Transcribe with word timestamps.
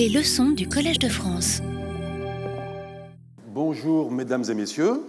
Les 0.00 0.08
leçons 0.08 0.52
du 0.52 0.66
Collège 0.66 0.98
de 0.98 1.10
France. 1.10 1.60
Bonjour 3.48 4.10
mesdames 4.10 4.44
et 4.48 4.54
messieurs. 4.54 5.02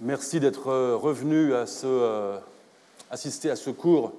Merci 0.00 0.38
d'être 0.38 0.94
revenus 0.94 1.52
à 1.52 1.66
ce, 1.66 1.88
euh, 1.88 2.38
assister 3.10 3.50
à 3.50 3.56
ce 3.56 3.70
cours 3.70 4.12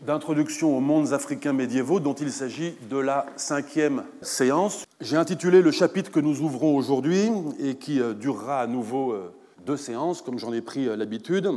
d'introduction 0.00 0.74
aux 0.74 0.80
mondes 0.80 1.12
africains 1.12 1.52
médiévaux 1.52 2.00
dont 2.00 2.14
il 2.14 2.32
s'agit 2.32 2.72
de 2.88 2.96
la 2.96 3.26
cinquième 3.36 4.04
séance. 4.22 4.86
J'ai 5.02 5.18
intitulé 5.18 5.60
le 5.60 5.72
chapitre 5.72 6.10
que 6.10 6.20
nous 6.20 6.40
ouvrons 6.40 6.74
aujourd'hui 6.74 7.30
et 7.58 7.74
qui 7.74 8.00
euh, 8.00 8.14
durera 8.14 8.62
à 8.62 8.66
nouveau 8.66 9.12
euh, 9.12 9.30
deux 9.66 9.76
séances 9.76 10.22
comme 10.22 10.38
j'en 10.38 10.54
ai 10.54 10.62
pris 10.62 10.86
l'habitude. 10.96 11.50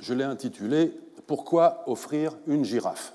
Je 0.00 0.12
l'ai 0.12 0.24
intitulé 0.24 0.90
Pourquoi 1.28 1.84
offrir 1.86 2.36
une 2.48 2.64
girafe? 2.64 3.14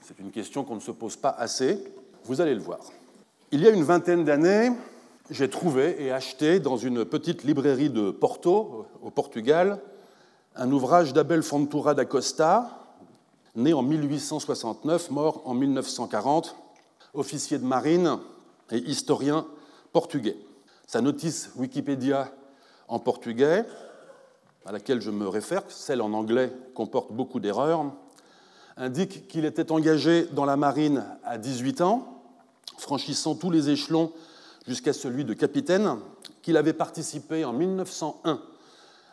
C'est 0.00 0.20
une 0.20 0.30
question 0.30 0.62
qu'on 0.62 0.76
ne 0.76 0.80
se 0.80 0.92
pose 0.92 1.16
pas 1.16 1.30
assez. 1.30 1.82
Vous 2.24 2.40
allez 2.40 2.54
le 2.54 2.60
voir. 2.60 2.78
Il 3.50 3.62
y 3.62 3.66
a 3.66 3.70
une 3.70 3.82
vingtaine 3.82 4.24
d'années, 4.24 4.70
j'ai 5.28 5.50
trouvé 5.50 5.96
et 5.98 6.12
acheté 6.12 6.60
dans 6.60 6.76
une 6.76 7.04
petite 7.04 7.42
librairie 7.42 7.90
de 7.90 8.12
Porto, 8.12 8.86
au 9.02 9.10
Portugal, 9.10 9.80
un 10.54 10.70
ouvrage 10.70 11.12
d'Abel 11.12 11.42
Fontoura 11.42 11.94
da 11.94 12.04
Costa, 12.04 12.78
né 13.56 13.72
en 13.72 13.82
1869, 13.82 15.10
mort 15.10 15.42
en 15.46 15.54
1940, 15.54 16.54
officier 17.14 17.58
de 17.58 17.64
marine 17.64 18.18
et 18.70 18.78
historien 18.78 19.44
portugais. 19.92 20.36
Sa 20.86 21.00
notice 21.00 21.50
Wikipédia 21.56 22.30
en 22.86 23.00
portugais, 23.00 23.64
à 24.64 24.70
laquelle 24.70 25.00
je 25.00 25.10
me 25.10 25.26
réfère, 25.26 25.64
celle 25.68 26.00
en 26.00 26.12
anglais 26.12 26.52
comporte 26.74 27.12
beaucoup 27.12 27.40
d'erreurs, 27.40 27.84
indique 28.76 29.26
qu'il 29.26 29.44
était 29.44 29.72
engagé 29.72 30.28
dans 30.30 30.44
la 30.44 30.56
marine 30.56 31.04
à 31.24 31.36
18 31.36 31.80
ans 31.80 32.11
franchissant 32.78 33.34
tous 33.34 33.50
les 33.50 33.70
échelons 33.70 34.12
jusqu'à 34.66 34.92
celui 34.92 35.24
de 35.24 35.34
capitaine, 35.34 35.96
qu'il 36.42 36.56
avait 36.56 36.72
participé 36.72 37.44
en 37.44 37.52
1901 37.52 38.40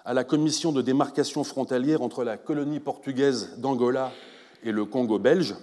à 0.05 0.13
la 0.13 0.23
commission 0.23 0.71
de 0.71 0.81
démarcation 0.81 1.43
frontalière 1.43 2.01
entre 2.01 2.23
la 2.23 2.37
colonie 2.37 2.79
portugaise 2.79 3.57
d'Angola 3.57 4.11
et 4.63 4.71
le 4.71 4.85
Congo 4.85 5.19
belge, 5.19 5.55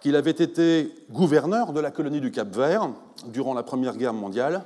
qu'il 0.00 0.16
avait 0.16 0.30
été 0.30 0.94
gouverneur 1.10 1.72
de 1.72 1.80
la 1.80 1.90
colonie 1.90 2.20
du 2.20 2.30
Cap-Vert 2.30 2.90
durant 3.26 3.54
la 3.54 3.62
Première 3.62 3.96
Guerre 3.96 4.12
mondiale, 4.12 4.64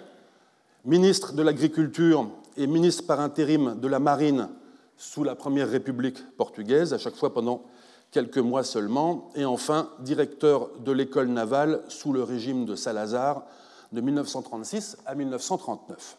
ministre 0.85 1.33
de 1.33 1.43
l'Agriculture 1.43 2.29
et 2.57 2.67
ministre 2.67 3.07
par 3.07 3.21
intérim 3.21 3.79
de 3.81 3.89
la 3.89 3.99
Marine 3.99 4.49
sous 4.97 5.25
la 5.25 5.35
Première 5.35 5.71
République 5.71 6.23
portugaise, 6.37 6.93
à 6.93 6.99
chaque 6.99 7.15
fois 7.17 7.33
pendant 7.33 7.63
quelques 8.11 8.39
mois 8.39 8.65
seulement, 8.65 9.31
et 9.35 9.45
enfin 9.45 9.91
directeur 10.01 10.71
de 10.85 10.93
l'école 10.93 11.29
navale 11.29 11.83
sous 11.89 12.13
le 12.13 12.23
régime 12.23 12.65
de 12.65 12.75
Salazar 12.75 13.45
de 13.93 14.01
1936 14.01 14.99
à 15.07 15.15
1939. 15.15 16.17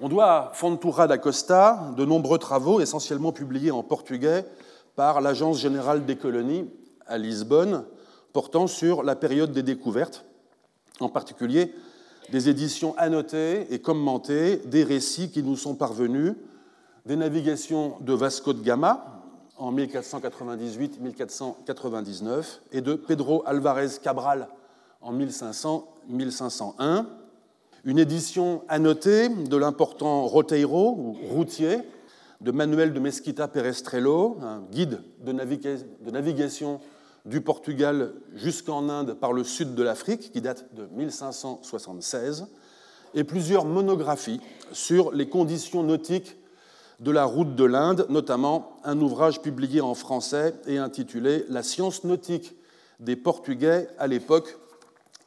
On 0.00 0.08
doit 0.08 0.32
à 0.32 0.50
Fontoura 0.54 1.06
da 1.06 1.18
Costa 1.18 1.92
de 1.96 2.04
nombreux 2.04 2.38
travaux, 2.38 2.80
essentiellement 2.80 3.32
publiés 3.32 3.70
en 3.70 3.82
portugais 3.82 4.44
par 4.96 5.20
l'Agence 5.20 5.58
générale 5.60 6.04
des 6.04 6.16
colonies 6.16 6.68
à 7.06 7.18
Lisbonne, 7.18 7.84
portant 8.32 8.66
sur 8.66 9.02
la 9.02 9.14
période 9.14 9.52
des 9.52 9.62
découvertes, 9.62 10.24
en 11.00 11.08
particulier 11.08 11.72
des 12.30 12.48
éditions 12.48 12.96
annotées 12.96 13.72
et 13.72 13.80
commentées 13.80 14.56
des 14.66 14.82
récits 14.82 15.30
qui 15.30 15.42
nous 15.42 15.56
sont 15.56 15.74
parvenus, 15.74 16.34
des 17.06 17.16
navigations 17.16 17.96
de 18.00 18.14
Vasco 18.14 18.52
de 18.52 18.62
Gama, 18.62 19.13
en 19.56 19.72
1498-1499 19.72 22.60
et 22.72 22.80
de 22.80 22.94
Pedro 22.94 23.42
Alvarez 23.46 23.90
Cabral 24.02 24.48
en 25.00 25.14
1500-1501. 25.14 27.06
Une 27.84 27.98
édition 27.98 28.62
annotée 28.68 29.28
de 29.28 29.56
l'important 29.56 30.26
Roteiro, 30.26 30.96
ou 30.96 31.12
routier, 31.12 31.78
de 32.40 32.50
Manuel 32.50 32.92
de 32.92 33.00
Mesquita 33.00 33.48
Perestrello, 33.48 34.38
un 34.42 34.62
guide 34.70 35.02
de, 35.24 35.32
de 35.32 36.10
navigation 36.10 36.80
du 37.24 37.40
Portugal 37.40 38.12
jusqu'en 38.34 38.88
Inde 38.88 39.14
par 39.14 39.32
le 39.32 39.44
sud 39.44 39.74
de 39.74 39.82
l'Afrique, 39.82 40.32
qui 40.32 40.40
date 40.40 40.74
de 40.74 40.86
1576, 40.86 42.46
et 43.14 43.24
plusieurs 43.24 43.64
monographies 43.64 44.40
sur 44.72 45.12
les 45.12 45.28
conditions 45.28 45.82
nautiques 45.82 46.36
de 47.00 47.10
la 47.10 47.24
route 47.24 47.54
de 47.54 47.64
l'Inde, 47.64 48.06
notamment 48.08 48.76
un 48.84 49.00
ouvrage 49.00 49.42
publié 49.42 49.80
en 49.80 49.94
français 49.94 50.54
et 50.66 50.78
intitulé 50.78 51.44
La 51.48 51.62
science 51.62 52.04
nautique 52.04 52.54
des 53.00 53.16
Portugais 53.16 53.88
à 53.98 54.06
l'époque 54.06 54.56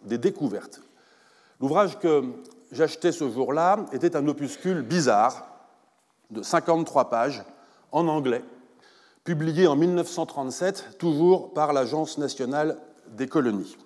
des 0.04 0.18
découvertes. 0.18 0.82
L'ouvrage 1.60 2.00
que 2.00 2.24
j'achetais 2.72 3.12
ce 3.12 3.30
jour-là 3.30 3.86
était 3.92 4.16
un 4.16 4.28
opuscule 4.28 4.82
bizarre 4.82 5.48
de 6.32 6.42
53 6.42 7.10
pages 7.10 7.44
en 7.92 8.08
anglais, 8.08 8.44
publié 9.24 9.68
en 9.68 9.76
1937, 9.76 10.98
toujours 11.00 11.54
par 11.54 11.74
l'Agence 11.74 12.18
nationale 12.18 12.78
des 13.10 13.28
colonies. 13.28 13.78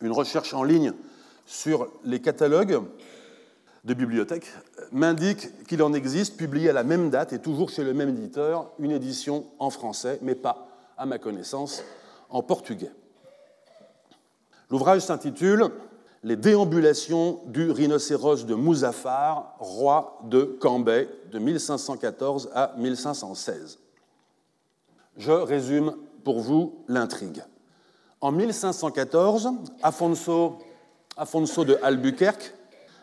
Une 0.00 0.12
recherche 0.12 0.54
en 0.54 0.62
ligne 0.62 0.92
sur 1.46 1.88
les 2.04 2.20
catalogues 2.20 2.82
de 3.86 3.94
bibliothèque 3.94 4.52
m'indique 4.92 5.64
qu'il 5.66 5.82
en 5.82 5.92
existe, 5.94 6.36
publié 6.36 6.70
à 6.70 6.72
la 6.72 6.82
même 6.82 7.08
date 7.08 7.32
et 7.32 7.38
toujours 7.38 7.70
chez 7.70 7.84
le 7.84 7.94
même 7.94 8.10
éditeur, 8.10 8.70
une 8.78 8.90
édition 8.90 9.44
en 9.58 9.70
français, 9.70 10.18
mais 10.22 10.34
pas, 10.34 10.66
à 10.98 11.06
ma 11.06 11.18
connaissance, 11.18 11.82
en 12.28 12.42
portugais. 12.42 12.90
L'ouvrage 14.70 15.02
s'intitule 15.02 15.68
Les 16.24 16.34
déambulations 16.34 17.40
du 17.46 17.70
rhinocéros 17.70 18.44
de 18.44 18.54
Muzaffar, 18.56 19.54
roi 19.60 20.18
de 20.24 20.42
Cambay, 20.60 21.08
de 21.30 21.38
1514 21.38 22.50
à 22.52 22.74
1516. 22.76 23.78
Je 25.16 25.32
résume 25.32 25.94
pour 26.24 26.40
vous 26.40 26.74
l'intrigue. 26.88 27.44
En 28.20 28.32
1514, 28.32 29.50
Afonso, 29.82 30.58
Afonso 31.16 31.64
de 31.64 31.78
Albuquerque 31.82 32.52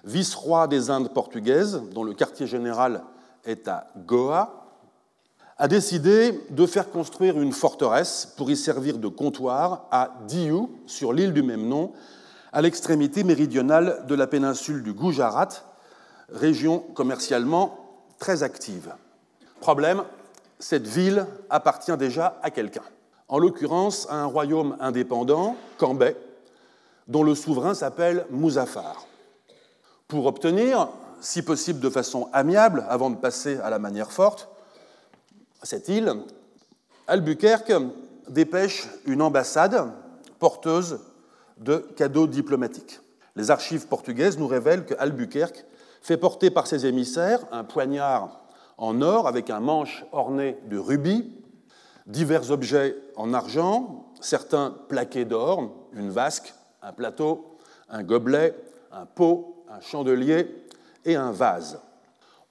vice-roi 0.03 0.68
des 0.68 0.90
Indes 0.90 1.14
portugaises, 1.14 1.81
dont 1.94 2.03
le 2.03 2.14
quartier 2.14 2.47
général 2.47 3.03
est 3.46 3.68
à 3.68 3.88
Goa, 4.06 4.64
a 5.58 5.68
décidé 5.68 6.40
de 6.50 6.66
faire 6.66 6.90
construire 6.90 7.40
une 7.40 7.53
forteresse 7.53 8.34
pour 8.38 8.50
y 8.50 8.58
servir 8.58 8.97
de 8.97 9.08
comptoir 9.08 9.86
à 9.91 10.12
Diu, 10.28 10.68
sur 10.88 11.14
l'île 11.14 11.34
du 11.34 11.44
même 11.44 11.68
nom, 11.68 11.94
à 12.52 12.62
l'extrémité 12.62 13.24
méridionale 13.24 14.06
de 14.08 14.16
la 14.16 14.28
péninsule 14.28 14.84
du 14.84 14.94
Gujarat, 14.94 15.50
région 16.30 16.80
commercialement 16.80 17.78
très 18.20 18.44
active. 18.44 18.94
Problème, 19.59 20.03
cette 20.59 20.88
ville 20.88 21.25
appartient 21.50 21.96
déjà 21.97 22.40
à 22.41 22.50
quelqu'un, 22.50 22.84
en 23.28 23.38
l'occurrence 23.38 24.08
à 24.09 24.16
un 24.16 24.25
royaume 24.25 24.75
indépendant, 24.80 25.56
Cambay, 25.78 26.16
dont 27.08 27.24
le 27.24 27.35
souverain 27.35 27.74
s'appelle 27.74 28.25
Muzaffar 28.31 29.06
pour 30.13 30.28
obtenir, 30.28 30.90
si 31.22 31.41
possible 31.41 31.79
de 31.79 31.90
façon 31.90 32.29
amiable, 32.34 32.85
avant 32.88 33.09
de 33.09 33.16
passer 33.16 33.57
à 33.57 33.72
la 33.72 33.79
manière 33.79 34.12
forte, 34.12 34.47
cette 35.63 35.88
île, 35.90 36.13
Albuquerque 37.07 37.74
dépêche 38.29 38.88
une 39.07 39.23
ambassade 39.23 39.91
porteuse 40.38 41.00
de 41.57 41.78
cadeaux 41.78 42.28
diplomatiques. 42.28 43.00
Les 43.35 43.50
archives 43.50 43.88
portugaises 43.88 44.38
nous 44.38 44.46
révèlent 44.46 44.85
que 44.85 44.94
Albuquerque 45.00 45.66
fait 46.03 46.18
porter 46.18 46.52
par 46.52 46.68
ses 46.68 46.85
émissaires 46.85 47.40
un 47.52 47.63
poignard 47.63 48.44
en 48.78 49.02
or 49.02 49.28
avec 49.28 49.50
un 49.50 49.62
manche 49.62 50.06
orné 50.12 50.59
de 50.69 50.78
rubis, 50.78 51.28
divers 52.06 52.52
objets 52.52 52.96
en 53.16 53.34
argent, 53.34 54.12
certains 54.22 54.75
plaqués 54.90 55.25
d'or, 55.25 55.72
une 55.91 56.12
vasque, 56.12 56.53
un 56.84 56.94
plateau, 56.94 57.57
un 57.90 58.03
gobelet, 58.03 58.53
un 58.91 59.08
pot, 59.08 59.63
un 59.73 59.81
chandelier 59.81 60.47
et 61.03 61.16
un 61.16 61.31
vase. 61.31 61.79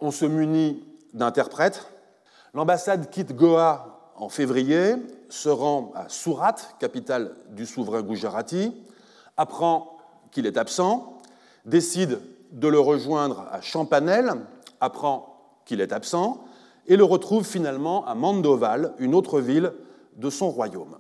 On 0.01 0.11
se 0.11 0.25
munit 0.25 0.83
d'interprètes. 1.15 1.87
L'ambassade 2.53 3.11
quitte 3.11 3.35
Goa 3.35 4.13
en 4.17 4.29
février, 4.29 4.97
se 5.29 5.49
rend 5.49 5.93
à 5.95 6.09
Surat, 6.09 6.57
capitale 6.79 7.35
du 7.51 7.65
souverain 7.65 8.03
Gujarati, 8.03 8.75
apprend 9.37 9.97
qu'il 10.31 10.47
est 10.47 10.57
absent, 10.57 11.19
décide 11.65 12.21
de 12.51 12.69
le 12.69 12.79
rejoindre 12.79 13.47
à 13.51 13.61
Champanel, 13.61 14.33
apprend 14.81 15.61
qu'il 15.65 15.81
est 15.81 15.93
absent, 15.93 16.45
et 16.87 16.97
le 16.97 17.05
retrouve 17.05 17.45
finalement 17.45 18.05
à 18.07 18.15
Mandoval, 18.15 18.95
une 18.99 19.15
autre 19.15 19.41
ville 19.41 19.73
de 20.17 20.29
son 20.29 20.51
royaume. 20.51 20.99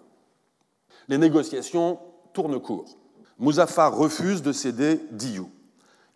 Les 1.09 1.19
négociations 1.19 1.99
tournent 2.33 2.61
court. 2.61 2.97
Muzaffar 3.39 3.95
refuse 3.95 4.41
de 4.41 4.53
céder 4.53 5.01
Diou. 5.11 5.51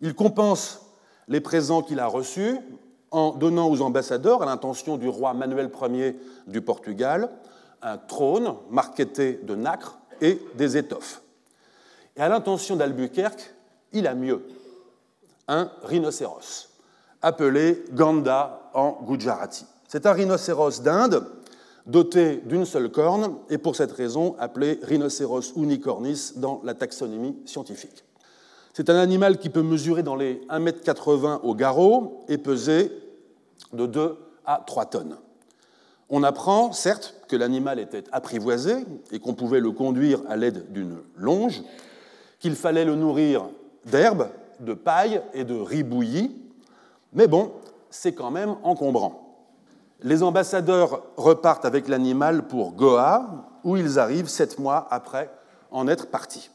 Il 0.01 0.13
compense 0.13 0.81
les 1.27 1.41
présents 1.41 1.81
qu'il 1.81 1.99
a 1.99 2.07
reçus 2.07 2.59
en 3.11 3.31
donnant 3.31 3.69
aux 3.69 3.81
ambassadeurs, 3.81 4.43
à 4.43 4.45
l'intention 4.45 4.97
du 4.97 5.07
roi 5.07 5.33
Manuel 5.33 5.71
Ier 5.81 6.15
du 6.45 6.61
Portugal, 6.61 7.29
un 7.81 7.97
trône 7.97 8.55
marqueté 8.69 9.39
de 9.43 9.55
nacre 9.55 9.97
et 10.21 10.41
des 10.55 10.77
étoffes. 10.77 11.21
Et 12.15 12.21
à 12.21 12.29
l'intention 12.29 12.75
d'Albuquerque, 12.75 13.53
il 13.93 14.07
a 14.07 14.15
mieux. 14.15 14.45
Un 15.47 15.71
rhinocéros, 15.83 16.69
appelé 17.21 17.85
Ganda 17.93 18.69
en 18.73 18.99
Gujarati. 19.03 19.65
C'est 19.87 20.05
un 20.05 20.11
rhinocéros 20.11 20.81
d'Inde 20.81 21.25
doté 21.85 22.41
d'une 22.45 22.65
seule 22.65 22.91
corne 22.91 23.37
et 23.49 23.57
pour 23.57 23.75
cette 23.75 23.93
raison 23.93 24.35
appelé 24.39 24.79
rhinocéros 24.83 25.53
unicornis 25.55 26.33
dans 26.35 26.59
la 26.65 26.73
taxonomie 26.73 27.37
scientifique. 27.45 28.03
C'est 28.77 28.91
un 28.91 28.99
animal 28.99 29.39
qui 29.39 29.49
peut 29.49 29.63
mesurer 29.63 30.03
dans 30.03 30.15
les 30.15 30.35
1,80 30.51 31.33
m 31.33 31.39
au 31.41 31.55
garrot 31.55 32.23
et 32.27 32.37
peser 32.37 32.91
de 33.73 33.87
2 33.87 34.19
à 34.45 34.61
3 34.67 34.85
tonnes. 34.85 35.17
On 36.09 36.21
apprend, 36.21 36.71
certes, 36.73 37.15
que 37.27 37.35
l'animal 37.35 37.79
était 37.79 38.03
apprivoisé 38.11 38.75
et 39.11 39.17
qu'on 39.17 39.33
pouvait 39.33 39.61
le 39.61 39.71
conduire 39.71 40.21
à 40.29 40.35
l'aide 40.35 40.71
d'une 40.71 40.97
longe, 41.15 41.63
qu'il 42.39 42.55
fallait 42.55 42.85
le 42.85 42.93
nourrir 42.93 43.49
d'herbe, 43.87 44.29
de 44.59 44.75
paille 44.75 45.23
et 45.33 45.43
de 45.43 45.55
riz 45.55 45.81
bouilli, 45.81 46.39
mais 47.13 47.25
bon, 47.25 47.53
c'est 47.89 48.13
quand 48.13 48.29
même 48.29 48.57
encombrant. 48.61 49.39
Les 50.03 50.21
ambassadeurs 50.21 51.01
repartent 51.17 51.65
avec 51.65 51.87
l'animal 51.87 52.45
pour 52.45 52.73
Goa, 52.73 53.25
où 53.63 53.75
ils 53.75 53.97
arrivent 53.97 54.29
sept 54.29 54.59
mois 54.59 54.87
après 54.91 55.31
en 55.71 55.87
être 55.87 56.11
partis. 56.11 56.51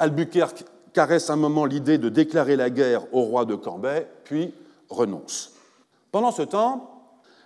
Albuquerque 0.00 0.64
caresse 0.92 1.30
un 1.30 1.36
moment 1.36 1.64
l'idée 1.64 1.98
de 1.98 2.08
déclarer 2.08 2.56
la 2.56 2.70
guerre 2.70 3.02
au 3.14 3.22
roi 3.22 3.44
de 3.44 3.54
Cambay, 3.54 4.08
puis 4.24 4.54
renonce. 4.88 5.52
Pendant 6.10 6.32
ce 6.32 6.42
temps, 6.42 6.92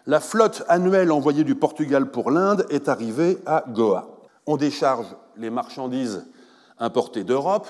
la 0.06 0.20
flotte 0.20 0.64
annuelle 0.69 1.12
envoyée 1.12 1.44
du 1.44 1.54
Portugal 1.54 2.10
pour 2.10 2.31
l'Inde 2.31 2.66
est 2.70 2.88
arrivée 2.88 3.38
à 3.46 3.64
Goa. 3.69 4.08
On 4.46 4.56
décharge 4.56 5.06
les 5.37 5.50
marchandises 5.50 6.25
importées 6.78 7.25
d'Europe, 7.25 7.69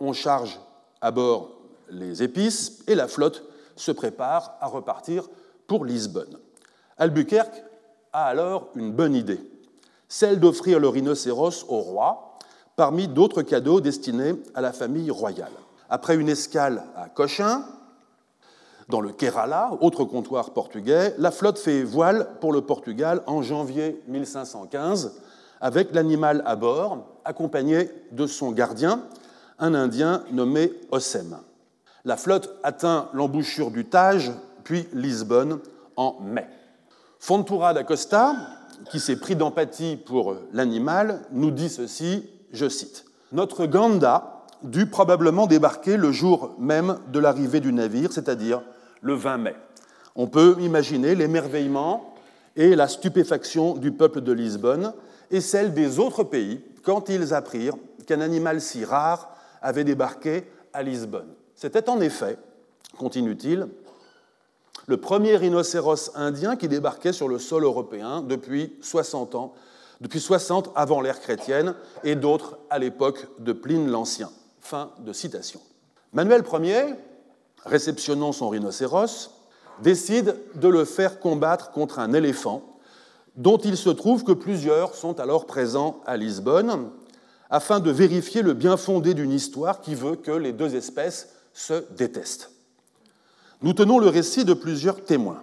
on 0.00 0.12
charge 0.12 0.60
à 1.00 1.10
bord 1.10 1.50
les 1.90 2.22
épices 2.22 2.82
et 2.86 2.94
la 2.94 3.08
flotte 3.08 3.44
se 3.76 3.92
prépare 3.92 4.56
à 4.60 4.66
repartir 4.66 5.28
pour 5.66 5.84
Lisbonne. 5.84 6.38
Albuquerque 6.98 7.64
a 8.12 8.26
alors 8.26 8.68
une 8.74 8.92
bonne 8.92 9.14
idée, 9.14 9.40
celle 10.08 10.38
d'offrir 10.38 10.78
le 10.78 10.88
rhinocéros 10.88 11.64
au 11.68 11.78
roi 11.78 12.33
parmi 12.76 13.08
d'autres 13.08 13.42
cadeaux 13.42 13.80
destinés 13.80 14.34
à 14.54 14.60
la 14.60 14.72
famille 14.72 15.10
royale. 15.10 15.52
Après 15.88 16.16
une 16.16 16.28
escale 16.28 16.82
à 16.96 17.08
Cochin, 17.08 17.64
dans 18.88 19.00
le 19.00 19.12
Kerala, 19.12 19.70
autre 19.80 20.04
comptoir 20.04 20.50
portugais, 20.50 21.14
la 21.18 21.30
flotte 21.30 21.58
fait 21.58 21.82
voile 21.82 22.28
pour 22.40 22.52
le 22.52 22.60
Portugal 22.60 23.22
en 23.26 23.42
janvier 23.42 24.02
1515 24.08 25.20
avec 25.60 25.94
l'animal 25.94 26.42
à 26.44 26.56
bord, 26.56 27.06
accompagné 27.24 27.88
de 28.12 28.26
son 28.26 28.52
gardien, 28.52 29.00
un 29.58 29.74
Indien 29.74 30.22
nommé 30.30 30.72
Ossem. 30.90 31.38
La 32.04 32.18
flotte 32.18 32.54
atteint 32.62 33.08
l'embouchure 33.14 33.70
du 33.70 33.86
Tage, 33.86 34.32
puis 34.62 34.86
Lisbonne 34.92 35.60
en 35.96 36.18
mai. 36.20 36.46
Fontura 37.18 37.72
da 37.72 37.84
Costa, 37.84 38.34
qui 38.90 39.00
s'est 39.00 39.16
pris 39.16 39.36
d'empathie 39.36 39.96
pour 39.96 40.36
l'animal, 40.52 41.22
nous 41.32 41.50
dit 41.50 41.70
ceci, 41.70 42.28
je 42.54 42.68
cite, 42.68 43.04
Notre 43.32 43.66
Ganda 43.66 44.44
dut 44.62 44.86
probablement 44.86 45.46
débarquer 45.46 45.96
le 45.96 46.12
jour 46.12 46.54
même 46.58 46.98
de 47.12 47.18
l'arrivée 47.18 47.60
du 47.60 47.72
navire, 47.72 48.12
c'est-à-dire 48.12 48.62
le 49.02 49.14
20 49.14 49.38
mai. 49.38 49.56
On 50.16 50.26
peut 50.26 50.56
imaginer 50.60 51.14
l'émerveillement 51.14 52.14
et 52.56 52.74
la 52.74 52.88
stupéfaction 52.88 53.74
du 53.74 53.92
peuple 53.92 54.20
de 54.20 54.32
Lisbonne 54.32 54.92
et 55.30 55.40
celle 55.40 55.74
des 55.74 55.98
autres 55.98 56.24
pays 56.24 56.60
quand 56.82 57.08
ils 57.08 57.34
apprirent 57.34 57.76
qu'un 58.06 58.20
animal 58.20 58.60
si 58.60 58.84
rare 58.84 59.34
avait 59.60 59.84
débarqué 59.84 60.44
à 60.72 60.82
Lisbonne. 60.82 61.28
C'était 61.54 61.88
en 61.88 62.00
effet, 62.00 62.36
continue-t-il, 62.98 63.68
le 64.86 64.96
premier 64.98 65.36
rhinocéros 65.36 66.10
indien 66.14 66.56
qui 66.56 66.68
débarquait 66.68 67.12
sur 67.12 67.28
le 67.28 67.38
sol 67.38 67.64
européen 67.64 68.22
depuis 68.22 68.74
60 68.82 69.34
ans, 69.34 69.54
depuis 70.04 70.20
60 70.20 70.70
avant 70.74 71.00
l'ère 71.00 71.18
chrétienne 71.18 71.74
et 72.04 72.14
d'autres 72.14 72.58
à 72.68 72.78
l'époque 72.78 73.26
de 73.38 73.54
Pline 73.54 73.90
l'Ancien. 73.90 74.30
Manuel 76.12 76.44
Ier, 76.60 76.94
réceptionnant 77.64 78.32
son 78.32 78.50
rhinocéros, 78.50 79.30
décide 79.82 80.36
de 80.56 80.68
le 80.68 80.84
faire 80.84 81.20
combattre 81.20 81.70
contre 81.70 82.00
un 82.00 82.12
éléphant, 82.12 82.62
dont 83.36 83.56
il 83.56 83.78
se 83.78 83.88
trouve 83.88 84.24
que 84.24 84.32
plusieurs 84.32 84.94
sont 84.94 85.18
alors 85.20 85.46
présents 85.46 86.02
à 86.04 86.18
Lisbonne, 86.18 86.90
afin 87.48 87.80
de 87.80 87.90
vérifier 87.90 88.42
le 88.42 88.52
bien 88.52 88.76
fondé 88.76 89.14
d'une 89.14 89.32
histoire 89.32 89.80
qui 89.80 89.94
veut 89.94 90.16
que 90.16 90.32
les 90.32 90.52
deux 90.52 90.76
espèces 90.76 91.30
se 91.54 91.82
détestent. 91.96 92.50
Nous 93.62 93.72
tenons 93.72 93.98
le 93.98 94.08
récit 94.08 94.44
de 94.44 94.52
plusieurs 94.52 95.02
témoins. 95.02 95.42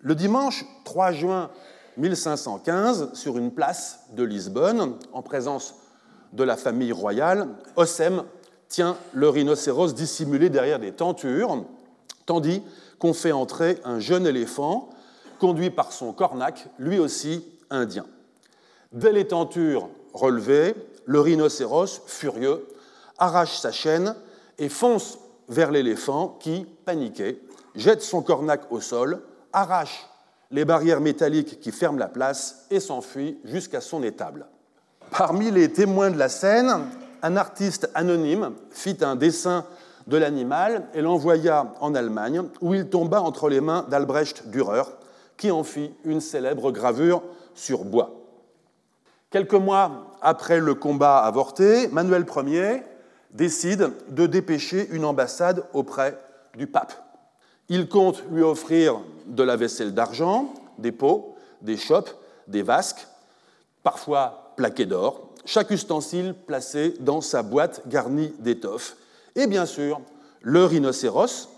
Le 0.00 0.14
dimanche 0.14 0.66
3 0.84 1.12
juin 1.12 1.50
1515, 1.96 3.14
sur 3.14 3.38
une 3.38 3.52
place 3.52 4.00
de 4.12 4.22
Lisbonne, 4.22 4.96
en 5.12 5.22
présence 5.22 5.74
de 6.32 6.44
la 6.44 6.56
famille 6.56 6.92
royale, 6.92 7.48
Ossem 7.76 8.24
tient 8.68 8.96
le 9.12 9.28
rhinocéros 9.28 9.94
dissimulé 9.94 10.50
derrière 10.50 10.78
des 10.78 10.92
tentures, 10.92 11.64
tandis 12.26 12.62
qu'on 12.98 13.14
fait 13.14 13.32
entrer 13.32 13.78
un 13.84 14.00
jeune 14.00 14.26
éléphant 14.26 14.90
conduit 15.38 15.70
par 15.70 15.92
son 15.92 16.12
cornac, 16.12 16.68
lui 16.78 16.98
aussi 16.98 17.44
indien. 17.70 18.06
Dès 18.92 19.12
les 19.12 19.26
tentures 19.26 19.88
relevées, 20.12 20.74
le 21.04 21.20
rhinocéros, 21.20 22.02
furieux, 22.06 22.66
arrache 23.18 23.58
sa 23.58 23.72
chaîne 23.72 24.14
et 24.58 24.68
fonce 24.68 25.18
vers 25.48 25.70
l'éléphant 25.70 26.36
qui, 26.40 26.66
paniqué, 26.84 27.40
jette 27.74 28.02
son 28.02 28.22
cornac 28.22 28.62
au 28.70 28.80
sol, 28.80 29.22
arrache 29.52 30.06
les 30.50 30.64
barrières 30.64 31.00
métalliques 31.00 31.60
qui 31.60 31.72
ferment 31.72 31.98
la 31.98 32.08
place 32.08 32.66
et 32.70 32.80
s'enfuit 32.80 33.38
jusqu'à 33.44 33.80
son 33.80 34.02
étable. 34.02 34.46
Parmi 35.10 35.50
les 35.50 35.72
témoins 35.72 36.10
de 36.10 36.18
la 36.18 36.28
scène, 36.28 36.72
un 37.22 37.36
artiste 37.36 37.90
anonyme 37.94 38.52
fit 38.70 38.98
un 39.00 39.16
dessin 39.16 39.64
de 40.06 40.16
l'animal 40.16 40.86
et 40.94 41.00
l'envoya 41.00 41.74
en 41.80 41.94
Allemagne, 41.94 42.42
où 42.60 42.74
il 42.74 42.88
tomba 42.88 43.20
entre 43.20 43.48
les 43.48 43.60
mains 43.60 43.84
d'Albrecht 43.88 44.48
Dürer, 44.48 44.84
qui 45.36 45.50
en 45.50 45.64
fit 45.64 45.92
une 46.04 46.20
célèbre 46.20 46.70
gravure 46.70 47.22
sur 47.54 47.84
bois. 47.84 48.12
Quelques 49.30 49.54
mois 49.54 50.16
après 50.22 50.60
le 50.60 50.74
combat 50.74 51.18
avorté, 51.18 51.88
Manuel 51.88 52.24
Ier 52.46 52.82
décide 53.32 53.90
de 54.08 54.26
dépêcher 54.26 54.88
une 54.90 55.04
ambassade 55.04 55.64
auprès 55.72 56.18
du 56.56 56.66
pape. 56.66 57.05
Il 57.68 57.88
compte 57.88 58.22
lui 58.30 58.42
offrir 58.42 59.00
de 59.26 59.42
la 59.42 59.56
vaisselle 59.56 59.94
d'argent, 59.94 60.54
des 60.78 60.92
pots, 60.92 61.34
des 61.62 61.76
chopes, 61.76 62.10
des 62.46 62.62
vasques, 62.62 63.06
parfois 63.82 64.52
plaqués 64.56 64.86
d'or, 64.86 65.30
chaque 65.44 65.70
ustensile 65.70 66.34
placé 66.46 66.94
dans 67.00 67.20
sa 67.20 67.42
boîte 67.42 67.82
garnie 67.88 68.32
d'étoffes, 68.38 68.96
et 69.34 69.46
bien 69.46 69.66
sûr 69.66 70.00
le 70.42 70.64
rhinocéros, 70.64 71.48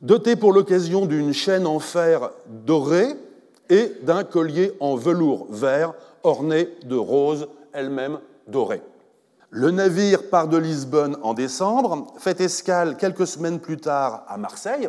doté 0.00 0.36
pour 0.36 0.52
l'occasion 0.52 1.06
d'une 1.06 1.32
chaîne 1.32 1.66
en 1.66 1.78
fer 1.78 2.30
doré 2.46 3.08
et 3.70 3.92
d'un 4.02 4.24
collier 4.24 4.72
en 4.80 4.96
velours 4.96 5.46
vert 5.50 5.94
orné 6.22 6.68
de 6.84 6.96
roses 6.96 7.48
elles-mêmes 7.72 8.18
dorées. 8.46 8.82
Le 9.54 9.70
navire 9.70 10.30
part 10.30 10.48
de 10.48 10.56
Lisbonne 10.56 11.18
en 11.22 11.34
décembre, 11.34 12.14
fait 12.16 12.40
escale 12.40 12.96
quelques 12.96 13.26
semaines 13.26 13.60
plus 13.60 13.76
tard 13.76 14.24
à 14.26 14.38
Marseille, 14.38 14.88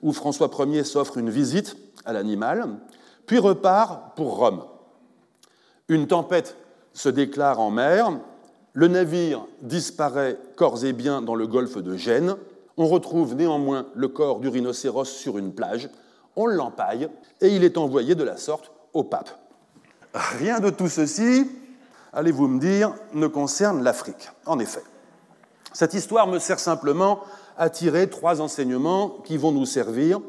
où 0.00 0.12
François 0.12 0.48
Ier 0.60 0.84
s'offre 0.84 1.18
une 1.18 1.28
visite 1.28 1.76
à 2.04 2.12
l'animal, 2.12 2.68
puis 3.26 3.40
repart 3.40 4.14
pour 4.14 4.36
Rome. 4.36 4.62
Une 5.88 6.06
tempête 6.06 6.56
se 6.92 7.08
déclare 7.08 7.58
en 7.58 7.72
mer, 7.72 8.20
le 8.74 8.86
navire 8.86 9.44
disparaît 9.62 10.38
corps 10.54 10.84
et 10.84 10.92
biens 10.92 11.20
dans 11.20 11.34
le 11.34 11.48
golfe 11.48 11.78
de 11.78 11.96
Gênes, 11.96 12.36
on 12.76 12.86
retrouve 12.86 13.34
néanmoins 13.34 13.86
le 13.96 14.06
corps 14.06 14.38
du 14.38 14.46
rhinocéros 14.46 15.06
sur 15.06 15.36
une 15.36 15.52
plage, 15.52 15.90
on 16.36 16.46
l'empaille 16.46 17.08
et 17.40 17.48
il 17.48 17.64
est 17.64 17.76
envoyé 17.76 18.14
de 18.14 18.22
la 18.22 18.36
sorte 18.36 18.70
au 18.92 19.02
pape. 19.02 19.36
Rien 20.14 20.60
de 20.60 20.70
tout 20.70 20.88
ceci 20.88 21.50
allez-vous 22.16 22.48
me 22.48 22.58
dire, 22.58 22.94
ne 23.12 23.26
concerne 23.26 23.84
l'Afrique. 23.84 24.30
En 24.46 24.58
effet, 24.58 24.82
cette 25.72 25.94
histoire 25.94 26.26
me 26.26 26.38
sert 26.38 26.58
simplement 26.58 27.20
à 27.58 27.68
tirer 27.68 28.08
trois 28.08 28.40
enseignements 28.40 29.18
qui 29.24 29.36
vont 29.36 29.52
nous 29.52 29.66
servir, 29.66 30.20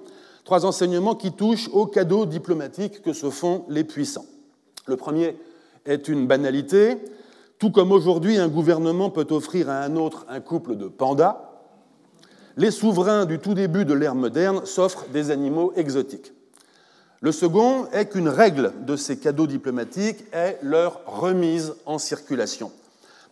trois 0.43 0.65
enseignements 0.65 1.15
qui 1.15 1.31
touchent 1.31 1.69
aux 1.71 1.87
cadeaux 1.87 2.25
diplomatiques 2.25 3.01
que 3.01 3.13
se 3.13 3.29
font 3.29 3.63
les 3.69 3.85
puissants. 3.85 4.25
Le 4.85 4.97
premier 4.97 5.37
est 5.85 6.09
une 6.09 6.27
banalité. 6.27 6.97
Tout 7.57 7.71
comme 7.71 7.93
aujourd'hui 7.93 8.37
un 8.37 8.49
gouvernement 8.49 9.09
peut 9.09 9.27
offrir 9.31 9.69
à 9.69 9.79
un 9.79 9.95
autre 9.95 10.25
un 10.29 10.41
couple 10.41 10.75
de 10.75 10.87
pandas, 10.87 11.49
les 12.57 12.71
souverains 12.71 13.25
du 13.25 13.39
tout 13.39 13.53
début 13.53 13.85
de 13.85 13.93
l'ère 13.93 14.15
moderne 14.15 14.65
s'offrent 14.65 15.05
des 15.13 15.31
animaux 15.31 15.71
exotiques. 15.75 16.33
Le 17.21 17.31
second 17.31 17.87
est 17.91 18.09
qu'une 18.09 18.29
règle 18.29 18.73
de 18.85 18.95
ces 18.95 19.17
cadeaux 19.17 19.47
diplomatiques 19.47 20.23
est 20.33 20.59
leur 20.61 21.01
remise 21.05 21.73
en 21.85 21.97
circulation. 21.97 22.71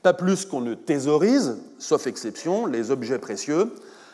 Pas 0.02 0.14
plus 0.14 0.46
qu'on 0.46 0.62
ne 0.62 0.74
thésaurise, 0.74 1.58
sauf 1.78 2.08
exception, 2.08 2.66
les 2.66 2.90
objets 2.90 3.20
précieux, 3.20 3.74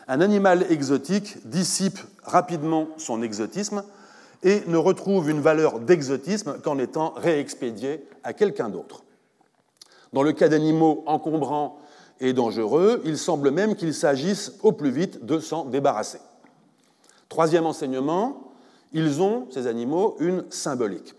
un 0.10 0.20
animal 0.20 0.66
exotique 0.70 1.48
dissipe 1.48 2.00
rapidement 2.24 2.88
son 2.98 3.22
exotisme 3.22 3.84
et 4.44 4.64
ne 4.68 4.78
retrouve 4.78 5.30
une 5.30 5.40
valeur 5.40 5.80
d'exotisme 5.80 6.58
qu'en 6.62 6.78
étant 6.78 7.14
réexpédié 7.16 8.06
à 8.24 8.34
quelqu'un 8.34 8.68
d'autre. 8.68 9.04
Dans 10.12 10.24
le 10.24 10.34
cas 10.34 10.50
d'animaux 10.50 11.04
encombrants 11.06 11.80
et 12.20 12.34
dangereux, 12.34 13.02
il 13.06 13.18
semble 13.18 13.52
même 13.52 13.76
qu'il 13.76 13.94
s'agisse 13.94 14.54
au 14.64 14.74
plus 14.74 14.92
vite 14.92 15.26
de 15.26 15.40
s'en 15.40 15.64
débarrasser. 15.64 16.20
Troisième 17.30 17.66
enseignement, 17.66 18.51
ils 18.94 19.22
ont, 19.22 19.48
ces 19.50 19.68
animaux, 19.68 20.16
une 20.20 20.44
symbolique. 20.50 21.16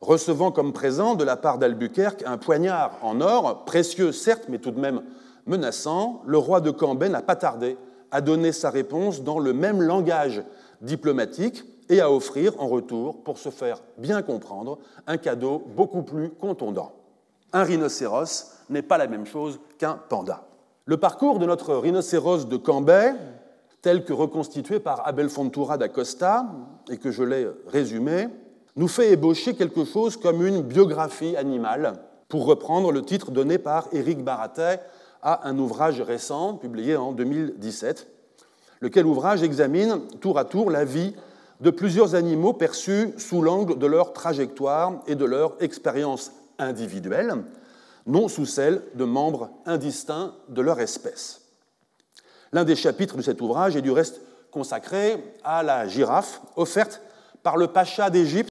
Recevant 0.00 0.50
comme 0.50 0.72
présent 0.72 1.14
de 1.14 1.24
la 1.24 1.36
part 1.36 1.58
d'Albuquerque 1.58 2.24
un 2.26 2.36
poignard 2.36 2.98
en 3.02 3.20
or, 3.20 3.64
précieux 3.64 4.12
certes, 4.12 4.46
mais 4.48 4.58
tout 4.58 4.70
de 4.70 4.80
même 4.80 5.02
menaçant, 5.46 6.22
le 6.26 6.38
roi 6.38 6.60
de 6.60 6.70
Cambay 6.70 7.08
n'a 7.08 7.22
pas 7.22 7.36
tardé 7.36 7.76
à 8.10 8.20
donner 8.20 8.52
sa 8.52 8.70
réponse 8.70 9.22
dans 9.22 9.38
le 9.38 9.52
même 9.52 9.82
langage 9.82 10.42
diplomatique 10.80 11.64
et 11.88 12.00
à 12.00 12.10
offrir 12.10 12.60
en 12.60 12.68
retour, 12.68 13.22
pour 13.24 13.38
se 13.38 13.50
faire 13.50 13.82
bien 13.98 14.22
comprendre, 14.22 14.78
un 15.06 15.16
cadeau 15.16 15.64
beaucoup 15.74 16.02
plus 16.02 16.30
contondant. 16.30 16.92
Un 17.52 17.62
rhinocéros 17.62 18.52
n'est 18.70 18.82
pas 18.82 18.98
la 18.98 19.06
même 19.06 19.26
chose 19.26 19.60
qu'un 19.78 19.98
panda. 20.08 20.46
Le 20.86 20.96
parcours 20.96 21.38
de 21.38 21.46
notre 21.46 21.74
rhinocéros 21.74 22.46
de 22.46 22.56
Cambay, 22.56 23.14
tel 23.84 24.02
que 24.02 24.14
reconstitué 24.14 24.80
par 24.80 25.06
Abel 25.06 25.28
Fontura 25.28 25.76
da 25.76 25.90
Costa 25.90 26.46
et 26.88 26.96
que 26.96 27.10
je 27.10 27.22
l'ai 27.22 27.46
résumé, 27.66 28.28
nous 28.76 28.88
fait 28.88 29.12
ébaucher 29.12 29.54
quelque 29.54 29.84
chose 29.84 30.16
comme 30.16 30.44
une 30.44 30.62
biographie 30.62 31.36
animale, 31.36 31.92
pour 32.30 32.46
reprendre 32.46 32.90
le 32.92 33.02
titre 33.02 33.30
donné 33.30 33.58
par 33.58 33.88
Éric 33.92 34.24
Baratet 34.24 34.80
à 35.22 35.46
un 35.46 35.58
ouvrage 35.58 36.00
récent 36.00 36.54
publié 36.54 36.96
en 36.96 37.12
2017, 37.12 38.06
lequel 38.80 39.04
ouvrage 39.04 39.42
examine 39.42 40.00
tour 40.18 40.38
à 40.38 40.46
tour 40.46 40.70
la 40.70 40.86
vie 40.86 41.14
de 41.60 41.68
plusieurs 41.68 42.14
animaux 42.14 42.54
perçus 42.54 43.12
sous 43.18 43.42
l'angle 43.42 43.76
de 43.76 43.86
leur 43.86 44.14
trajectoire 44.14 45.02
et 45.06 45.14
de 45.14 45.26
leur 45.26 45.62
expérience 45.62 46.32
individuelle, 46.58 47.34
non 48.06 48.28
sous 48.28 48.46
celle 48.46 48.80
de 48.94 49.04
membres 49.04 49.50
indistincts 49.66 50.32
de 50.48 50.62
leur 50.62 50.80
espèce. 50.80 51.43
L'un 52.54 52.64
des 52.64 52.76
chapitres 52.76 53.16
de 53.16 53.22
cet 53.22 53.40
ouvrage 53.40 53.74
est 53.74 53.82
du 53.82 53.90
reste 53.90 54.20
consacré 54.52 55.20
à 55.42 55.64
la 55.64 55.88
girafe 55.88 56.40
offerte 56.54 57.02
par 57.42 57.56
le 57.56 57.66
pacha 57.66 58.10
d'Égypte, 58.10 58.48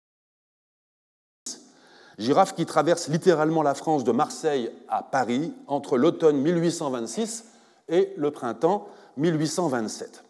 girafe 2.17 2.53
qui 2.53 2.65
traverse 2.65 3.07
littéralement 3.07 3.63
la 3.63 3.73
France 3.73 4.03
de 4.03 4.11
Marseille 4.11 4.69
à 4.89 5.03
Paris 5.03 5.53
entre 5.67 5.97
l'automne 5.97 6.35
1826 6.41 7.45
et 7.87 8.13
le 8.17 8.29
printemps 8.29 8.89
1827. 9.15 10.21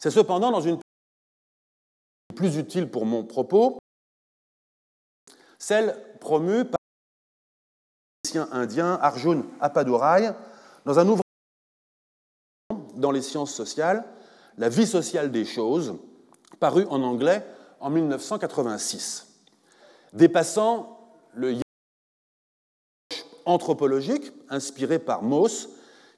C'est 0.00 0.10
cependant 0.10 0.50
dans 0.50 0.60
une 0.60 0.80
plus 2.34 2.56
utile 2.56 2.90
pour 2.90 3.06
mon 3.06 3.22
propos, 3.22 3.78
celle 5.56 5.96
promue 6.18 6.64
par 6.64 6.78
le 8.34 8.40
indien 8.52 8.98
Arjun 9.00 9.44
Appadurai 9.60 10.32
dans 10.84 10.98
un 10.98 11.06
ouvrage 11.06 11.22
dans 12.98 13.10
les 13.10 13.22
sciences 13.22 13.54
sociales, 13.54 14.04
La 14.58 14.68
vie 14.68 14.86
sociale 14.86 15.30
des 15.30 15.44
choses, 15.44 15.94
paru 16.58 16.84
en 16.90 17.02
anglais 17.02 17.44
en 17.80 17.90
1986. 17.90 19.28
Dépassant 20.12 20.98
le 21.32 21.54
anthropologique 23.44 24.32
inspiré 24.50 24.98
par 24.98 25.22
Mauss, 25.22 25.68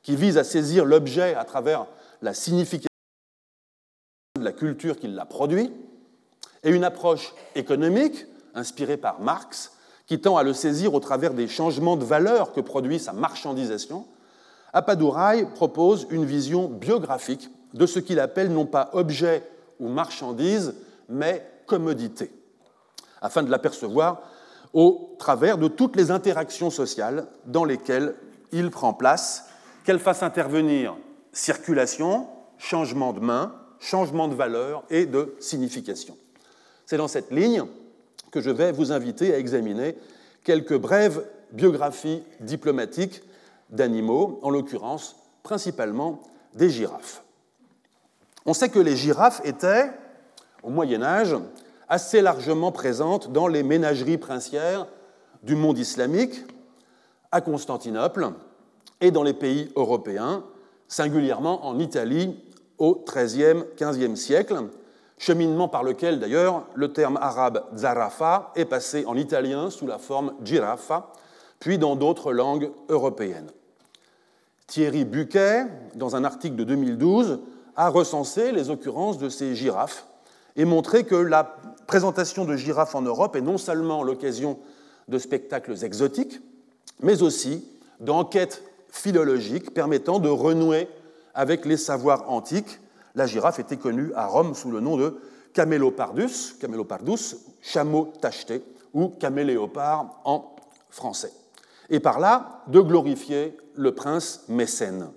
qui 0.02 0.16
vise 0.16 0.38
à 0.38 0.44
saisir 0.44 0.84
l'objet 0.84 1.34
à 1.34 1.44
travers 1.44 1.86
la 2.22 2.34
signification 2.34 2.88
de 4.38 4.44
la 4.44 4.52
culture 4.52 4.98
qui 4.98 5.06
l'a 5.06 5.26
produit, 5.26 5.70
et 6.62 6.70
une 6.70 6.84
approche 6.84 7.34
économique, 7.54 8.26
inspirée 8.54 8.96
par 8.96 9.20
Marx, 9.20 9.72
qui 10.06 10.20
tend 10.20 10.36
à 10.36 10.42
le 10.42 10.52
saisir 10.52 10.94
au 10.94 11.00
travers 11.00 11.34
des 11.34 11.46
changements 11.46 11.96
de 11.96 12.04
valeur 12.04 12.52
que 12.52 12.60
produit 12.60 12.98
sa 12.98 13.12
marchandisation, 13.12 14.06
Appadurai 14.72 15.46
propose 15.46 16.06
une 16.10 16.24
vision 16.24 16.68
biographique 16.68 17.50
de 17.74 17.86
ce 17.86 17.98
qu'il 17.98 18.20
appelle 18.20 18.52
non 18.52 18.66
pas 18.66 18.90
objet 18.92 19.42
ou 19.78 19.88
marchandise, 19.88 20.74
mais 21.08 21.46
commodité, 21.66 22.30
afin 23.20 23.42
de 23.42 23.50
l'apercevoir 23.50 24.22
au 24.72 25.16
travers 25.18 25.58
de 25.58 25.68
toutes 25.68 25.96
les 25.96 26.10
interactions 26.10 26.70
sociales 26.70 27.26
dans 27.46 27.64
lesquelles 27.64 28.14
il 28.52 28.70
prend 28.70 28.92
place, 28.92 29.46
qu'elle 29.84 29.98
fasse 29.98 30.22
intervenir 30.22 30.96
circulation, 31.32 32.28
changement 32.58 33.12
de 33.12 33.20
main, 33.20 33.54
changement 33.78 34.28
de 34.28 34.34
valeur 34.34 34.84
et 34.90 35.06
de 35.06 35.34
signification. 35.40 36.16
C'est 36.86 36.96
dans 36.96 37.08
cette 37.08 37.30
ligne 37.30 37.64
que 38.30 38.40
je 38.40 38.50
vais 38.50 38.72
vous 38.72 38.92
inviter 38.92 39.34
à 39.34 39.38
examiner 39.38 39.96
quelques 40.44 40.76
brèves 40.76 41.24
biographies 41.52 42.22
diplomatiques 42.40 43.22
d'animaux, 43.70 44.38
en 44.42 44.50
l'occurrence 44.50 45.16
principalement 45.42 46.20
des 46.54 46.70
girafes. 46.70 47.22
On 48.46 48.54
sait 48.54 48.68
que 48.68 48.78
les 48.78 48.96
girafes 48.96 49.40
étaient, 49.44 49.90
au 50.62 50.70
Moyen 50.70 51.02
Âge, 51.02 51.36
assez 51.88 52.20
largement 52.20 52.72
présentes 52.72 53.32
dans 53.32 53.48
les 53.48 53.62
ménageries 53.62 54.18
princières 54.18 54.86
du 55.42 55.54
monde 55.54 55.78
islamique, 55.78 56.44
à 57.32 57.40
Constantinople 57.40 58.30
et 59.00 59.10
dans 59.10 59.22
les 59.22 59.34
pays 59.34 59.70
européens, 59.76 60.44
singulièrement 60.88 61.66
en 61.66 61.78
Italie 61.78 62.36
au 62.78 63.04
XIIIe, 63.06 63.64
XVe 63.76 64.16
siècle, 64.16 64.56
cheminement 65.18 65.68
par 65.68 65.84
lequel 65.84 66.18
d'ailleurs 66.18 66.66
le 66.74 66.92
terme 66.92 67.18
arabe 67.20 67.62
zarafa 67.74 68.52
est 68.56 68.64
passé 68.64 69.04
en 69.06 69.16
italien 69.16 69.70
sous 69.70 69.86
la 69.86 69.98
forme 69.98 70.32
girafa, 70.42 71.12
puis 71.58 71.78
dans 71.78 71.94
d'autres 71.94 72.32
langues 72.32 72.70
européennes. 72.88 73.50
Thierry 74.70 75.04
Buquet, 75.04 75.66
dans 75.96 76.16
un 76.16 76.24
article 76.24 76.56
de 76.56 76.64
2012, 76.64 77.40
a 77.76 77.88
recensé 77.88 78.52
les 78.52 78.70
occurrences 78.70 79.18
de 79.18 79.28
ces 79.28 79.54
girafes 79.54 80.06
et 80.56 80.64
montré 80.64 81.04
que 81.04 81.16
la 81.16 81.56
présentation 81.86 82.44
de 82.44 82.56
girafes 82.56 82.94
en 82.94 83.02
Europe 83.02 83.34
est 83.34 83.40
non 83.40 83.58
seulement 83.58 84.02
l'occasion 84.02 84.58
de 85.08 85.18
spectacles 85.18 85.84
exotiques, 85.84 86.40
mais 87.02 87.22
aussi 87.22 87.64
d'enquêtes 87.98 88.62
philologiques 88.90 89.74
permettant 89.74 90.20
de 90.20 90.28
renouer 90.28 90.88
avec 91.34 91.66
les 91.66 91.76
savoirs 91.76 92.30
antiques 92.30 92.80
la 93.14 93.26
girafe 93.26 93.58
était 93.58 93.76
connue 93.76 94.12
à 94.14 94.26
Rome 94.26 94.54
sous 94.54 94.70
le 94.70 94.80
nom 94.80 94.96
de 94.96 95.20
Camélopardus, 95.52 96.54
Camélopardus, 96.60 97.36
chameau 97.60 98.12
tacheté, 98.20 98.62
ou 98.94 99.08
caméléopard 99.08 100.20
en 100.24 100.54
français. 100.90 101.32
Et 101.90 102.00
par 102.00 102.20
là, 102.20 102.62
de 102.68 102.80
glorifier 102.80 103.56
le 103.74 103.94
prince 103.94 104.44
mécène. 104.48 105.10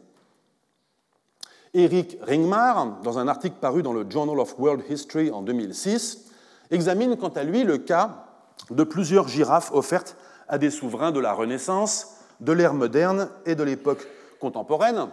Eric 1.75 2.17
Ringmar, 2.21 3.01
dans 3.01 3.17
un 3.17 3.27
article 3.27 3.55
paru 3.59 3.81
dans 3.81 3.93
le 3.93 4.05
Journal 4.07 4.39
of 4.39 4.59
World 4.59 4.83
History 4.89 5.31
en 5.31 5.41
2006, 5.41 6.25
examine 6.69 7.17
quant 7.17 7.29
à 7.29 7.43
lui 7.43 7.63
le 7.63 7.77
cas 7.77 8.25
de 8.69 8.83
plusieurs 8.83 9.27
girafes 9.27 9.71
offertes 9.71 10.15
à 10.47 10.57
des 10.57 10.69
souverains 10.69 11.11
de 11.11 11.19
la 11.19 11.33
Renaissance, 11.33 12.15
de 12.39 12.51
l'ère 12.51 12.73
moderne 12.73 13.29
et 13.45 13.55
de 13.55 13.63
l'époque 13.63 14.07
contemporaine, 14.39 15.07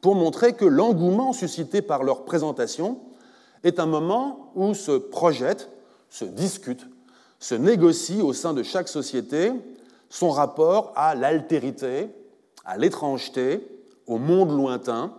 pour 0.00 0.14
montrer 0.14 0.52
que 0.52 0.64
l'engouement 0.64 1.32
suscité 1.32 1.82
par 1.82 2.04
leur 2.04 2.24
présentation 2.24 3.00
est 3.64 3.80
un 3.80 3.86
moment 3.86 4.52
où 4.54 4.74
se 4.74 4.92
projette, 4.92 5.70
se 6.08 6.24
discute, 6.24 6.86
se 7.38 7.54
négocie 7.54 8.22
au 8.22 8.32
sein 8.32 8.54
de 8.54 8.62
chaque 8.62 8.88
société 8.88 9.52
son 10.10 10.30
rapport 10.30 10.92
à 10.96 11.14
l'altérité, 11.14 12.10
à 12.64 12.76
l'étrangeté, 12.76 13.66
au 14.06 14.18
monde 14.18 14.50
lointain, 14.50 15.14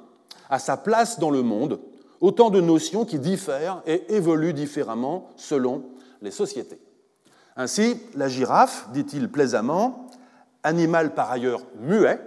à 0.50 0.60
sa 0.60 0.78
place 0.78 1.18
dans 1.18 1.32
le 1.32 1.42
monde, 1.42 1.80
autant 2.20 2.50
de 2.50 2.62
notions 2.62 3.06
qui 3.06 3.18
diffèrent 3.18 3.82
et 3.88 4.14
évoluent 4.14 4.54
différemment 4.54 5.30
selon 5.38 5.84
les 6.22 6.30
sociétés. 6.30 6.80
Ainsi, 7.56 7.98
la 8.16 8.28
girafe, 8.28 8.90
dit-il 8.92 9.30
plaisamment, 9.30 10.08
animal 10.62 11.14
par 11.16 11.32
ailleurs 11.32 11.62
muet, 11.80 12.20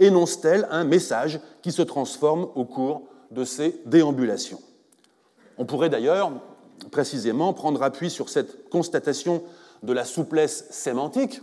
énonce-t-elle 0.00 0.66
un 0.70 0.84
message 0.84 1.40
qui 1.62 1.72
se 1.72 1.82
transforme 1.82 2.48
au 2.54 2.64
cours 2.64 3.02
de 3.30 3.44
ces 3.44 3.80
déambulations. 3.86 4.60
On 5.58 5.66
pourrait 5.66 5.88
d'ailleurs 5.88 6.32
précisément 6.90 7.52
prendre 7.52 7.82
appui 7.82 8.10
sur 8.10 8.28
cette 8.28 8.68
constatation 8.68 9.42
de 9.82 9.92
la 9.92 10.04
souplesse 10.04 10.66
sémantique 10.70 11.40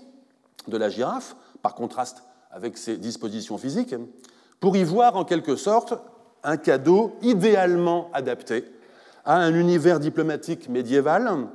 de 0.67 0.77
la 0.77 0.89
girafe, 0.89 1.36
par 1.62 1.75
contraste 1.75 2.24
avec 2.51 2.77
ses 2.77 2.98
dispositions 2.98 3.58
physiques, 3.58 3.96
pour 4.60 4.75
y 4.77 4.84
voir 4.84 5.15
en 5.15 5.25
quelque 5.25 5.55
sorte 5.55 5.93
un 6.43 6.58
cadeau 6.58 7.15
idéalement 7.22 8.10
adapté 8.13 8.65
à 9.25 9.38
un 9.38 9.53
univers 9.53 10.00
diplomatique 10.00 10.70
médiéval 10.70 11.48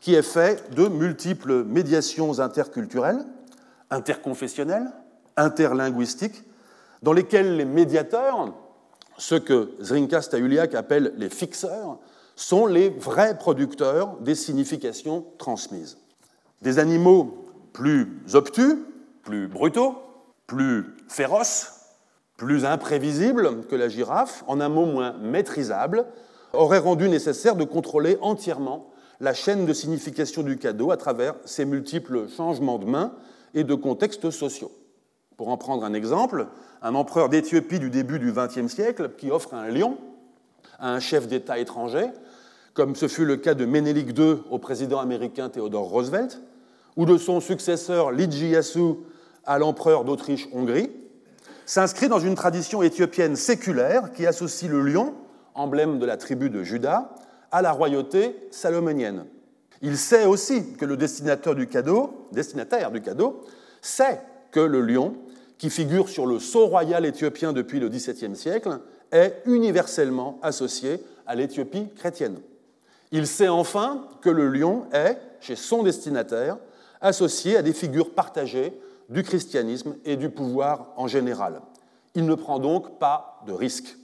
qui 0.00 0.14
est 0.14 0.22
fait 0.22 0.72
de 0.74 0.88
multiples 0.88 1.64
médiations 1.64 2.38
interculturelles, 2.38 3.24
interconfessionnelles, 3.90 4.90
interlinguistiques, 5.36 6.44
dans 7.02 7.12
lesquels 7.12 7.56
les 7.56 7.64
médiateurs, 7.64 8.54
ceux 9.18 9.40
que 9.40 9.70
Zrinka 9.80 10.22
Stahuliak 10.22 10.74
appelle 10.74 11.12
les 11.16 11.30
fixeurs, 11.30 11.98
sont 12.36 12.66
les 12.66 12.90
vrais 12.90 13.38
producteurs 13.38 14.16
des 14.20 14.34
significations 14.34 15.24
transmises. 15.38 15.96
Des 16.62 16.78
animaux 16.78 17.45
plus 17.76 18.08
obtus, 18.32 18.78
plus 19.22 19.48
brutaux, 19.48 19.96
plus 20.46 20.96
féroces, 21.08 21.72
plus 22.38 22.64
imprévisibles 22.64 23.66
que 23.66 23.76
la 23.76 23.90
girafe, 23.90 24.44
en 24.46 24.60
un 24.62 24.70
mot 24.70 24.86
moins 24.86 25.12
maîtrisable, 25.20 26.06
auraient 26.54 26.78
rendu 26.78 27.10
nécessaire 27.10 27.54
de 27.54 27.64
contrôler 27.64 28.16
entièrement 28.22 28.88
la 29.20 29.34
chaîne 29.34 29.66
de 29.66 29.74
signification 29.74 30.42
du 30.42 30.56
cadeau 30.56 30.90
à 30.90 30.96
travers 30.96 31.34
ses 31.44 31.66
multiples 31.66 32.30
changements 32.34 32.78
de 32.78 32.86
main 32.86 33.12
et 33.52 33.62
de 33.62 33.74
contextes 33.74 34.30
sociaux. 34.30 34.72
Pour 35.36 35.50
en 35.50 35.58
prendre 35.58 35.84
un 35.84 35.92
exemple, 35.92 36.46
un 36.80 36.94
empereur 36.94 37.28
d'Éthiopie 37.28 37.78
du 37.78 37.90
début 37.90 38.18
du 38.18 38.32
XXe 38.32 38.72
siècle 38.72 39.10
qui 39.18 39.30
offre 39.30 39.52
un 39.52 39.68
lion 39.68 39.98
à 40.78 40.94
un 40.94 41.00
chef 41.00 41.28
d'État 41.28 41.58
étranger, 41.58 42.06
comme 42.72 42.96
ce 42.96 43.06
fut 43.06 43.26
le 43.26 43.36
cas 43.36 43.52
de 43.52 43.66
Ménélique 43.66 44.18
II 44.18 44.38
au 44.50 44.58
président 44.58 44.98
américain 44.98 45.50
Theodore 45.50 45.90
Roosevelt, 45.90 46.40
ou 46.96 47.04
de 47.04 47.18
son 47.18 47.40
successeur 47.40 48.10
Lijiyasou 48.10 49.04
à 49.44 49.58
l'empereur 49.58 50.04
d'Autriche-Hongrie, 50.04 50.90
s'inscrit 51.64 52.08
dans 52.08 52.18
une 52.18 52.34
tradition 52.34 52.82
éthiopienne 52.82 53.36
séculaire 53.36 54.12
qui 54.12 54.26
associe 54.26 54.70
le 54.70 54.80
lion, 54.80 55.14
emblème 55.54 55.98
de 55.98 56.06
la 56.06 56.16
tribu 56.16 56.50
de 56.50 56.62
Juda, 56.62 57.14
à 57.50 57.62
la 57.62 57.72
royauté 57.72 58.36
salomonienne. 58.50 59.26
Il 59.82 59.96
sait 59.96 60.24
aussi 60.24 60.72
que 60.74 60.84
le 60.84 60.96
destinataire 60.96 61.54
du 61.54 61.66
cadeau, 61.66 62.28
destinataire 62.32 62.90
du 62.90 63.02
cadeau 63.02 63.44
sait 63.82 64.20
que 64.50 64.60
le 64.60 64.80
lion, 64.80 65.14
qui 65.58 65.70
figure 65.70 66.08
sur 66.08 66.26
le 66.26 66.38
sceau 66.38 66.66
royal 66.66 67.04
éthiopien 67.04 67.52
depuis 67.52 67.80
le 67.80 67.88
XVIIe 67.88 68.36
siècle, 68.36 68.80
est 69.12 69.42
universellement 69.46 70.38
associé 70.42 71.02
à 71.26 71.34
l'Éthiopie 71.34 71.88
chrétienne. 71.94 72.38
Il 73.12 73.26
sait 73.26 73.48
enfin 73.48 74.06
que 74.20 74.30
le 74.30 74.48
lion 74.48 74.86
est, 74.92 75.18
chez 75.40 75.56
son 75.56 75.82
destinataire, 75.82 76.58
associé 77.00 77.56
à 77.56 77.62
des 77.62 77.72
figures 77.72 78.14
partagées 78.14 78.78
du 79.08 79.22
christianisme 79.22 79.96
et 80.04 80.16
du 80.16 80.30
pouvoir 80.30 80.92
en 80.96 81.06
général. 81.06 81.60
Il 82.14 82.26
ne 82.26 82.34
prend 82.34 82.58
donc 82.58 82.98
pas 82.98 83.42
de 83.46 83.52
risque. 83.52 83.96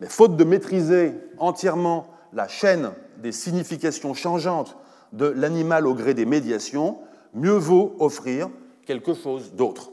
Mais 0.00 0.06
faute 0.06 0.36
de 0.36 0.44
maîtriser 0.44 1.14
entièrement 1.38 2.06
la 2.32 2.48
chaîne 2.48 2.92
des 3.18 3.32
significations 3.32 4.14
changeantes 4.14 4.76
de 5.12 5.26
l'animal 5.26 5.86
au 5.86 5.94
gré 5.94 6.14
des 6.14 6.24
médiations, 6.24 6.98
mieux 7.34 7.56
vaut 7.56 7.94
offrir 7.98 8.48
quelque 8.86 9.14
chose 9.14 9.52
d'autre. 9.52 9.90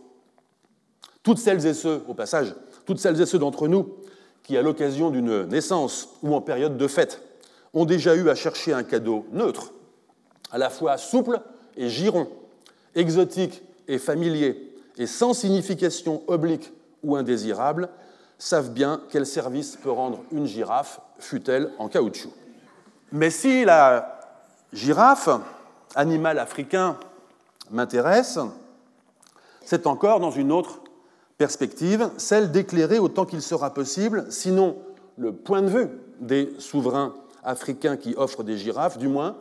Toutes 1.24 1.38
celles 1.38 1.66
et 1.66 1.74
ceux, 1.74 2.04
au 2.08 2.14
passage, 2.14 2.56
toutes 2.86 3.00
celles 3.00 3.20
et 3.22 3.26
ceux 3.26 3.40
d'entre 3.40 3.68
nous 3.68 3.96
qui, 4.44 4.58
à 4.58 4.62
l'occasion 4.62 5.10
d'une 5.10 5.44
naissance 5.46 6.18
ou 6.24 6.34
en 6.34 6.42
période 6.42 6.78
de 6.78 6.88
fête, 6.88 7.22
ont 7.74 7.86
déjà 7.86 8.16
eu 8.16 8.30
à 8.30 8.36
chercher 8.36 8.74
un 8.74 8.84
cadeau 8.84 9.26
neutre, 9.32 9.74
à 10.52 10.58
la 10.58 10.70
fois 10.70 10.98
souple 10.98 11.42
et 11.80 11.90
giron, 11.90 12.28
exotique 12.94 13.64
et 13.88 13.98
familier, 13.98 14.72
et 14.98 15.08
sans 15.08 15.34
signification 15.34 16.22
oblique 16.28 16.72
ou 17.04 17.16
indésirable, 17.16 17.90
savent 18.38 18.72
bien 18.72 19.02
quel 19.10 19.26
service 19.26 19.78
peut 19.78 19.90
rendre 19.90 20.20
une 20.32 20.46
girafe, 20.46 21.00
fût-elle 21.18 21.72
en 21.80 21.88
caoutchouc. 21.88 22.32
Mais 23.12 23.30
si 23.30 23.64
la 23.64 24.20
girafe, 24.74 25.30
animal 25.96 26.38
africain, 26.38 26.98
m'intéresse, 27.72 28.40
c'est 29.64 29.88
encore 29.88 30.20
dans 30.20 30.32
une 30.32 30.52
autre 30.52 30.82
perspective, 31.38 32.10
celle 32.18 32.52
d'éclairer 32.52 33.00
autant 33.00 33.26
qu'il 33.26 33.42
sera 33.42 33.74
possible, 33.74 34.26
sinon 34.30 34.78
le 35.18 35.32
point 35.32 35.62
de 35.62 35.70
vue 35.70 35.88
des 36.20 36.54
souverains 36.60 37.15
africains 37.44 37.96
qui 37.96 38.15
offrent 38.15 38.44
des 38.44 38.58
girafes, 38.58 38.98
du 38.98 39.08
moins 39.08 39.38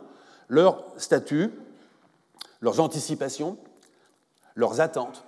leur 0.47 0.83
statut, 0.97 1.51
leurs 2.61 2.79
anticipations, 2.79 3.57
leurs 4.55 4.81
attentes, 4.81 5.23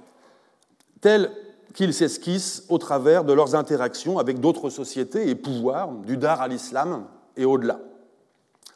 telles 1.00 1.32
qu'ils 1.74 1.94
s'esquissent 1.94 2.66
au 2.70 2.78
travers 2.78 3.24
de 3.24 3.34
leurs 3.34 3.56
interactions 3.56 4.20
avec 4.20 4.40
d'autres 4.40 4.70
sociétés 4.70 5.30
et 5.30 5.36
pouvoirs, 5.36 5.92
du 5.92 6.18
Dar 6.18 6.42
à 6.42 6.48
l'islam 6.48 7.08
et 7.38 7.46
au-delà. 7.46 7.80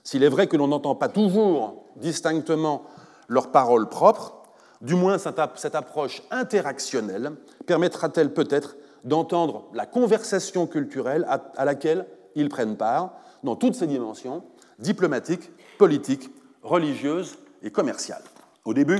S'il 0.04 0.24
est 0.24 0.30
vrai 0.30 0.48
que 0.48 0.56
l'on 0.56 0.68
n'entend 0.68 0.96
pas 0.96 1.10
toujours 1.10 1.84
distinctement 1.98 2.84
leurs 3.28 3.52
paroles 3.52 3.90
propres, 3.90 4.36
du 4.82 4.96
moins 4.96 5.18
cette 5.18 5.76
approche 5.76 6.22
interactionnelle 6.32 7.34
permettra-t-elle 7.66 8.34
peut-être 8.34 8.76
d'entendre 9.04 9.66
la 9.74 9.86
conversation 9.86 10.68
culturelle 10.68 11.26
à 11.28 11.66
laquelle 11.66 12.06
ils 12.36 12.50
prennent 12.50 12.78
part, 12.78 13.14
dans 13.44 13.56
toutes 13.56 13.76
ses 13.76 13.88
dimensions, 13.88 14.44
diplomatiques, 14.80 15.52
politiques, 15.78 16.30
religieuses 16.64 17.38
et 17.64 17.72
commerciales. 17.72 18.24
Au 18.66 18.74
début 18.74 19.00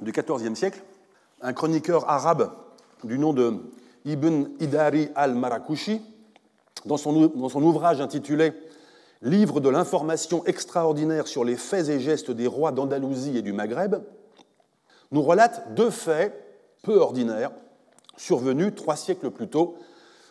du 0.00 0.10
XIVe 0.10 0.56
siècle, 0.56 0.82
un 1.40 1.52
chroniqueur 1.52 2.10
arabe 2.10 2.52
du 3.04 3.16
nom 3.16 3.32
de 3.32 3.58
Ibn 4.04 4.46
Idari 4.58 5.08
al-Marakushi, 5.14 6.02
dans 6.84 6.96
son, 6.96 7.62
ouvrage 7.62 8.00
intitulé 8.00 8.52
Livre 9.22 9.60
de 9.60 9.68
l'information 9.68 10.44
extraordinaire 10.46 11.28
sur 11.28 11.44
les 11.44 11.56
faits 11.56 11.88
et 11.88 12.00
gestes 12.00 12.32
des 12.32 12.48
rois 12.48 12.72
d'Andalousie 12.72 13.36
et 13.36 13.42
du 13.42 13.52
Maghreb, 13.52 13.96
nous 15.12 15.22
relate 15.22 15.74
deux 15.74 15.90
faits 15.90 16.32
peu 16.82 16.98
ordinaires 16.98 17.52
survenus 18.16 18.74
trois 18.74 18.96
siècles 18.96 19.30
plus 19.30 19.48
tôt, 19.48 19.76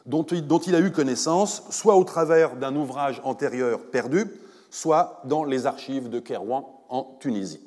dont 0.06 0.24
il 0.26 0.76
a 0.76 0.80
eu 0.80 0.92
connaissance, 0.92 1.64
soit 1.70 1.96
au 1.96 2.04
travers 2.04 2.58
d'un 2.58 2.76
ouvrage 2.76 3.22
antérieur 3.24 3.90
perdu, 3.92 4.26
soit 4.70 5.22
dans 5.24 5.46
les 5.46 5.66
archives 5.66 6.10
de 6.10 6.20
Kérouan 6.20 6.84
en 6.90 7.18
Tunisie. 7.20 7.67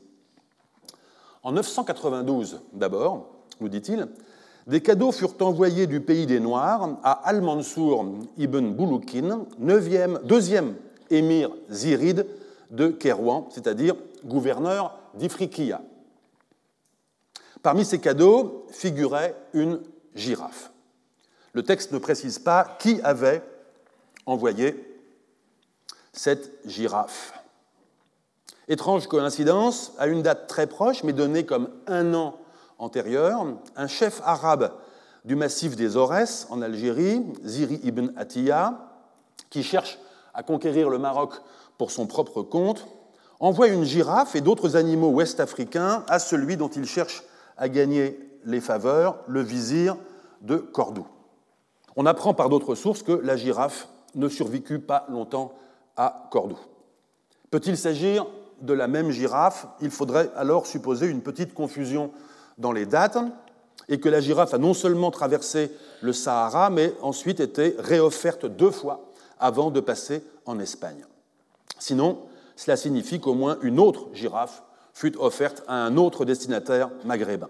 En 1.43 1.53
992, 1.53 2.61
d'abord, 2.73 3.27
nous 3.61 3.69
dit-il, 3.69 4.09
des 4.67 4.81
cadeaux 4.81 5.11
furent 5.11 5.35
envoyés 5.41 5.87
du 5.87 6.01
pays 6.01 6.27
des 6.27 6.39
Noirs 6.39 6.99
à 7.03 7.13
Al-Mansour 7.13 8.07
ibn 8.37 8.73
Bouloukin, 8.73 9.47
deuxième 9.59 10.77
émir 11.11 11.51
ziride 11.71 12.27
de 12.71 12.89
Kérouan, 12.89 13.49
c'est-à-dire 13.51 13.95
gouverneur 14.25 14.99
d'Ifriqiya. 15.15 15.81
Parmi 17.63 17.85
ces 17.85 17.99
cadeaux 17.99 18.67
figurait 18.71 19.35
une 19.55 19.81
girafe. 20.15 20.71
Le 21.53 21.63
texte 21.63 21.93
ne 21.93 21.99
précise 21.99 22.39
pas 22.39 22.77
qui 22.79 23.01
avait 23.03 23.43
envoyé 24.27 24.77
cette 26.13 26.53
girafe. 26.67 27.40
Étrange 28.71 29.09
coïncidence, 29.09 29.93
à 29.99 30.07
une 30.07 30.23
date 30.23 30.47
très 30.47 30.69
proche, 30.69 31.03
mais 31.03 31.13
donnée 31.13 31.45
comme 31.45 31.71
un 31.89 32.15
an 32.15 32.37
antérieur, 32.79 33.45
un 33.75 33.89
chef 33.89 34.23
arabe 34.25 34.71
du 35.25 35.35
massif 35.35 35.75
des 35.75 35.97
Aurès 35.97 36.47
en 36.51 36.63
Algérie, 36.63 37.21
Ziri 37.45 37.81
ibn 37.83 38.13
Atiya, 38.17 38.79
qui 39.51 39.65
cherche 39.65 39.99
à 40.35 40.45
conquérir 40.45 40.89
le 40.89 40.99
Maroc 40.99 41.33
pour 41.79 41.91
son 41.91 42.07
propre 42.07 42.43
compte, 42.43 42.87
envoie 43.41 43.67
une 43.67 43.83
girafe 43.83 44.37
et 44.37 44.41
d'autres 44.41 44.77
animaux 44.77 45.11
ouest-africains 45.11 46.05
à 46.09 46.21
celui 46.21 46.57
dont 46.57 46.69
il 46.69 46.87
cherche 46.87 47.25
à 47.57 47.69
gagner 47.69 48.21
les 48.45 48.61
faveurs, 48.61 49.19
le 49.27 49.41
vizir 49.41 49.97
de 50.43 50.59
Cordoue. 50.59 51.09
On 51.97 52.07
apprend 52.07 52.35
par 52.35 52.49
d'autres 52.49 52.77
sources 52.77 53.03
que 53.03 53.21
la 53.25 53.37
girafe 53.37 53.89
ne 54.15 54.29
survécut 54.29 54.79
pas 54.79 55.07
longtemps 55.09 55.55
à 55.97 56.29
Cordoue. 56.31 56.61
Peut-il 57.51 57.77
s'agir 57.77 58.27
de 58.61 58.73
la 58.73 58.89
même 58.89 59.11
girafe 59.11 59.67
Il 59.81 59.91
faudrait 59.91 60.31
alors 60.37 60.67
supposer 60.67 61.07
une 61.07 61.23
petite 61.23 61.55
confusion 61.55 62.11
dans 62.59 62.73
les 62.73 62.87
dates 62.87 63.19
et 63.89 63.99
que 63.99 64.09
la 64.09 64.21
girafe 64.21 64.55
a 64.55 64.59
non 64.59 64.75
seulement 64.75 65.11
traversé 65.11 65.73
le 66.01 66.13
Sahara, 66.13 66.71
mais 66.71 66.95
ensuite 67.03 67.41
été 67.41 67.75
réofferte 67.79 68.47
deux 68.47 68.71
fois 68.71 69.11
avant 69.39 69.71
de 69.71 69.81
passer 69.81 70.23
en 70.47 70.59
Espagne. 70.61 71.05
Sinon, 71.79 72.19
cela 72.57 72.77
signifie 72.77 73.21
qu'au 73.21 73.35
moins 73.35 73.59
une 73.63 73.81
autre 73.81 74.09
girafe 74.13 74.63
fut 74.93 75.17
offerte 75.17 75.63
à 75.67 75.75
un 75.75 75.97
autre 75.97 76.25
destinataire 76.25 76.91
maghrébin. 77.05 77.49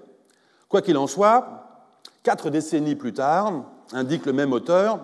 Quoi 0.68 0.82
qu'il 0.82 0.96
en 0.96 1.08
soit, 1.08 1.88
quatre 2.22 2.48
décennies 2.48 2.94
plus 2.94 3.12
tard, 3.12 3.64
indique 3.92 4.24
le 4.24 4.32
même 4.32 4.52
auteur, 4.52 5.00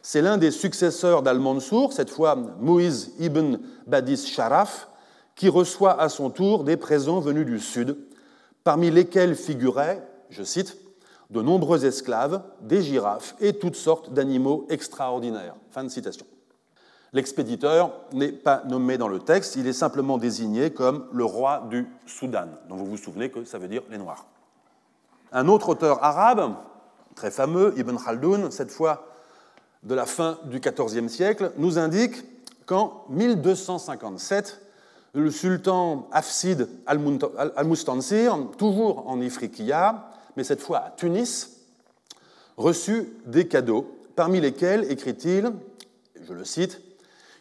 c'est 0.00 0.22
l'un 0.22 0.38
des 0.38 0.52
successeurs 0.52 1.22
d'Al-Mansour, 1.22 1.92
cette 1.92 2.10
fois 2.10 2.36
Moïse 2.60 3.12
ibn 3.18 3.58
Badis 3.86 4.28
Sharaf, 4.28 4.88
qui 5.38 5.48
reçoit 5.48 5.98
à 6.00 6.08
son 6.08 6.30
tour 6.30 6.64
des 6.64 6.76
présents 6.76 7.20
venus 7.20 7.46
du 7.46 7.60
sud, 7.60 7.96
parmi 8.64 8.90
lesquels 8.90 9.36
figuraient, 9.36 10.04
je 10.30 10.42
cite, 10.42 10.76
de 11.30 11.40
nombreux 11.40 11.86
esclaves, 11.86 12.42
des 12.60 12.82
girafes 12.82 13.36
et 13.40 13.52
toutes 13.52 13.76
sortes 13.76 14.12
d'animaux 14.12 14.66
extraordinaires. 14.68 15.54
Fin 15.70 15.84
de 15.84 15.90
citation. 15.90 16.26
L'expéditeur 17.12 17.92
n'est 18.12 18.32
pas 18.32 18.64
nommé 18.66 18.98
dans 18.98 19.06
le 19.06 19.20
texte, 19.20 19.54
il 19.54 19.68
est 19.68 19.72
simplement 19.72 20.18
désigné 20.18 20.72
comme 20.72 21.06
le 21.12 21.24
roi 21.24 21.68
du 21.70 21.86
Soudan, 22.04 22.48
dont 22.68 22.74
vous 22.74 22.86
vous 22.86 22.96
souvenez 22.96 23.30
que 23.30 23.44
ça 23.44 23.58
veut 23.58 23.68
dire 23.68 23.82
les 23.90 23.98
Noirs. 23.98 24.26
Un 25.30 25.46
autre 25.46 25.68
auteur 25.68 26.02
arabe, 26.02 26.56
très 27.14 27.30
fameux, 27.30 27.74
Ibn 27.76 27.96
Khaldoun, 27.96 28.50
cette 28.50 28.72
fois 28.72 29.06
de 29.84 29.94
la 29.94 30.04
fin 30.04 30.38
du 30.46 30.58
XIVe 30.58 31.08
siècle, 31.08 31.52
nous 31.58 31.78
indique 31.78 32.24
qu'en 32.66 33.04
1257, 33.10 34.62
le 35.14 35.30
sultan 35.30 36.08
Hafsid 36.12 36.68
al-Mustansir, 36.86 38.36
toujours 38.56 39.08
en 39.08 39.20
Ifriqiya, 39.20 40.10
mais 40.36 40.44
cette 40.44 40.60
fois 40.60 40.78
à 40.78 40.90
Tunis, 40.90 41.60
reçut 42.56 43.12
des 43.26 43.48
cadeaux, 43.48 43.98
parmi 44.14 44.40
lesquels, 44.40 44.90
écrit-il, 44.90 45.52
je 46.22 46.32
le 46.32 46.44
cite, 46.44 46.80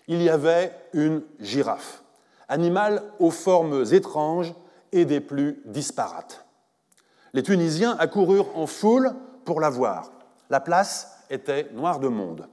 il 0.07 0.21
y 0.21 0.29
avait 0.29 0.73
une 0.93 1.21
girafe, 1.39 2.03
animal 2.47 3.03
aux 3.19 3.31
formes 3.31 3.83
étranges 3.91 4.53
et 4.91 5.05
des 5.05 5.19
plus 5.19 5.61
disparates. 5.65 6.45
Les 7.33 7.43
Tunisiens 7.43 7.95
accoururent 7.99 8.57
en 8.57 8.67
foule 8.67 9.11
pour 9.43 9.59
la 9.59 9.69
voir. 9.69 10.11
La 10.49 10.59
place 10.59 11.11
était 11.29 11.69
noire 11.73 11.99
de 11.99 12.07
monde. 12.07 12.47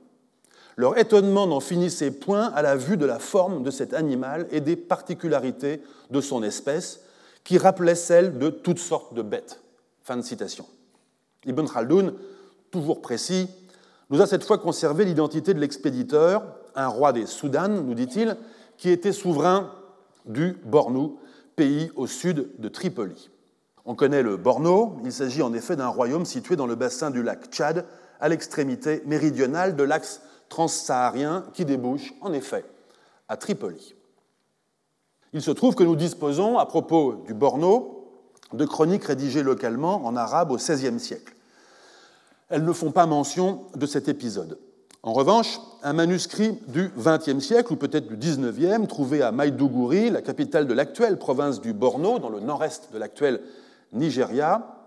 Leur 0.77 0.99
étonnement 0.99 1.47
n'en 1.47 1.61
finissait 1.61 2.11
point 2.11 2.53
à 2.55 2.63
la 2.63 2.77
vue 2.77 2.97
de 2.97 3.07
la 3.07 3.19
forme 3.19 3.63
de 3.63 3.71
cet 3.71 3.95
animal 3.95 4.47
et 4.51 4.61
des 4.61 4.77
particularités 4.77 5.83
de 6.11 6.21
son 6.21 6.43
espèce, 6.43 7.01
qui 7.45 7.59
rappelaient 7.59 7.95
celles 7.95 8.39
de 8.39 8.49
toutes 8.49 8.79
sortes 8.79 9.15
de 9.15 9.23
bêtes. 9.23 9.61
Fin 10.03 10.17
de 10.17 10.23
citation. 10.23 10.67
Ibn 11.47 11.67
Khaldoun, 11.67 12.15
toujours 12.71 13.03
précis, 13.03 13.49
nous 14.11 14.23
a 14.23 14.27
cette 14.27 14.45
fois 14.45 14.59
conservé 14.59 15.05
l'identité 15.05 15.55
de 15.55 15.61
l'expéditeur, 15.61 16.43
un 16.75 16.89
roi 16.89 17.13
des 17.13 17.27
Soudans, 17.27 17.69
nous 17.69 17.95
dit-il, 17.95 18.37
qui 18.77 18.91
était 18.91 19.13
souverain 19.13 19.71
du 20.25 20.57
Bornou, 20.65 21.19
pays 21.55 21.91
au 21.97 22.07
sud 22.07 22.49
de 22.59 22.69
Tripoli. 22.69 23.31
On 23.85 23.95
connaît 23.95 24.23
le 24.23 24.37
Borno, 24.37 24.97
il 25.05 25.13
s'agit 25.13 25.43
en 25.43 25.53
effet 25.53 25.77
d'un 25.77 25.89
royaume 25.89 26.25
situé 26.25 26.57
dans 26.57 26.67
le 26.67 26.75
bassin 26.75 27.11
du 27.11 27.23
lac 27.23 27.47
Tchad, 27.51 27.85
à 28.21 28.29
l'extrémité 28.29 29.03
méridionale 29.05 29.77
de 29.77 29.83
l'axe 29.83 30.23
transsaharien 30.49 31.45
qui 31.53 31.65
débouche 31.65 32.15
en 32.21 32.33
effet 32.33 32.65
à 33.29 33.37
Tripoli. 33.37 33.95
Il 35.33 35.43
se 35.43 35.51
trouve 35.51 35.75
que 35.75 35.83
nous 35.83 35.97
disposons, 35.97 36.59
à 36.59 36.67
propos 36.67 37.25
du 37.27 37.35
Borno, 37.35 38.13
de 38.53 38.65
chroniques 38.65 39.05
rédigées 39.05 39.43
localement 39.43 40.05
en 40.07 40.17
arabe 40.17 40.53
au 40.53 40.57
XVIe 40.57 41.01
siècle. 41.01 41.35
Elles 42.49 42.65
ne 42.65 42.73
font 42.73 42.93
pas 42.93 43.07
mention 43.07 43.65
de 43.75 43.87
cet 43.87 44.09
épisode. 44.09 44.59
En 45.03 45.13
revanche, 45.13 45.61
un 45.83 45.93
manuscrit 45.93 46.59
du 46.69 46.91
XXe 46.97 47.45
siècle, 47.45 47.73
ou 47.73 47.77
peut-être 47.77 48.07
du 48.07 48.17
XIXe, 48.17 48.89
trouvé 48.89 49.23
à 49.23 49.33
Maïdougouri, 49.33 50.11
la 50.11 50.23
capitale 50.23 50.67
de 50.67 50.73
l'actuelle 50.73 51.19
province 51.19 51.61
du 51.61 51.73
Borno, 51.73 52.19
dans 52.19 52.31
le 52.31 52.41
nord-est 52.41 52.93
de 52.93 52.99
l'actuel 52.99 53.43
Nigeria, 53.93 54.84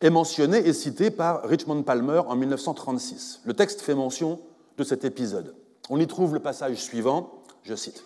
est 0.00 0.10
mentionné 0.10 0.58
et 0.58 0.72
cité 0.72 1.10
par 1.10 1.42
Richmond 1.44 1.82
Palmer 1.82 2.22
en 2.26 2.36
1936. 2.36 3.40
Le 3.44 3.54
texte 3.54 3.80
fait 3.80 3.94
mention 3.94 4.40
de 4.76 4.84
cet 4.84 5.04
épisode. 5.04 5.54
On 5.88 5.98
y 5.98 6.06
trouve 6.06 6.34
le 6.34 6.40
passage 6.40 6.76
suivant, 6.76 7.42
je 7.62 7.74
cite. 7.74 8.04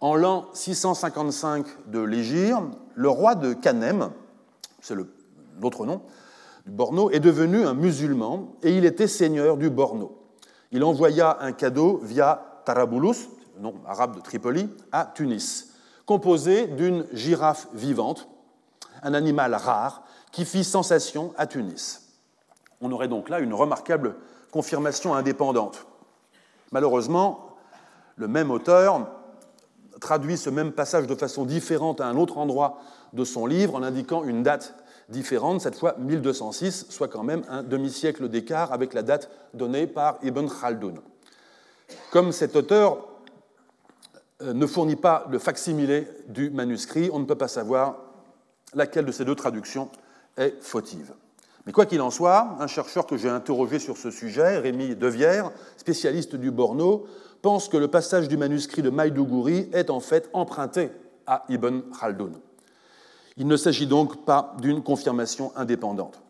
En 0.00 0.16
l'an 0.16 0.46
655 0.52 1.66
de 1.86 2.00
l'Égir, 2.00 2.60
le 2.94 3.08
roi 3.08 3.34
de 3.34 3.52
Canem, 3.52 4.10
c'est 4.80 4.96
l'autre 5.60 5.86
nom, 5.86 6.02
du 6.66 6.72
Borno, 6.72 7.10
est 7.10 7.20
devenu 7.20 7.64
un 7.64 7.74
musulman 7.74 8.48
et 8.62 8.76
il 8.76 8.84
était 8.84 9.06
seigneur 9.06 9.56
du 9.56 9.70
Borno. 9.70 10.18
Il 10.72 10.82
envoya 10.82 11.38
un 11.40 11.52
cadeau 11.52 12.00
via 12.02 12.62
Tarabulus, 12.64 13.28
nom 13.60 13.74
arabe 13.86 14.16
de 14.16 14.20
Tripoli, 14.20 14.68
à 14.90 15.04
Tunis, 15.14 15.74
composé 16.06 16.66
d'une 16.66 17.06
girafe 17.12 17.68
vivante, 17.74 18.28
un 19.02 19.14
animal 19.14 19.54
rare 19.54 20.02
qui 20.32 20.44
fit 20.44 20.64
sensation 20.64 21.32
à 21.36 21.46
Tunis. 21.46 22.08
On 22.80 22.90
aurait 22.90 23.08
donc 23.08 23.28
là 23.28 23.38
une 23.38 23.54
remarquable 23.54 24.16
confirmation 24.50 25.14
indépendante. 25.14 25.86
Malheureusement, 26.72 27.56
le 28.16 28.28
même 28.28 28.50
auteur 28.50 29.08
traduit 30.00 30.36
ce 30.36 30.50
même 30.50 30.72
passage 30.72 31.06
de 31.06 31.14
façon 31.14 31.44
différente 31.44 32.00
à 32.00 32.06
un 32.06 32.16
autre 32.16 32.38
endroit 32.38 32.80
de 33.12 33.24
son 33.24 33.46
livre 33.46 33.76
en 33.76 33.82
indiquant 33.82 34.24
une 34.24 34.42
date 34.42 34.74
différente, 35.08 35.60
cette 35.60 35.78
fois 35.78 35.94
1206, 35.98 36.86
soit 36.88 37.08
quand 37.08 37.22
même 37.22 37.42
un 37.48 37.62
demi-siècle 37.62 38.28
d'écart 38.28 38.72
avec 38.72 38.94
la 38.94 39.02
date 39.02 39.30
donnée 39.54 39.86
par 39.86 40.18
Ibn 40.22 40.46
Khaldoun. 40.48 41.00
Comme 42.10 42.32
cet 42.32 42.56
auteur 42.56 43.06
euh, 44.40 44.54
ne 44.54 44.66
fournit 44.66 44.96
pas 44.96 45.26
le 45.30 45.38
facsimilé 45.38 46.08
du 46.28 46.50
manuscrit, 46.50 47.10
on 47.12 47.18
ne 47.18 47.26
peut 47.26 47.36
pas 47.36 47.48
savoir 47.48 47.96
laquelle 48.74 49.04
de 49.04 49.12
ces 49.12 49.24
deux 49.24 49.34
traductions 49.34 49.90
est 50.36 50.54
fautive. 50.60 51.12
Mais 51.66 51.72
quoi 51.72 51.86
qu'il 51.86 52.00
en 52.00 52.10
soit, 52.10 52.56
un 52.58 52.66
chercheur 52.66 53.06
que 53.06 53.16
j'ai 53.16 53.28
interrogé 53.28 53.78
sur 53.78 53.96
ce 53.96 54.10
sujet, 54.10 54.58
Rémi 54.58 54.96
Devière, 54.96 55.52
spécialiste 55.76 56.34
du 56.34 56.50
Borno, 56.50 57.06
pense 57.40 57.68
que 57.68 57.76
le 57.76 57.88
passage 57.88 58.28
du 58.28 58.36
manuscrit 58.36 58.82
de 58.82 58.90
Maïdougouri 58.90 59.68
est 59.72 59.90
en 59.90 60.00
fait 60.00 60.28
emprunté 60.32 60.90
à 61.26 61.44
Ibn 61.48 61.80
Khaldoun. 61.98 62.34
Il 63.36 63.46
ne 63.46 63.56
s'agit 63.56 63.86
donc 63.86 64.24
pas 64.24 64.54
d'une 64.60 64.82
confirmation 64.82 65.52
indépendante. 65.56 66.20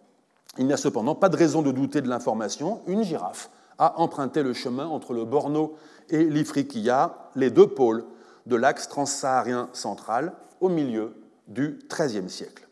Il 0.59 0.67
n'y 0.67 0.73
a 0.73 0.79
cependant 0.79 1.15
pas 1.15 1.29
de 1.29 1.37
raison 1.37 1.63
de 1.63 1.73
douter 1.73 2.01
de 2.01 2.09
l'information. 2.09 2.83
Une 2.87 3.03
girafe 3.03 3.51
a 3.79 4.01
emprunté 4.01 4.43
le 4.43 4.53
chemin 4.53 4.87
entre 4.87 5.15
le 5.15 5.25
Borno 5.25 5.75
et 6.11 6.25
l'Ifriqiya, 6.25 7.31
les 7.37 7.51
deux 7.51 7.69
pôles 7.69 8.05
de 8.47 8.57
l'axe 8.57 8.89
transsaharien 8.89 9.71
central, 9.73 10.35
au 10.61 10.69
milieu 10.69 11.15
du 11.49 11.79
XIIIe 11.91 12.29
siècle. 12.29 12.69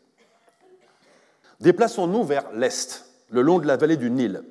Déplaçons-nous 1.61 2.23
vers 2.23 2.51
l'est, 2.53 3.05
le 3.29 3.43
long 3.43 3.59
de 3.59 3.67
la 3.67 3.77
vallée 3.77 3.95
du 3.95 4.09
Nil. 4.09 4.43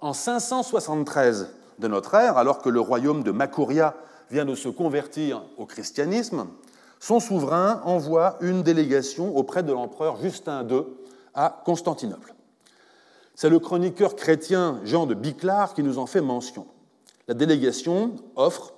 En 0.00 0.12
573 0.12 1.48
de 1.78 1.86
notre 1.86 2.14
ère, 2.14 2.38
alors 2.38 2.60
que 2.60 2.68
le 2.68 2.80
royaume 2.80 3.22
de 3.22 3.30
Makuria 3.30 3.94
vient 4.30 4.44
de 4.44 4.56
se 4.56 4.68
convertir 4.68 5.44
au 5.58 5.66
christianisme, 5.66 6.48
son 6.98 7.20
souverain 7.20 7.80
envoie 7.84 8.36
une 8.40 8.64
délégation 8.64 9.36
auprès 9.36 9.62
de 9.62 9.72
l'empereur 9.72 10.20
Justin 10.20 10.66
II 10.68 10.82
à 11.34 11.62
Constantinople. 11.64 12.34
C'est 13.36 13.48
le 13.48 13.60
chroniqueur 13.60 14.16
chrétien 14.16 14.80
Jean 14.82 15.06
de 15.06 15.14
Biclar 15.14 15.72
qui 15.72 15.84
nous 15.84 15.98
en 15.98 16.06
fait 16.06 16.20
mention. 16.20 16.66
La 17.28 17.34
délégation 17.34 18.16
offre 18.34 18.74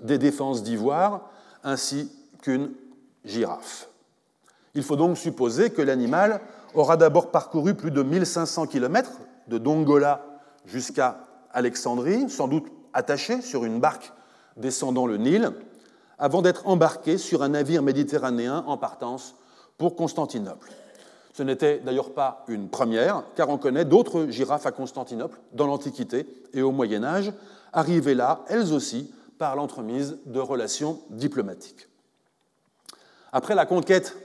des 0.00 0.18
défenses 0.18 0.62
d'ivoire 0.62 1.30
ainsi 1.64 2.12
qu'une 2.42 2.72
girafe. 3.24 3.88
Il 4.74 4.82
faut 4.82 4.96
donc 4.96 5.16
supposer 5.16 5.70
que 5.70 5.82
l'animal 5.82 6.42
aura 6.74 6.96
d'abord 6.96 7.30
parcouru 7.30 7.74
plus 7.74 7.90
de 7.90 8.02
1500 8.02 8.66
km 8.66 9.12
de 9.48 9.58
Dongola 9.58 10.24
jusqu'à 10.66 11.26
Alexandrie, 11.52 12.28
sans 12.30 12.48
doute 12.48 12.66
attaché 12.92 13.40
sur 13.42 13.64
une 13.64 13.80
barque 13.80 14.12
descendant 14.56 15.06
le 15.06 15.16
Nil, 15.16 15.52
avant 16.18 16.42
d'être 16.42 16.66
embarqué 16.66 17.18
sur 17.18 17.42
un 17.42 17.50
navire 17.50 17.82
méditerranéen 17.82 18.64
en 18.66 18.76
partance 18.76 19.36
pour 19.78 19.96
Constantinople. 19.96 20.70
Ce 21.32 21.42
n'était 21.42 21.78
d'ailleurs 21.78 22.12
pas 22.12 22.44
une 22.48 22.68
première, 22.68 23.24
car 23.34 23.48
on 23.48 23.56
connaît 23.56 23.84
d'autres 23.84 24.26
girafes 24.28 24.66
à 24.66 24.72
Constantinople 24.72 25.38
dans 25.52 25.66
l'Antiquité 25.66 26.26
et 26.52 26.62
au 26.62 26.72
Moyen 26.72 27.04
Âge, 27.04 27.32
arrivées 27.72 28.14
là, 28.14 28.44
elles 28.48 28.72
aussi, 28.72 29.12
par 29.38 29.56
l'entremise 29.56 30.18
de 30.26 30.38
relations 30.38 31.00
diplomatiques. 31.08 31.88
Après 33.32 33.54
la 33.54 33.64
conquête 33.64 34.16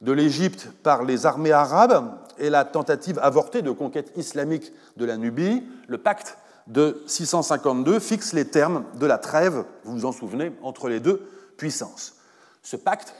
de 0.00 0.12
l'Égypte 0.12 0.68
par 0.82 1.04
les 1.04 1.26
armées 1.26 1.52
arabes 1.52 2.18
et 2.38 2.50
la 2.50 2.64
tentative 2.64 3.18
avortée 3.22 3.62
de 3.62 3.70
conquête 3.70 4.12
islamique 4.16 4.72
de 4.96 5.04
la 5.04 5.16
Nubie, 5.16 5.62
le 5.88 5.98
pacte 5.98 6.38
de 6.66 7.02
652 7.06 7.98
fixe 8.00 8.32
les 8.32 8.46
termes 8.46 8.84
de 8.98 9.06
la 9.06 9.18
trêve, 9.18 9.64
vous 9.84 9.92
vous 9.92 10.04
en 10.04 10.12
souvenez, 10.12 10.52
entre 10.62 10.88
les 10.88 11.00
deux 11.00 11.28
puissances. 11.56 12.14
Ce 12.62 12.76
pacte 12.76 13.14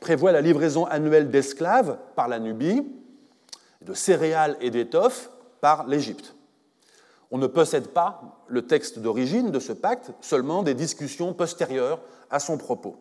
prévoit 0.00 0.32
la 0.32 0.40
livraison 0.40 0.84
annuelle 0.86 1.30
d'esclaves 1.30 1.98
par 2.14 2.28
la 2.28 2.38
Nubie, 2.38 2.82
de 3.82 3.94
céréales 3.94 4.56
et 4.60 4.70
d'étoffes 4.70 5.30
par 5.60 5.86
l'Égypte. 5.86 6.34
On 7.30 7.38
ne 7.38 7.46
possède 7.46 7.88
pas 7.88 8.44
le 8.48 8.66
texte 8.66 8.98
d'origine 8.98 9.50
de 9.50 9.58
ce 9.58 9.72
pacte, 9.72 10.12
seulement 10.20 10.62
des 10.62 10.74
discussions 10.74 11.32
postérieures 11.32 12.00
à 12.30 12.38
son 12.38 12.58
propos. 12.58 12.96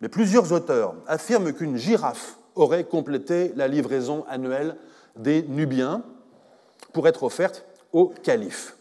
Mais 0.00 0.08
plusieurs 0.08 0.52
auteurs 0.52 0.94
affirment 1.06 1.52
qu'une 1.52 1.76
girafe 1.76 2.36
aurait 2.54 2.84
complété 2.84 3.52
la 3.56 3.68
livraison 3.68 4.24
annuelle 4.28 4.76
des 5.16 5.42
Nubiens 5.42 6.02
pour 6.92 7.06
être 7.06 7.22
offerte 7.22 7.64
au 7.92 8.12
calife. 8.22 8.76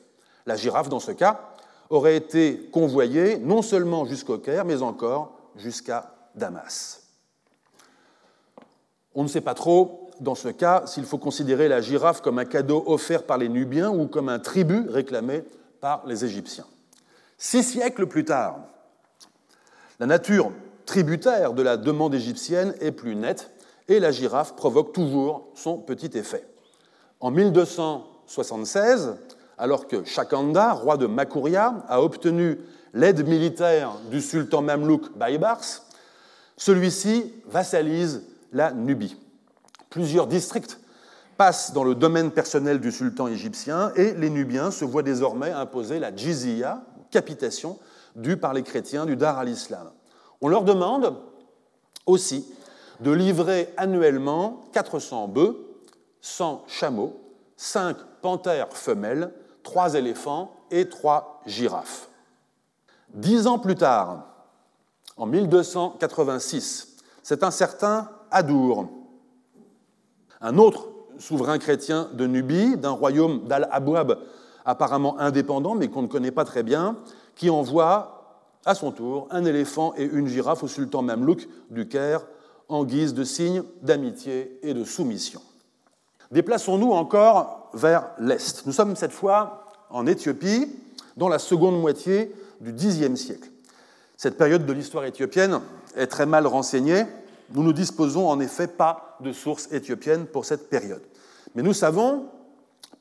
La 0.45 0.55
girafe, 0.55 0.89
dans 0.89 0.99
ce 0.99 1.11
cas, 1.11 1.39
aurait 1.89 2.15
été 2.15 2.69
convoyée 2.71 3.37
non 3.37 3.61
seulement 3.61 4.05
jusqu'au 4.05 4.37
Caire, 4.37 4.65
mais 4.65 4.81
encore 4.81 5.37
jusqu'à 5.55 6.13
Damas. 6.35 7.03
On 9.15 9.23
ne 9.23 9.27
sait 9.27 9.41
pas 9.41 9.53
trop, 9.55 10.09
dans 10.19 10.35
ce 10.35 10.49
cas, 10.49 10.83
s'il 10.85 11.05
faut 11.05 11.17
considérer 11.17 11.67
la 11.67 11.81
girafe 11.81 12.21
comme 12.21 12.39
un 12.39 12.45
cadeau 12.45 12.83
offert 12.87 13.23
par 13.23 13.37
les 13.37 13.49
Nubiens 13.49 13.89
ou 13.89 14.07
comme 14.07 14.29
un 14.29 14.39
tribut 14.39 14.87
réclamé 14.89 15.43
par 15.81 16.05
les 16.05 16.25
Égyptiens. 16.25 16.65
Six 17.37 17.63
siècles 17.63 18.05
plus 18.05 18.25
tard, 18.25 18.59
la 19.99 20.05
nature 20.05 20.51
tributaire 20.89 21.53
de 21.53 21.61
la 21.61 21.77
demande 21.77 22.15
égyptienne 22.15 22.73
est 22.81 22.91
plus 22.91 23.15
nette 23.15 23.51
et 23.89 23.99
la 23.99 24.09
girafe 24.09 24.55
provoque 24.55 24.91
toujours 24.91 25.47
son 25.53 25.77
petit 25.77 26.17
effet. 26.17 26.43
En 27.19 27.29
1276, 27.29 29.13
alors 29.59 29.87
que 29.87 30.03
Shakanda, 30.03 30.71
roi 30.71 30.97
de 30.97 31.05
Makuria, 31.05 31.85
a 31.87 32.01
obtenu 32.01 32.57
l'aide 32.95 33.27
militaire 33.27 33.91
du 34.09 34.19
sultan 34.19 34.63
mamelouk 34.63 35.15
Baybars, 35.15 35.83
celui-ci 36.57 37.35
vassalise 37.45 38.23
la 38.51 38.71
Nubie. 38.71 39.15
Plusieurs 39.91 40.25
districts 40.25 40.79
passent 41.37 41.71
dans 41.71 41.83
le 41.83 41.93
domaine 41.93 42.31
personnel 42.31 42.79
du 42.79 42.91
sultan 42.91 43.27
égyptien 43.27 43.91
et 43.95 44.15
les 44.15 44.31
Nubiens 44.31 44.71
se 44.71 44.85
voient 44.85 45.03
désormais 45.03 45.51
imposer 45.51 45.99
la 45.99 46.15
jizya, 46.15 46.81
capitation, 47.11 47.77
due 48.15 48.37
par 48.37 48.55
les 48.55 48.63
chrétiens 48.63 49.05
du 49.05 49.15
Dar 49.15 49.37
al-Islam. 49.37 49.91
On 50.41 50.47
leur 50.47 50.63
demande 50.63 51.15
aussi 52.05 52.45
de 52.99 53.11
livrer 53.11 53.73
annuellement 53.77 54.61
400 54.73 55.27
bœufs, 55.27 55.57
100 56.21 56.63
chameaux, 56.67 57.19
5 57.57 57.97
panthères 58.21 58.73
femelles, 58.73 59.33
3 59.63 59.95
éléphants 59.95 60.51
et 60.71 60.89
3 60.89 61.41
girafes. 61.45 62.09
Dix 63.13 63.47
ans 63.47 63.59
plus 63.59 63.75
tard, 63.75 64.25
en 65.17 65.25
1286, 65.25 66.97
c'est 67.23 67.43
un 67.43 67.51
certain 67.51 68.09
Adour, 68.31 68.87
un 70.41 70.57
autre 70.57 70.89
souverain 71.17 71.57
chrétien 71.57 72.07
de 72.13 72.27
Nubie, 72.27 72.77
d'un 72.77 72.91
royaume 72.91 73.47
d'Al-Abouab 73.47 74.19
apparemment 74.65 75.19
indépendant, 75.19 75.75
mais 75.75 75.87
qu'on 75.87 76.03
ne 76.03 76.07
connaît 76.07 76.31
pas 76.31 76.45
très 76.45 76.63
bien, 76.63 76.95
qui 77.35 77.49
envoie 77.49 78.18
à 78.65 78.75
son 78.75 78.91
tour 78.91 79.27
un 79.31 79.45
éléphant 79.45 79.93
et 79.97 80.03
une 80.03 80.27
girafe 80.27 80.63
au 80.63 80.67
sultan 80.67 81.01
mamelouk 81.01 81.47
du 81.69 81.87
Caire 81.87 82.25
en 82.67 82.85
guise 82.85 83.13
de 83.13 83.23
signe 83.23 83.63
d'amitié 83.81 84.59
et 84.61 84.73
de 84.73 84.83
soumission. 84.83 85.41
Déplaçons-nous 86.31 86.91
encore 86.91 87.69
vers 87.73 88.11
l'Est. 88.19 88.65
Nous 88.65 88.73
sommes 88.73 88.95
cette 88.95 89.11
fois 89.11 89.65
en 89.89 90.05
Éthiopie, 90.05 90.67
dans 91.17 91.29
la 91.29 91.39
seconde 91.39 91.79
moitié 91.79 92.33
du 92.61 92.73
Xe 92.73 93.15
siècle. 93.15 93.49
Cette 94.15 94.37
période 94.37 94.65
de 94.65 94.73
l'histoire 94.73 95.05
éthiopienne 95.05 95.59
est 95.95 96.07
très 96.07 96.25
mal 96.25 96.45
renseignée. 96.45 97.05
Nous 97.53 97.63
ne 97.63 97.71
disposons 97.71 98.27
en 98.27 98.39
effet 98.39 98.67
pas 98.67 99.17
de 99.21 99.31
sources 99.31 99.71
éthiopiennes 99.71 100.25
pour 100.25 100.45
cette 100.45 100.69
période. 100.69 101.01
Mais 101.55 101.63
nous 101.63 101.73
savons, 101.73 102.25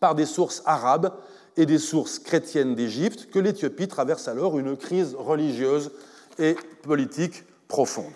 par 0.00 0.14
des 0.14 0.26
sources 0.26 0.62
arabes 0.64 1.12
et 1.56 1.66
des 1.66 1.78
sources 1.78 2.18
chrétiennes 2.18 2.74
d'Égypte, 2.74 3.28
que 3.30 3.38
l'Éthiopie 3.38 3.88
traverse 3.88 4.28
alors 4.28 4.58
une 4.58 4.76
crise 4.76 5.14
religieuse 5.18 5.90
et 6.38 6.56
politique 6.82 7.44
profonde 7.66 8.12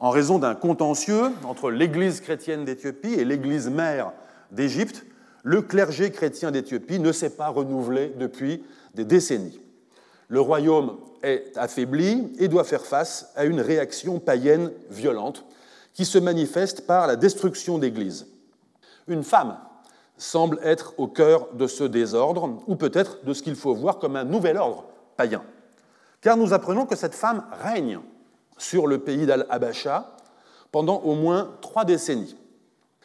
en 0.00 0.08
raison 0.08 0.38
d'un 0.38 0.54
contentieux 0.54 1.30
entre 1.44 1.70
l'Église 1.70 2.20
chrétienne 2.20 2.64
d'Éthiopie 2.64 3.12
et 3.12 3.24
l'Église 3.24 3.68
mère 3.68 4.12
d'Égypte, 4.50 5.04
le 5.42 5.62
clergé 5.62 6.10
chrétien 6.10 6.50
d'Éthiopie 6.50 6.98
ne 6.98 7.12
s'est 7.12 7.36
pas 7.36 7.48
renouvelé 7.48 8.12
depuis 8.18 8.64
des 8.94 9.04
décennies. 9.04 9.60
Le 10.28 10.40
royaume 10.40 10.96
est 11.22 11.56
affaibli 11.56 12.32
et 12.38 12.48
doit 12.48 12.64
faire 12.64 12.84
face 12.84 13.30
à 13.36 13.44
une 13.44 13.60
réaction 13.60 14.18
païenne 14.20 14.72
violente 14.90 15.44
qui 15.92 16.06
se 16.06 16.18
manifeste 16.18 16.86
par 16.86 17.06
la 17.06 17.16
destruction 17.16 17.78
d'églises. 17.78 18.26
Une 19.06 19.24
femme 19.24 19.58
semble 20.20 20.60
être 20.62 20.94
au 20.98 21.08
cœur 21.08 21.48
de 21.54 21.66
ce 21.66 21.82
désordre, 21.82 22.62
ou 22.66 22.76
peut-être 22.76 23.24
de 23.24 23.32
ce 23.32 23.42
qu'il 23.42 23.56
faut 23.56 23.74
voir 23.74 23.98
comme 23.98 24.16
un 24.16 24.24
nouvel 24.24 24.58
ordre 24.58 24.84
païen. 25.16 25.42
Car 26.20 26.36
nous 26.36 26.52
apprenons 26.52 26.84
que 26.84 26.94
cette 26.94 27.14
femme 27.14 27.42
règne 27.62 28.00
sur 28.58 28.86
le 28.86 28.98
pays 28.98 29.24
d'Al-Abacha 29.24 30.14
pendant 30.70 30.98
au 30.98 31.14
moins 31.14 31.54
trois 31.62 31.86
décennies. 31.86 32.36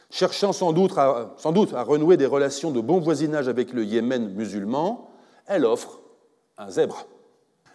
Cherchant 0.09 0.51
sans 0.51 0.73
doute, 0.73 0.97
à, 0.97 1.31
renouer 1.83 2.17
des 2.17 2.25
relations 2.25 2.71
de 2.71 2.81
bon 2.81 2.99
voisinage 2.99 3.47
avec 3.47 3.71
le 3.71 3.85
Yémen 3.85 4.33
musulman, 4.33 5.09
elle 5.45 5.63
offre 5.65 6.01
un 6.57 6.69
zèbre. 6.69 7.05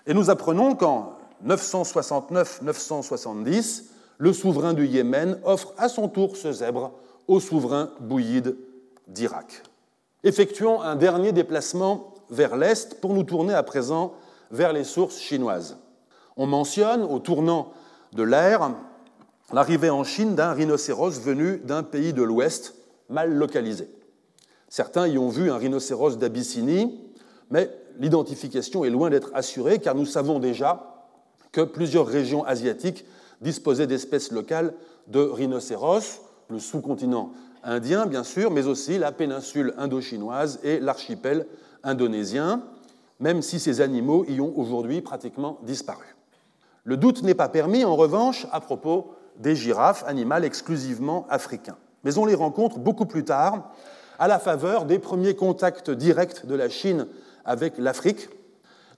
Et 0.07 0.13
nous 0.13 0.29
apprenons 0.29 0.75
qu'en 0.75 1.15
969-970, 1.47 3.85
le 4.19 4.35
souverain 4.35 4.75
du 4.75 4.87
Yémen 4.87 5.41
offre 5.45 5.73
à 5.79 5.89
son 5.89 6.09
tour 6.09 6.37
ce 6.37 6.53
zèbre 6.53 6.93
au 7.27 7.41
souverain 7.41 7.89
bouillide 8.01 8.55
d'Irak. 9.11 9.63
Effectuons 10.25 10.81
un 10.81 10.97
dernier 10.97 11.33
déplacement 11.33 12.15
vers 12.31 12.57
l'Est 12.57 13.01
pour 13.01 13.13
nous 13.13 13.25
tourner 13.25 13.55
à 13.55 13.63
présent 13.63 14.15
vers 14.51 14.73
les 14.73 14.85
sources 14.85 15.19
chinoises. 15.19 15.79
On 16.37 16.47
mentionne, 16.47 17.03
au 17.03 17.19
tournant 17.19 17.73
de 18.13 18.23
l'ère, 18.23 18.73
l'arrivée 19.53 19.91
en 19.91 20.05
Chine 20.05 20.35
d'un 20.35 20.53
rhinocéros 20.53 21.21
venu 21.21 21.59
d'un 21.59 21.83
pays 21.83 22.13
de 22.13 22.23
l'Ouest 22.23 22.75
mal 23.09 23.33
localisé. 23.33 23.89
Certains 24.69 25.09
y 25.09 25.19
ont 25.19 25.29
vu 25.29 25.51
un 25.51 25.57
rhinocéros 25.57 26.17
d'Abyssinie, 26.17 27.01
mais 27.51 27.71
l'identification 27.99 28.85
est 28.85 28.91
loin 28.91 29.11
d'être 29.11 29.31
assurée 29.35 29.79
car 29.81 29.95
nous 29.95 30.07
savons 30.07 30.39
déjà 30.39 31.09
que 31.53 31.63
plusieurs 31.63 32.07
régions 32.07 32.45
asiatiques 32.45 33.05
disposaient 33.41 33.89
d'espèces 33.89 34.31
locales 34.31 34.75
de 35.09 35.21
rhinocéros, 35.21 36.21
le 36.49 36.61
sous-continent 36.61 37.33
indien 37.65 38.07
bien 38.07 38.25
sûr, 38.25 38.51
mais 38.51 38.67
aussi 38.67 38.99
la 38.99 39.13
péninsule 39.13 39.75
indochinoise 39.79 40.61
et 40.63 40.81
l'archipel 40.81 41.47
indonésien, 41.83 42.63
même 43.19 43.43
si 43.43 43.61
ces 43.61 43.81
animaux 43.81 44.25
y 44.29 44.41
ont 44.41 44.53
aujourd'hui 44.57 45.01
pratiquement 45.01 45.59
disparu. 45.63 46.17
Le 46.85 46.97
doute 46.97 47.23
n'est 47.23 47.35
pas 47.35 47.49
permis, 47.49 47.85
en 47.85 47.97
revanche, 47.97 48.47
à 48.53 48.61
propos 48.61 49.15
des 49.39 49.55
girafes, 49.55 50.05
animal 50.07 50.45
exclusivement 50.45 51.27
africain. 51.29 51.77
Mais 52.05 52.19
on 52.19 52.25
les 52.25 52.35
rencontre 52.35 52.79
beaucoup 52.79 53.07
plus 53.07 53.25
tard, 53.25 53.73
à 54.19 54.29
la 54.29 54.39
faveur 54.39 54.85
des 54.85 54.99
premiers 54.99 55.35
contacts 55.35 55.91
directs 55.91 56.47
de 56.47 56.55
la 56.55 56.69
Chine 56.69 57.07
avec 57.45 57.79
l'Afrique, 57.79 58.29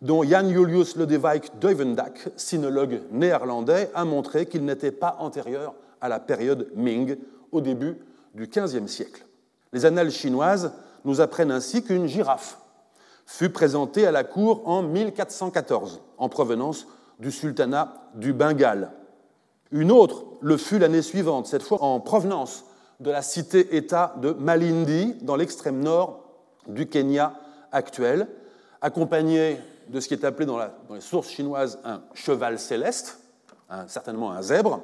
dont 0.01 0.25
Jan 0.25 0.49
Julius 0.49 0.97
Lodewijk 0.97 1.59
Duivendak, 1.61 2.29
sinologue 2.37 3.03
néerlandais, 3.13 3.91
a 3.95 4.05
montré 4.05 4.47
qu'il 4.47 4.65
n'était 4.65 4.91
pas 4.91 5.17
antérieur 5.21 5.75
à 6.01 6.09
la 6.09 6.19
période 6.19 6.69
Ming, 6.75 7.17
au 7.53 7.61
début 7.61 7.97
du 8.35 8.47
XVe 8.47 8.87
siècle. 8.87 9.25
Les 9.73 9.85
annales 9.85 10.11
chinoises 10.11 10.73
nous 11.05 11.21
apprennent 11.21 11.51
ainsi 11.51 11.83
qu'une 11.83 12.07
girafe 12.07 12.59
fut 13.27 13.51
présentée 13.51 14.07
à 14.07 14.11
la 14.11 14.25
cour 14.25 14.69
en 14.69 14.83
1414, 14.83 16.01
en 16.19 16.29
provenance 16.29 16.87
du 17.19 17.31
sultanat 17.31 18.11
du 18.15 18.33
Bengale. 18.33 18.93
Une 19.71 19.91
autre 19.91 20.25
le 20.41 20.57
fut 20.57 20.79
l'année 20.79 21.03
suivante, 21.03 21.47
cette 21.47 21.63
fois 21.63 21.83
en 21.83 22.01
provenance 22.01 22.65
de 23.01 23.11
la 23.11 23.23
cité-État 23.23 24.15
de 24.21 24.33
Malindi, 24.33 25.15
dans 25.23 25.37
l'extrême 25.37 25.81
nord 25.81 26.25
du 26.67 26.89
Kenya 26.89 27.35
actuel, 27.73 28.29
accompagnée 28.81 29.59
de 29.89 30.01
ce 30.01 30.09
qui 30.09 30.15
est 30.15 30.25
appelé 30.25 30.47
dans, 30.47 30.59
les 30.59 31.01
sources 31.01 31.31
chinoises 31.31 31.81
un 31.85 32.03
cheval 32.15 32.59
céleste, 32.59 33.21
certainement 33.87 34.33
un 34.33 34.43
zèbre, 34.43 34.83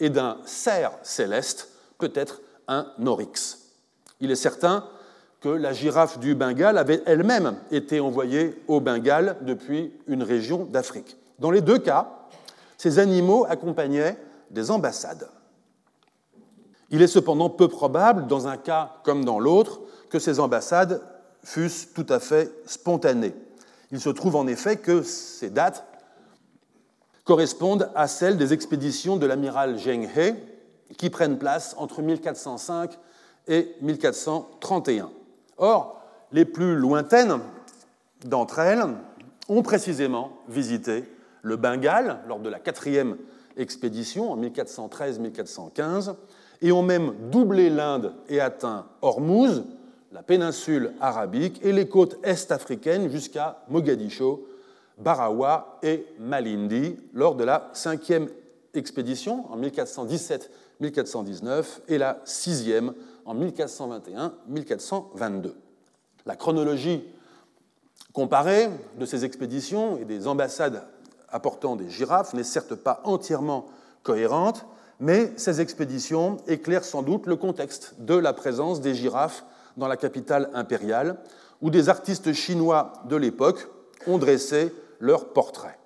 et 0.00 0.10
d'un 0.10 0.38
cerf 0.44 0.92
céleste, 1.02 1.68
peut-être 1.98 2.40
un 2.68 2.86
oryx. 3.04 3.58
Il 4.20 4.30
est 4.30 4.36
certain 4.36 4.88
que 5.40 5.48
la 5.48 5.72
girafe 5.72 6.18
du 6.18 6.34
Bengale 6.34 6.78
avait 6.78 7.02
elle-même 7.04 7.56
été 7.70 8.00
envoyée 8.00 8.62
au 8.66 8.80
Bengale 8.80 9.36
depuis 9.42 9.92
une 10.06 10.22
région 10.22 10.64
d'Afrique. 10.64 11.16
Dans 11.38 11.50
les 11.50 11.60
deux 11.60 11.78
cas, 11.78 12.26
ces 12.78 12.98
animaux 12.98 13.44
accompagnaient 13.48 14.16
des 14.50 14.70
ambassades. 14.70 15.28
Il 16.90 17.02
est 17.02 17.08
cependant 17.08 17.50
peu 17.50 17.68
probable, 17.68 18.26
dans 18.26 18.46
un 18.46 18.56
cas 18.56 18.92
comme 19.04 19.24
dans 19.24 19.38
l'autre, 19.38 19.80
que 20.08 20.18
ces 20.18 20.40
ambassades 20.40 21.02
fussent 21.42 21.88
tout 21.92 22.06
à 22.08 22.20
fait 22.20 22.50
spontanées. 22.66 23.34
Il 23.90 24.00
se 24.00 24.10
trouve 24.10 24.36
en 24.36 24.46
effet 24.46 24.76
que 24.76 25.02
ces 25.02 25.50
dates 25.50 25.84
correspondent 27.24 27.90
à 27.94 28.06
celles 28.06 28.36
des 28.36 28.52
expéditions 28.52 29.16
de 29.16 29.26
l'amiral 29.26 29.78
Zheng 29.78 30.08
He, 30.16 30.34
qui 30.96 31.10
prennent 31.10 31.38
place 31.38 31.74
entre 31.78 32.02
1405 32.02 32.98
et 33.48 33.74
1431. 33.82 35.10
Or, 35.58 36.00
les 36.32 36.44
plus 36.44 36.76
lointaines 36.76 37.40
d'entre 38.24 38.58
elles 38.58 38.84
ont 39.48 39.62
précisément 39.62 40.32
visité 40.48 41.04
le 41.42 41.56
Bengale 41.56 42.20
lors 42.26 42.40
de 42.40 42.48
la 42.48 42.58
quatrième 42.58 43.16
expédition 43.56 44.32
en 44.32 44.40
1413-1415 44.40 46.14
et 46.62 46.72
ont 46.72 46.82
même 46.82 47.14
doublé 47.30 47.70
l'Inde 47.70 48.14
et 48.28 48.40
atteint 48.40 48.86
Hormuz, 49.02 49.64
la 50.12 50.22
péninsule 50.22 50.92
arabique 51.00 51.60
et 51.62 51.72
les 51.72 51.88
côtes 51.88 52.18
est-africaines 52.22 53.10
jusqu'à 53.10 53.62
Mogadiscio, 53.68 54.48
Barawa 54.98 55.78
et 55.82 56.06
Malindi 56.18 56.96
lors 57.12 57.34
de 57.34 57.44
la 57.44 57.70
cinquième 57.74 58.28
expédition 58.74 59.52
en 59.52 59.56
1417-1419 60.82 61.64
et 61.88 61.98
la 61.98 62.20
sixième 62.24 62.94
en 63.24 63.34
1421-1422. 63.34 65.52
La 66.26 66.36
chronologie 66.36 67.04
comparée 68.12 68.68
de 68.98 69.06
ces 69.06 69.24
expéditions 69.24 69.98
et 69.98 70.04
des 70.04 70.26
ambassades 70.26 70.84
apportant 71.28 71.76
des 71.76 71.90
girafes 71.90 72.34
n'est 72.34 72.44
certes 72.44 72.74
pas 72.74 73.00
entièrement 73.04 73.66
cohérente, 74.02 74.66
mais 75.00 75.32
ces 75.36 75.60
expéditions 75.60 76.38
éclairent 76.46 76.84
sans 76.84 77.02
doute 77.02 77.26
le 77.26 77.36
contexte 77.36 77.94
de 77.98 78.14
la 78.14 78.32
présence 78.32 78.80
des 78.80 78.94
girafes 78.94 79.44
dans 79.76 79.88
la 79.88 79.96
capitale 79.96 80.50
impériale, 80.54 81.18
où 81.60 81.70
des 81.70 81.88
artistes 81.88 82.32
chinois 82.32 82.92
de 83.08 83.16
l'époque 83.16 83.68
ont 84.06 84.18
dressé 84.18 84.72
leur 85.00 85.32
portrait. 85.32 85.78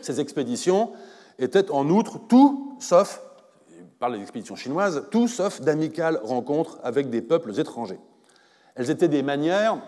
Ces 0.00 0.20
expéditions 0.20 0.92
étaient 1.38 1.70
en 1.70 1.88
outre 1.88 2.20
tout 2.28 2.76
sauf, 2.78 3.20
par 3.98 4.08
les 4.10 4.20
expéditions 4.20 4.56
chinoises, 4.56 5.04
tout 5.10 5.28
sauf 5.28 5.60
d'amicales 5.60 6.20
rencontres 6.22 6.78
avec 6.82 7.10
des 7.10 7.22
peuples 7.22 7.58
étrangers. 7.58 7.98
Elles 8.74 8.90
étaient 8.90 9.08
des 9.08 9.22
manières 9.22 9.78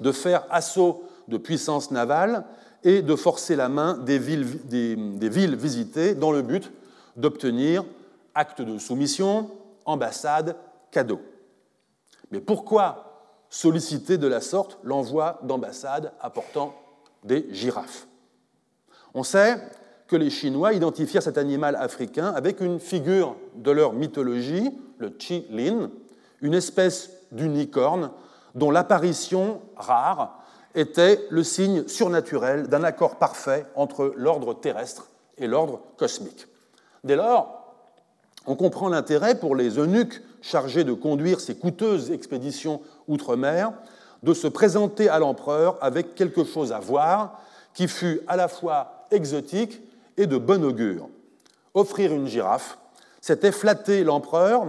de 0.00 0.12
faire 0.12 0.44
assaut 0.50 1.04
de 1.28 1.38
puissances 1.38 1.90
navales 1.90 2.44
et 2.84 3.02
de 3.02 3.16
forcer 3.16 3.56
la 3.56 3.68
main 3.68 3.96
des 3.98 4.18
villes, 4.18 4.66
des, 4.66 5.28
villes 5.28 5.56
visitées 5.56 6.14
dans 6.14 6.32
le 6.32 6.42
but 6.42 6.72
d'obtenir 7.16 7.84
actes 8.34 8.62
de 8.62 8.78
soumission, 8.78 9.50
ambassades, 9.84 10.56
cadeaux. 10.90 11.20
Mais 12.30 12.40
pourquoi 12.40 13.46
solliciter 13.48 14.18
de 14.18 14.26
la 14.26 14.40
sorte 14.40 14.78
l'envoi 14.82 15.40
d'ambassades 15.42 16.12
apportant 16.20 16.74
des 17.24 17.48
girafes? 17.50 18.06
On 19.14 19.24
sait 19.24 19.60
que 20.10 20.16
les 20.16 20.28
Chinois 20.28 20.72
identifièrent 20.72 21.22
cet 21.22 21.38
animal 21.38 21.76
africain 21.76 22.32
avec 22.34 22.60
une 22.60 22.80
figure 22.80 23.36
de 23.54 23.70
leur 23.70 23.92
mythologie, 23.92 24.68
le 24.98 25.14
Chi-Lin, 25.16 25.88
une 26.42 26.54
espèce 26.54 27.10
d'unicorne 27.30 28.10
dont 28.56 28.72
l'apparition 28.72 29.60
rare 29.76 30.42
était 30.74 31.24
le 31.30 31.44
signe 31.44 31.86
surnaturel 31.86 32.66
d'un 32.66 32.82
accord 32.82 33.16
parfait 33.16 33.66
entre 33.76 34.12
l'ordre 34.16 34.52
terrestre 34.52 35.10
et 35.38 35.46
l'ordre 35.46 35.80
cosmique. 35.96 36.48
Dès 37.04 37.14
lors, 37.14 37.76
on 38.46 38.56
comprend 38.56 38.88
l'intérêt 38.88 39.38
pour 39.38 39.54
les 39.54 39.78
eunuques 39.78 40.20
chargés 40.42 40.82
de 40.82 40.92
conduire 40.92 41.38
ces 41.38 41.54
coûteuses 41.54 42.10
expéditions 42.10 42.80
outre-mer 43.06 43.72
de 44.24 44.34
se 44.34 44.48
présenter 44.48 45.08
à 45.08 45.20
l'empereur 45.20 45.78
avec 45.80 46.16
quelque 46.16 46.42
chose 46.42 46.72
à 46.72 46.80
voir 46.80 47.40
qui 47.74 47.86
fût 47.86 48.22
à 48.26 48.34
la 48.34 48.48
fois 48.48 49.06
exotique 49.12 49.80
et 50.20 50.26
de 50.26 50.36
bon 50.36 50.62
augure. 50.64 51.08
Offrir 51.72 52.12
une 52.12 52.26
girafe, 52.26 52.78
c'était 53.22 53.52
flatter 53.52 54.04
l'empereur 54.04 54.64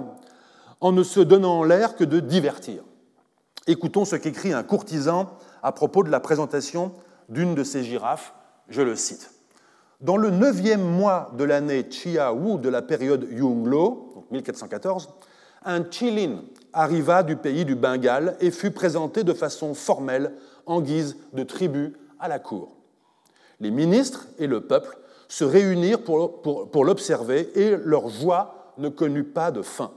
en 0.79 0.91
ne 0.93 1.03
se 1.03 1.19
donnant 1.19 1.63
l'air 1.63 1.95
que 1.95 2.05
de 2.05 2.21
divertir. 2.21 2.83
Écoutons 3.67 4.05
ce 4.05 4.15
qu'écrit 4.15 4.53
un 4.53 4.63
courtisan 4.63 5.29
à 5.61 5.73
propos 5.73 6.03
de 6.03 6.09
la 6.09 6.21
présentation 6.21 6.93
d'une 7.27 7.53
de 7.53 7.63
ces 7.63 7.83
girafes, 7.83 8.33
je 8.69 8.81
le 8.81 8.95
cite. 8.95 9.31
Dans 9.99 10.17
le 10.17 10.29
neuvième 10.29 10.81
mois 10.81 11.31
de 11.37 11.43
l'année 11.43 11.85
Chia 11.91 12.33
Wu 12.33 12.57
de 12.57 12.69
la 12.69 12.81
période 12.81 13.27
Yunglo, 13.29 14.25
1414, 14.31 15.09
un 15.65 15.83
Chilin 15.91 16.43
arriva 16.71 17.23
du 17.23 17.35
pays 17.35 17.65
du 17.65 17.75
Bengale 17.75 18.37
et 18.39 18.51
fut 18.51 18.71
présenté 18.71 19.23
de 19.25 19.33
façon 19.33 19.73
formelle 19.73 20.33
en 20.65 20.81
guise 20.81 21.17
de 21.33 21.43
tribu 21.43 21.93
à 22.19 22.29
la 22.29 22.39
cour. 22.39 22.77
Les 23.59 23.69
ministres 23.69 24.27
et 24.39 24.47
le 24.47 24.61
peuple 24.61 24.97
se 25.31 25.45
réunirent 25.45 26.01
pour, 26.01 26.41
pour 26.41 26.83
l'observer 26.83 27.49
et 27.55 27.77
leur 27.77 28.09
joie 28.09 28.73
ne 28.77 28.89
connut 28.89 29.23
pas 29.23 29.49
de 29.49 29.61
fin. 29.61 29.91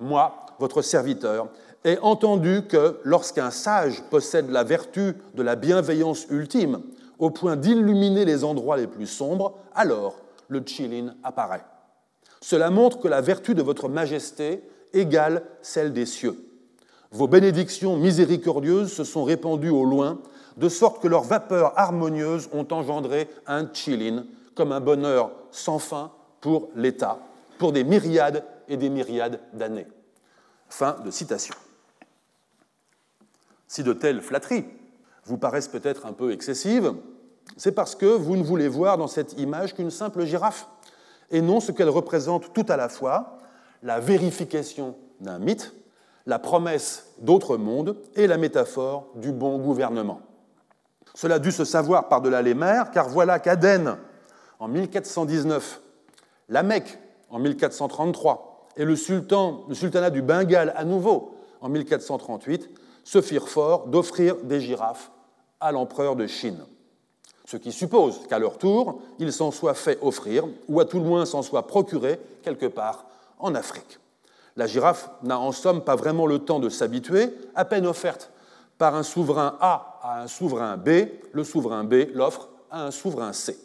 Moi, 0.00 0.34
votre 0.58 0.82
serviteur, 0.82 1.46
est 1.84 2.00
entendu 2.00 2.62
que 2.68 2.98
lorsqu'un 3.04 3.52
sage 3.52 4.02
possède 4.10 4.50
la 4.50 4.64
vertu 4.64 5.14
de 5.36 5.42
la 5.44 5.54
bienveillance 5.54 6.26
ultime, 6.30 6.80
au 7.20 7.30
point 7.30 7.54
d'illuminer 7.54 8.24
les 8.24 8.42
endroits 8.42 8.76
les 8.76 8.88
plus 8.88 9.06
sombres, 9.06 9.54
alors 9.72 10.16
le 10.48 10.60
Chilin 10.66 11.14
apparaît. 11.22 11.64
Cela 12.40 12.68
montre 12.70 12.98
que 12.98 13.06
la 13.06 13.20
vertu 13.20 13.54
de 13.54 13.62
votre 13.62 13.88
majesté 13.88 14.64
égale 14.92 15.44
celle 15.62 15.92
des 15.92 16.06
cieux. 16.06 16.36
Vos 17.12 17.28
bénédictions 17.28 17.96
miséricordieuses 17.96 18.92
se 18.92 19.04
sont 19.04 19.22
répandues 19.22 19.70
au 19.70 19.84
loin, 19.84 20.18
de 20.56 20.68
sorte 20.68 21.00
que 21.00 21.06
leurs 21.06 21.22
vapeurs 21.22 21.72
harmonieuses 21.78 22.48
ont 22.52 22.66
engendré 22.72 23.28
un 23.46 23.72
Chilin, 23.72 24.24
comme 24.56 24.72
un 24.72 24.80
bonheur 24.80 25.30
sans 25.52 25.78
fin 25.78 26.10
pour 26.40 26.70
l'État, 26.74 27.18
pour 27.58 27.72
des 27.72 27.84
myriades 27.84 28.44
et 28.68 28.76
des 28.76 28.88
myriades 28.88 29.40
d'années. 29.52 29.86
Fin 30.68 30.96
de 31.04 31.10
citation. 31.12 31.54
Si 33.68 33.84
de 33.84 33.92
telles 33.92 34.20
flatteries 34.20 34.64
vous 35.24 35.38
paraissent 35.38 35.68
peut-être 35.68 36.06
un 36.06 36.12
peu 36.12 36.32
excessives, 36.32 36.94
c'est 37.56 37.72
parce 37.72 37.94
que 37.94 38.06
vous 38.06 38.36
ne 38.36 38.42
voulez 38.42 38.68
voir 38.68 38.98
dans 38.98 39.06
cette 39.06 39.38
image 39.38 39.74
qu'une 39.74 39.90
simple 39.90 40.24
girafe, 40.24 40.68
et 41.30 41.42
non 41.42 41.60
ce 41.60 41.72
qu'elle 41.72 41.90
représente 41.90 42.52
tout 42.52 42.66
à 42.68 42.76
la 42.76 42.88
fois, 42.88 43.38
la 43.82 44.00
vérification 44.00 44.96
d'un 45.20 45.38
mythe, 45.38 45.74
la 46.26 46.38
promesse 46.38 47.12
d'autres 47.18 47.56
mondes 47.56 47.96
et 48.14 48.26
la 48.26 48.36
métaphore 48.36 49.08
du 49.16 49.32
bon 49.32 49.58
gouvernement. 49.58 50.20
Cela 51.14 51.38
dû 51.38 51.52
se 51.52 51.64
savoir 51.64 52.08
par-delà 52.08 52.42
les 52.42 52.54
mers, 52.54 52.90
car 52.90 53.08
voilà 53.08 53.38
qu'Aden, 53.38 53.96
en 54.58 54.68
1419, 54.68 55.80
la 56.48 56.62
Mecque, 56.62 56.98
en 57.30 57.38
1433, 57.38 58.68
et 58.76 58.84
le, 58.84 58.96
sultan, 58.96 59.64
le 59.68 59.74
sultanat 59.74 60.10
du 60.10 60.22
Bengale, 60.22 60.72
à 60.76 60.84
nouveau, 60.84 61.36
en 61.60 61.68
1438, 61.68 62.70
se 63.04 63.20
firent 63.20 63.48
fort 63.48 63.86
d'offrir 63.86 64.36
des 64.42 64.60
girafes 64.60 65.10
à 65.60 65.72
l'empereur 65.72 66.16
de 66.16 66.26
Chine. 66.26 66.58
Ce 67.46 67.56
qui 67.56 67.72
suppose 67.72 68.26
qu'à 68.28 68.38
leur 68.38 68.58
tour, 68.58 69.00
ils 69.18 69.32
s'en 69.32 69.50
soient 69.50 69.74
fait 69.74 69.98
offrir, 70.02 70.44
ou 70.68 70.80
à 70.80 70.84
tout 70.84 70.98
le 70.98 71.04
moins 71.04 71.24
s'en 71.24 71.42
soient 71.42 71.66
procurés 71.66 72.20
quelque 72.42 72.66
part 72.66 73.06
en 73.38 73.54
Afrique. 73.54 73.98
La 74.56 74.66
girafe 74.66 75.10
n'a 75.22 75.38
en 75.38 75.52
somme 75.52 75.82
pas 75.82 75.96
vraiment 75.96 76.26
le 76.26 76.40
temps 76.40 76.58
de 76.58 76.68
s'habituer, 76.68 77.32
à 77.54 77.64
peine 77.64 77.86
offerte 77.86 78.30
par 78.78 78.94
un 78.94 79.02
souverain 79.02 79.56
A 79.60 80.00
à 80.02 80.22
un 80.22 80.26
souverain 80.26 80.76
B, 80.76 81.08
le 81.32 81.44
souverain 81.44 81.84
B 81.84 82.06
l'offre 82.14 82.48
à 82.70 82.84
un 82.84 82.90
souverain 82.90 83.32
C. 83.32 83.58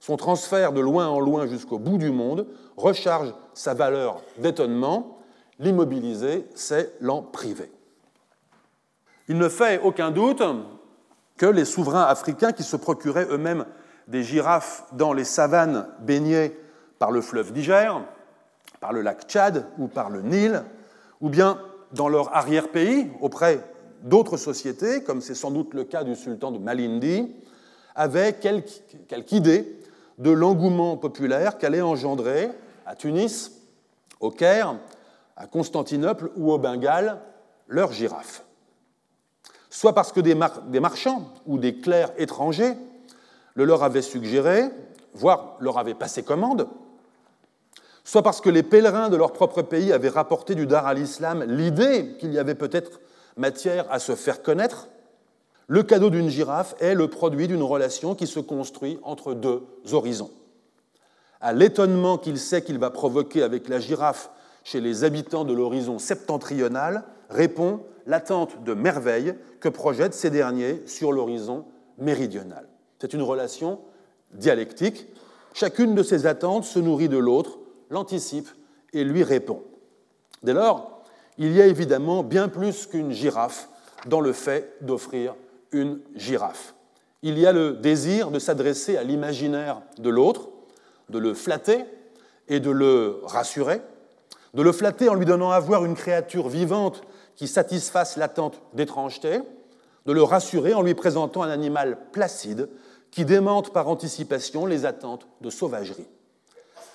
Son 0.00 0.16
transfert 0.16 0.72
de 0.72 0.80
loin 0.80 1.08
en 1.08 1.20
loin 1.20 1.46
jusqu'au 1.46 1.78
bout 1.78 1.98
du 1.98 2.10
monde 2.10 2.46
recharge 2.76 3.34
sa 3.54 3.74
valeur 3.74 4.22
d'étonnement. 4.38 5.18
L'immobiliser, 5.58 6.46
c'est 6.54 6.92
l'en 7.00 7.22
priver. 7.22 7.70
Il 9.28 9.38
ne 9.38 9.48
fait 9.48 9.80
aucun 9.82 10.10
doute 10.10 10.42
que 11.36 11.46
les 11.46 11.64
souverains 11.64 12.04
africains 12.04 12.52
qui 12.52 12.62
se 12.62 12.76
procuraient 12.76 13.26
eux-mêmes 13.30 13.64
des 14.08 14.22
girafes 14.22 14.84
dans 14.92 15.12
les 15.12 15.24
savanes 15.24 15.88
baignées 16.00 16.56
par 16.98 17.10
le 17.10 17.20
fleuve 17.20 17.52
Niger, 17.52 18.02
par 18.80 18.92
le 18.92 19.02
lac 19.02 19.22
Tchad 19.26 19.66
ou 19.78 19.88
par 19.88 20.10
le 20.10 20.22
Nil, 20.22 20.62
ou 21.20 21.28
bien 21.28 21.58
dans 21.92 22.08
leur 22.08 22.34
arrière-pays, 22.34 23.10
auprès 23.20 23.60
d'autres 24.02 24.36
sociétés, 24.36 25.02
comme 25.02 25.20
c'est 25.20 25.34
sans 25.34 25.50
doute 25.50 25.74
le 25.74 25.84
cas 25.84 26.04
du 26.04 26.14
sultan 26.14 26.52
de 26.52 26.58
Malindi, 26.58 27.34
avaient 27.94 28.34
quelque, 28.34 28.70
quelque 29.08 29.32
idée 29.32 29.75
de 30.18 30.30
l'engouement 30.30 30.96
populaire 30.96 31.58
qu'allait 31.58 31.80
engendrer 31.80 32.50
à 32.86 32.94
Tunis, 32.94 33.52
au 34.20 34.30
Caire, 34.30 34.76
à 35.36 35.46
Constantinople 35.46 36.30
ou 36.36 36.52
au 36.52 36.58
Bengale 36.58 37.20
leur 37.68 37.92
girafe. 37.92 38.44
Soit 39.68 39.94
parce 39.94 40.12
que 40.12 40.20
des, 40.20 40.34
marchands 40.80 41.30
ou 41.44 41.58
des 41.58 41.78
clercs 41.78 42.12
étrangers 42.16 42.74
le 43.54 43.64
leur 43.64 43.82
avaient 43.82 44.02
suggéré, 44.02 44.64
voire 45.14 45.56
leur 45.60 45.78
avaient 45.78 45.94
passé 45.94 46.22
commande, 46.22 46.68
soit 48.04 48.22
parce 48.22 48.40
que 48.40 48.50
les 48.50 48.62
pèlerins 48.62 49.08
de 49.08 49.16
leur 49.16 49.32
propre 49.32 49.62
pays 49.62 49.92
avaient 49.92 50.08
rapporté 50.08 50.54
du 50.54 50.66
Dar 50.66 50.86
à 50.86 50.94
l'islam 50.94 51.42
l'idée 51.42 52.16
qu'il 52.18 52.32
y 52.32 52.38
avait 52.38 52.54
peut-être 52.54 53.00
matière 53.36 53.90
à 53.90 53.98
se 53.98 54.14
faire 54.14 54.42
connaître, 54.42 54.88
le 55.68 55.82
cadeau 55.82 56.10
d'une 56.10 56.28
girafe 56.28 56.74
est 56.80 56.94
le 56.94 57.08
produit 57.08 57.48
d'une 57.48 57.62
relation 57.62 58.14
qui 58.14 58.26
se 58.26 58.38
construit 58.38 58.98
entre 59.02 59.34
deux 59.34 59.64
horizons. 59.92 60.30
À 61.40 61.52
l'étonnement 61.52 62.18
qu'il 62.18 62.38
sait 62.38 62.62
qu'il 62.62 62.78
va 62.78 62.90
provoquer 62.90 63.42
avec 63.42 63.68
la 63.68 63.80
girafe 63.80 64.30
chez 64.62 64.80
les 64.80 65.04
habitants 65.04 65.44
de 65.44 65.52
l'horizon 65.52 65.98
septentrional 65.98 67.04
répond 67.30 67.80
l'attente 68.06 68.62
de 68.64 68.74
merveille 68.74 69.34
que 69.60 69.68
projettent 69.68 70.14
ces 70.14 70.30
derniers 70.30 70.82
sur 70.86 71.12
l'horizon 71.12 71.64
méridional. 71.98 72.68
C'est 73.00 73.12
une 73.12 73.22
relation 73.22 73.80
dialectique. 74.32 75.06
Chacune 75.52 75.94
de 75.94 76.02
ces 76.02 76.26
attentes 76.26 76.64
se 76.64 76.78
nourrit 76.78 77.08
de 77.08 77.18
l'autre, 77.18 77.58
l'anticipe 77.90 78.48
et 78.92 79.04
lui 79.04 79.24
répond. 79.24 79.62
Dès 80.42 80.52
lors, 80.52 81.02
il 81.38 81.52
y 81.52 81.60
a 81.60 81.66
évidemment 81.66 82.22
bien 82.22 82.48
plus 82.48 82.86
qu'une 82.86 83.10
girafe 83.10 83.68
dans 84.06 84.20
le 84.20 84.32
fait 84.32 84.76
d'offrir 84.80 85.34
une 85.72 86.00
girafe. 86.14 86.74
Il 87.22 87.38
y 87.38 87.46
a 87.46 87.52
le 87.52 87.72
désir 87.72 88.30
de 88.30 88.38
s'adresser 88.38 88.96
à 88.96 89.02
l'imaginaire 89.02 89.82
de 89.98 90.10
l'autre, 90.10 90.50
de 91.08 91.18
le 91.18 91.34
flatter 91.34 91.84
et 92.48 92.60
de 92.60 92.70
le 92.70 93.20
rassurer, 93.24 93.80
de 94.54 94.62
le 94.62 94.72
flatter 94.72 95.08
en 95.08 95.14
lui 95.14 95.26
donnant 95.26 95.50
à 95.50 95.60
voir 95.60 95.84
une 95.84 95.94
créature 95.94 96.48
vivante 96.48 97.02
qui 97.34 97.48
satisfasse 97.48 98.16
l'attente 98.16 98.62
d'étrangeté, 98.74 99.40
de 100.06 100.12
le 100.12 100.22
rassurer 100.22 100.72
en 100.72 100.82
lui 100.82 100.94
présentant 100.94 101.42
un 101.42 101.50
animal 101.50 101.98
placide 102.12 102.68
qui 103.10 103.24
démente 103.24 103.72
par 103.72 103.88
anticipation 103.88 104.66
les 104.66 104.84
attentes 104.84 105.26
de 105.40 105.50
sauvagerie. 105.50 106.06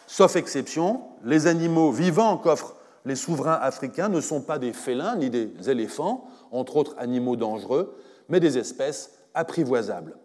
Sauf 0.07 0.36
exception, 0.36 1.01
les 1.24 1.47
animaux 1.47 1.91
vivants 1.91 2.38
qu'offrent 2.38 2.76
les 3.05 3.15
souverains 3.15 3.59
africains 3.61 4.09
ne 4.09 4.22
sont 4.22 4.41
pas 4.41 4.59
des 4.59 4.74
félins 4.74 5.15
ni 5.15 5.30
des 5.30 5.69
éléphants, 5.69 6.26
entre 6.51 6.78
autres 6.78 6.95
animaux 6.99 7.36
dangereux, 7.36 7.97
mais 8.32 8.40
des 8.40 8.58
espèces 8.58 9.12
apprivoisables. 9.36 10.16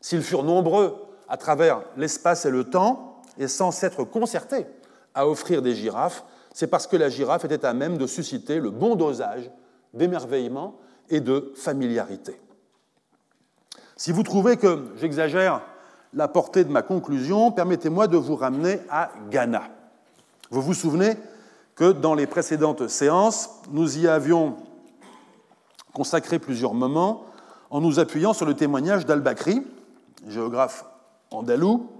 S'ils 0.00 0.22
furent 0.22 0.44
nombreux 0.44 0.94
à 1.28 1.36
travers 1.36 1.82
l'espace 1.96 2.44
et 2.44 2.50
le 2.50 2.64
temps, 2.64 3.22
et 3.38 3.48
sans 3.48 3.72
s'être 3.72 4.04
concertés 4.04 4.66
à 5.14 5.26
offrir 5.26 5.62
des 5.62 5.74
girafes, 5.74 6.24
c'est 6.52 6.66
parce 6.68 6.86
que 6.86 6.96
la 6.96 7.08
girafe 7.08 7.46
était 7.46 7.64
à 7.64 7.72
même 7.72 7.96
de 7.98 8.06
susciter 8.06 8.60
le 8.60 8.70
bon 8.70 8.94
dosage 8.94 9.50
d'émerveillement 9.94 10.76
et 11.08 11.20
de 11.20 11.52
familiarité. 11.56 12.38
Si 13.96 14.12
vous 14.12 14.22
trouvez 14.22 14.56
que 14.56 14.84
j'exagère 14.96 15.62
la 16.12 16.28
portée 16.28 16.64
de 16.64 16.70
ma 16.70 16.82
conclusion, 16.82 17.50
permettez-moi 17.50 18.06
de 18.06 18.16
vous 18.16 18.36
ramener 18.36 18.80
à 18.90 19.10
Ghana. 19.30 19.62
Vous 20.50 20.62
vous 20.62 20.74
souvenez 20.74 21.16
que 21.74 21.92
dans 21.92 22.14
les 22.14 22.26
précédentes 22.26 22.88
séances, 22.88 23.50
nous 23.70 23.98
y 23.98 24.06
avions 24.06 24.56
consacré 25.92 26.38
plusieurs 26.38 26.74
moments 26.74 27.24
en 27.74 27.80
nous 27.80 27.98
appuyant 27.98 28.32
sur 28.32 28.46
le 28.46 28.54
témoignage 28.54 29.04
d'Al-Bakri, 29.04 29.60
géographe 30.28 30.84
andalou, 31.32 31.90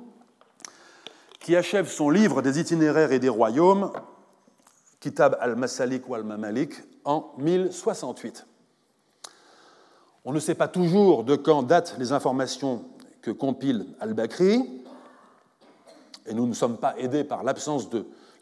qui 1.40 1.56
achève 1.56 1.90
son 1.90 2.10
livre 2.10 2.42
des 2.42 2.60
itinéraires 2.60 3.10
et 3.10 3.18
des 3.18 3.28
royaumes, 3.28 3.90
Kitab 5.00 5.36
al-Masalik 5.40 6.08
ou 6.08 6.14
al-Mamalik, 6.14 6.74
en 7.04 7.32
1068. 7.38 8.46
On 10.24 10.32
ne 10.32 10.38
sait 10.38 10.54
pas 10.54 10.68
toujours 10.68 11.24
de 11.24 11.34
quand 11.34 11.64
datent 11.64 11.96
les 11.98 12.12
informations 12.12 12.84
que 13.20 13.32
compile 13.32 13.84
al-Bakri, 13.98 14.80
et 16.26 16.34
nous 16.34 16.46
ne 16.46 16.54
sommes 16.54 16.76
pas 16.76 16.94
aidés 16.98 17.24
par 17.24 17.42
la 17.42 17.52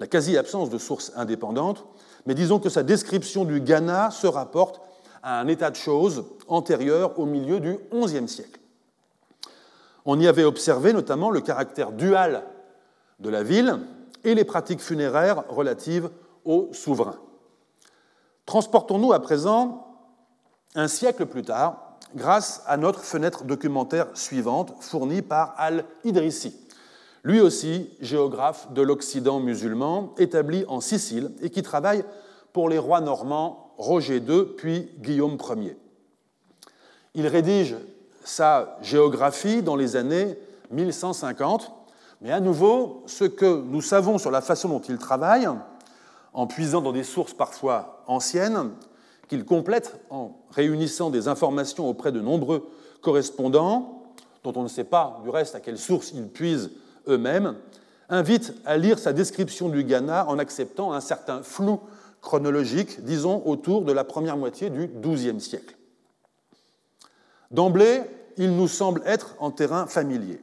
quasi-absence 0.07 0.69
de 0.69 0.77
sources 0.77 1.13
indépendantes, 1.17 1.87
mais 2.27 2.35
disons 2.35 2.59
que 2.59 2.69
sa 2.69 2.83
description 2.83 3.47
du 3.47 3.63
Ghana 3.63 4.11
se 4.11 4.27
rapporte 4.27 4.83
à 5.23 5.41
un 5.41 5.49
état 5.49 5.71
de 5.71 5.77
choses 5.77 6.25
antérieur 6.49 7.19
au 7.19 7.27
milieu 7.27 7.61
du 7.61 7.79
XIe 7.93 8.29
siècle. 8.29 8.61
On 10.05 10.19
y 10.19 10.27
avait 10.27 10.45
observé 10.45 10.93
notamment 10.93 11.31
le 11.31 11.41
caractère 11.41 11.93
dual 11.93 12.45
de 13.21 13.31
la 13.31 13.43
ville 13.43 13.79
et 14.25 14.35
les 14.35 14.45
pratiques 14.45 14.81
funéraires 14.81 15.45
relatives 15.49 16.11
aux 16.45 16.69
souverains. 16.73 17.19
Transportons-nous 18.47 19.13
à 19.13 19.21
présent 19.21 19.87
un 20.75 20.89
siècle 20.89 21.27
plus 21.27 21.43
tard 21.43 21.99
grâce 22.15 22.63
à 22.67 22.77
notre 22.77 23.01
fenêtre 23.01 23.45
documentaire 23.45 24.09
suivante 24.15 24.75
fournie 24.81 25.23
par 25.23 25.55
Al-Idrissi, 25.57 26.55
lui 27.25 27.41
aussi 27.41 27.91
géographe 28.01 28.73
de 28.73 28.83
l'Occident 28.83 29.41
musulman, 29.41 30.15
établi 30.19 30.65
en 30.69 30.81
Sicile 30.81 31.31
et 31.41 31.51
qui 31.51 31.63
travaille 31.63 32.05
pour 32.53 32.69
les 32.69 32.79
rois 32.79 33.01
normands 33.01 33.62
Roger 33.79 34.19
II 34.19 34.45
puis 34.57 34.91
Guillaume 34.99 35.39
Ier. 35.57 35.77
Il 37.15 37.27
rédige 37.27 37.77
sa 38.25 38.79
géographie 38.83 39.63
dans 39.63 39.77
les 39.77 39.97
années 39.97 40.39
1150, 40.71 41.73
mais 42.21 42.33
à 42.33 42.41
nouveau, 42.41 43.03
ce 43.07 43.25
que 43.25 43.63
nous 43.63 43.83
savons 43.83 44.19
sur 44.19 44.31
la 44.31 44.41
façon 44.41 44.69
dont 44.69 44.81
il 44.81 44.99
travaille, 44.99 45.49
en 46.33 46.47
puisant 46.47 46.81
dans 46.81 46.93
des 46.93 47.05
sources 47.05 47.35
parfois 47.35 48.05
anciennes, 48.07 48.71
qu'il 49.29 49.45
complète 49.45 50.01
en 50.11 50.37
réunissant 50.51 51.11
des 51.11 51.29
informations 51.29 51.89
auprès 51.89 52.13
de 52.13 52.21
nombreux 52.21 52.71
correspondants, 53.01 54.03
dont 54.45 54.53
on 54.57 54.63
ne 54.63 54.69
sait 54.69 54.85
pas 54.85 55.21
du 55.23 55.31
reste 55.31 55.55
à 55.55 55.61
quelles 55.61 55.79
sources 55.79 56.13
ils 56.15 56.29
puisent 56.29 56.71
eux-mêmes, 57.09 57.57
invite 58.09 58.55
à 58.65 58.77
lire 58.77 58.99
sa 58.99 59.13
description 59.13 59.69
du 59.69 59.85
Ghana 59.85 60.29
en 60.29 60.39
acceptant 60.39 60.93
un 60.93 61.01
certain 61.01 61.43
flou 61.43 61.81
chronologique, 62.23 63.05
disons 63.05 63.43
autour 63.45 63.83
de 63.83 63.93
la 63.93 64.05
première 64.05 64.37
moitié 64.37 64.71
du 64.71 64.89
XIIe 64.89 65.41
siècle. 65.41 65.77
D'emblée, 67.51 68.03
il 68.39 68.57
nous 68.57 68.69
semble 68.69 69.03
être 69.05 69.35
en 69.39 69.51
terrain 69.51 69.87
familier. 69.87 70.41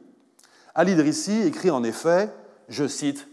Al-Idrissi 0.74 1.42
écrit 1.42 1.70
en 1.70 1.82
effet, 1.82 2.30
je 2.68 2.86
cite, 2.86 3.26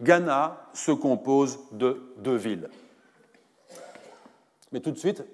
Ghana 0.00 0.70
se 0.72 0.92
compose 0.92 1.58
de 1.72 2.00
deux 2.18 2.36
villes. 2.36 2.70
Mais 4.72 4.80
tout 4.80 4.92
de 4.92 4.98
suite, 4.98 5.24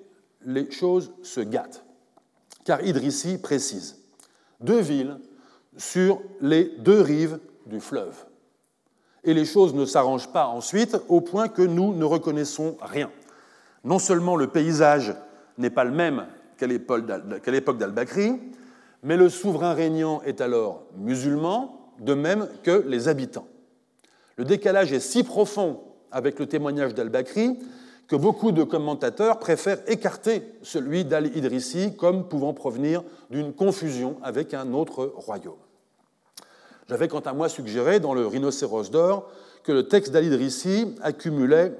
les 0.44 0.70
choses 0.70 1.12
se 1.22 1.40
gâtent, 1.40 1.84
car 2.64 2.84
Idrissi 2.84 3.38
précise 3.38 3.98
deux 4.60 4.80
villes 4.80 5.18
sur 5.76 6.20
les 6.40 6.64
deux 6.78 7.00
rives 7.00 7.38
du 7.66 7.80
fleuve. 7.80 8.24
Et 9.24 9.34
les 9.34 9.44
choses 9.44 9.74
ne 9.74 9.84
s'arrangent 9.84 10.32
pas 10.32 10.46
ensuite 10.46 10.96
au 11.08 11.20
point 11.20 11.48
que 11.48 11.62
nous 11.62 11.94
ne 11.94 12.04
reconnaissons 12.04 12.76
rien. 12.82 13.10
Non 13.84 13.98
seulement 13.98 14.36
le 14.36 14.48
paysage 14.48 15.14
n'est 15.58 15.70
pas 15.70 15.84
le 15.84 15.92
même 15.92 16.26
qu'à 16.56 16.66
l'époque 16.66 17.78
d'Al-Bakri, 17.78 18.40
mais 19.02 19.16
le 19.16 19.28
souverain 19.28 19.74
régnant 19.74 20.22
est 20.22 20.40
alors 20.40 20.82
musulman, 20.96 21.92
de 22.00 22.14
même 22.14 22.48
que 22.62 22.84
les 22.86 23.08
habitants. 23.08 23.46
Le 24.36 24.44
décalage 24.44 24.92
est 24.92 25.00
si 25.00 25.22
profond 25.22 25.80
avec 26.10 26.38
le 26.38 26.46
témoignage 26.46 26.94
d'Al-Bakri 26.94 27.58
que 28.08 28.16
beaucoup 28.16 28.52
de 28.52 28.62
commentateurs 28.62 29.38
préfèrent 29.38 29.82
écarter 29.86 30.42
celui 30.62 31.04
d'Al-Idrissi 31.04 31.96
comme 31.96 32.28
pouvant 32.28 32.52
provenir 32.52 33.02
d'une 33.30 33.52
confusion 33.52 34.16
avec 34.22 34.54
un 34.54 34.72
autre 34.72 35.12
royaume. 35.16 35.54
J'avais 36.88 37.08
quant 37.08 37.20
à 37.20 37.32
moi 37.32 37.48
suggéré 37.48 38.00
dans 38.00 38.14
le 38.14 38.26
Rhinocéros 38.26 38.90
d'or 38.90 39.30
que 39.62 39.72
le 39.72 39.88
texte 39.88 40.12
d'Al-Idrissi 40.12 40.94
accumulait 41.02 41.74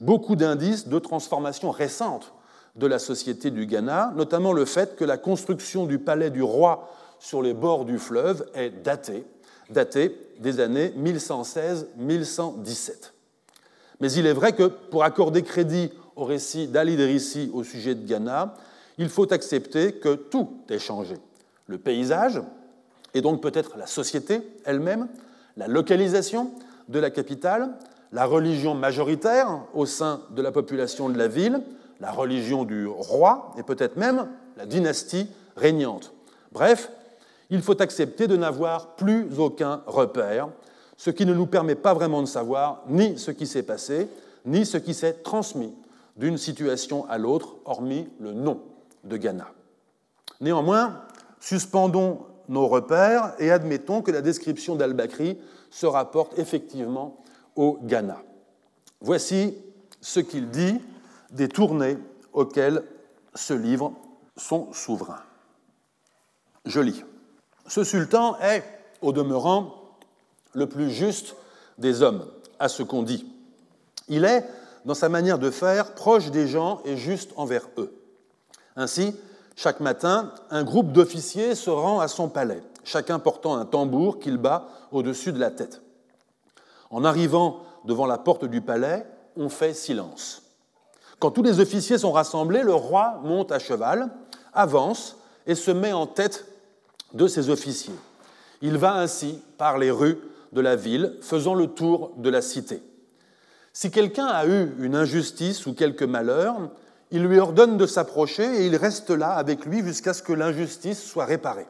beaucoup 0.00 0.36
d'indices 0.36 0.88
de 0.88 0.98
transformation 0.98 1.70
récente 1.70 2.32
de 2.76 2.86
la 2.86 2.98
société 2.98 3.50
du 3.50 3.66
Ghana, 3.66 4.12
notamment 4.16 4.52
le 4.52 4.64
fait 4.64 4.96
que 4.96 5.04
la 5.04 5.16
construction 5.16 5.86
du 5.86 5.98
palais 5.98 6.30
du 6.30 6.42
roi 6.42 6.88
sur 7.18 7.42
les 7.42 7.54
bords 7.54 7.84
du 7.84 7.98
fleuve 7.98 8.46
est 8.54 8.82
datée, 8.82 9.24
datée 9.70 10.16
des 10.40 10.60
années 10.60 10.92
1116-1117. 10.98 13.12
Mais 14.00 14.12
il 14.12 14.26
est 14.26 14.32
vrai 14.32 14.52
que 14.52 14.64
pour 14.64 15.04
accorder 15.04 15.42
crédit 15.42 15.90
au 16.16 16.24
récit 16.24 16.66
d'Ali 16.66 16.94
Idrissi 16.94 17.50
au 17.54 17.62
sujet 17.62 17.94
de 17.94 18.06
Ghana, 18.06 18.54
il 18.98 19.08
faut 19.08 19.32
accepter 19.32 19.92
que 19.92 20.14
tout 20.14 20.58
est 20.68 20.78
changé. 20.78 21.14
Le 21.66 21.78
paysage, 21.78 22.42
et 23.14 23.20
donc 23.20 23.42
peut-être 23.42 23.76
la 23.76 23.86
société 23.86 24.40
elle-même, 24.64 25.08
la 25.56 25.68
localisation 25.68 26.50
de 26.88 26.98
la 26.98 27.10
capitale, 27.10 27.70
la 28.12 28.24
religion 28.24 28.74
majoritaire 28.74 29.62
au 29.74 29.86
sein 29.86 30.22
de 30.30 30.42
la 30.42 30.52
population 30.52 31.08
de 31.08 31.18
la 31.18 31.28
ville, 31.28 31.62
la 32.00 32.10
religion 32.10 32.64
du 32.64 32.86
roi 32.86 33.54
et 33.58 33.62
peut-être 33.62 33.96
même 33.96 34.28
la 34.56 34.66
dynastie 34.66 35.28
régnante. 35.56 36.12
Bref, 36.52 36.90
il 37.50 37.62
faut 37.62 37.80
accepter 37.80 38.26
de 38.26 38.36
n'avoir 38.36 38.94
plus 38.96 39.28
aucun 39.38 39.82
repère 39.86 40.48
ce 40.96 41.10
qui 41.10 41.26
ne 41.26 41.34
nous 41.34 41.46
permet 41.46 41.74
pas 41.74 41.94
vraiment 41.94 42.20
de 42.22 42.26
savoir 42.26 42.82
ni 42.88 43.18
ce 43.18 43.30
qui 43.30 43.46
s'est 43.46 43.62
passé, 43.62 44.08
ni 44.44 44.64
ce 44.64 44.76
qui 44.76 44.94
s'est 44.94 45.14
transmis 45.14 45.74
d'une 46.16 46.38
situation 46.38 47.08
à 47.08 47.18
l'autre, 47.18 47.56
hormis 47.64 48.08
le 48.20 48.32
nom 48.32 48.60
de 49.04 49.16
Ghana. 49.16 49.48
Néanmoins, 50.40 51.00
suspendons 51.40 52.20
nos 52.48 52.66
repères 52.68 53.34
et 53.38 53.50
admettons 53.50 54.02
que 54.02 54.10
la 54.10 54.22
description 54.22 54.76
d'Al-Bakri 54.76 55.38
se 55.70 55.86
rapporte 55.86 56.38
effectivement 56.38 57.22
au 57.56 57.78
Ghana. 57.82 58.22
Voici 59.00 59.56
ce 60.00 60.20
qu'il 60.20 60.50
dit 60.50 60.80
des 61.30 61.48
tournées 61.48 61.98
auxquelles 62.32 62.82
ce 63.34 63.54
livre 63.54 63.92
son 64.36 64.72
souverain. 64.72 65.20
Je 66.64 66.80
lis. 66.80 67.04
Ce 67.66 67.84
sultan 67.84 68.38
est, 68.40 68.64
au 69.00 69.12
demeurant, 69.12 69.74
le 70.54 70.68
plus 70.68 70.90
juste 70.90 71.34
des 71.78 72.02
hommes, 72.02 72.26
à 72.58 72.68
ce 72.68 72.82
qu'on 72.82 73.02
dit. 73.02 73.26
Il 74.08 74.24
est, 74.24 74.44
dans 74.84 74.94
sa 74.94 75.08
manière 75.08 75.38
de 75.38 75.50
faire, 75.50 75.94
proche 75.94 76.30
des 76.30 76.46
gens 76.46 76.80
et 76.84 76.96
juste 76.96 77.30
envers 77.36 77.68
eux. 77.78 77.92
Ainsi, 78.76 79.14
chaque 79.62 79.78
matin, 79.78 80.32
un 80.50 80.64
groupe 80.64 80.90
d'officiers 80.90 81.54
se 81.54 81.70
rend 81.70 82.00
à 82.00 82.08
son 82.08 82.28
palais, 82.28 82.64
chacun 82.82 83.20
portant 83.20 83.54
un 83.54 83.64
tambour 83.64 84.18
qu'il 84.18 84.36
bat 84.36 84.66
au-dessus 84.90 85.30
de 85.30 85.38
la 85.38 85.52
tête. 85.52 85.82
En 86.90 87.04
arrivant 87.04 87.62
devant 87.84 88.06
la 88.06 88.18
porte 88.18 88.44
du 88.44 88.60
palais, 88.60 89.06
on 89.36 89.48
fait 89.48 89.72
silence. 89.72 90.42
Quand 91.20 91.30
tous 91.30 91.44
les 91.44 91.60
officiers 91.60 91.98
sont 91.98 92.10
rassemblés, 92.10 92.62
le 92.64 92.74
roi 92.74 93.20
monte 93.22 93.52
à 93.52 93.60
cheval, 93.60 94.08
avance 94.52 95.16
et 95.46 95.54
se 95.54 95.70
met 95.70 95.92
en 95.92 96.08
tête 96.08 96.44
de 97.14 97.28
ses 97.28 97.48
officiers. 97.48 97.94
Il 98.62 98.78
va 98.78 98.94
ainsi 98.94 99.38
par 99.58 99.78
les 99.78 99.92
rues 99.92 100.18
de 100.50 100.60
la 100.60 100.74
ville, 100.74 101.14
faisant 101.22 101.54
le 101.54 101.68
tour 101.68 102.10
de 102.16 102.30
la 102.30 102.42
cité. 102.42 102.82
Si 103.72 103.92
quelqu'un 103.92 104.26
a 104.26 104.44
eu 104.44 104.74
une 104.80 104.96
injustice 104.96 105.66
ou 105.66 105.72
quelque 105.72 106.04
malheur, 106.04 106.56
il 107.12 107.22
lui 107.22 107.38
ordonne 107.38 107.76
de 107.76 107.86
s'approcher 107.86 108.62
et 108.62 108.66
il 108.66 108.74
reste 108.74 109.10
là 109.10 109.34
avec 109.34 109.66
lui 109.66 109.84
jusqu'à 109.84 110.14
ce 110.14 110.22
que 110.22 110.32
l'injustice 110.32 111.02
soit 111.02 111.26
réparée. 111.26 111.66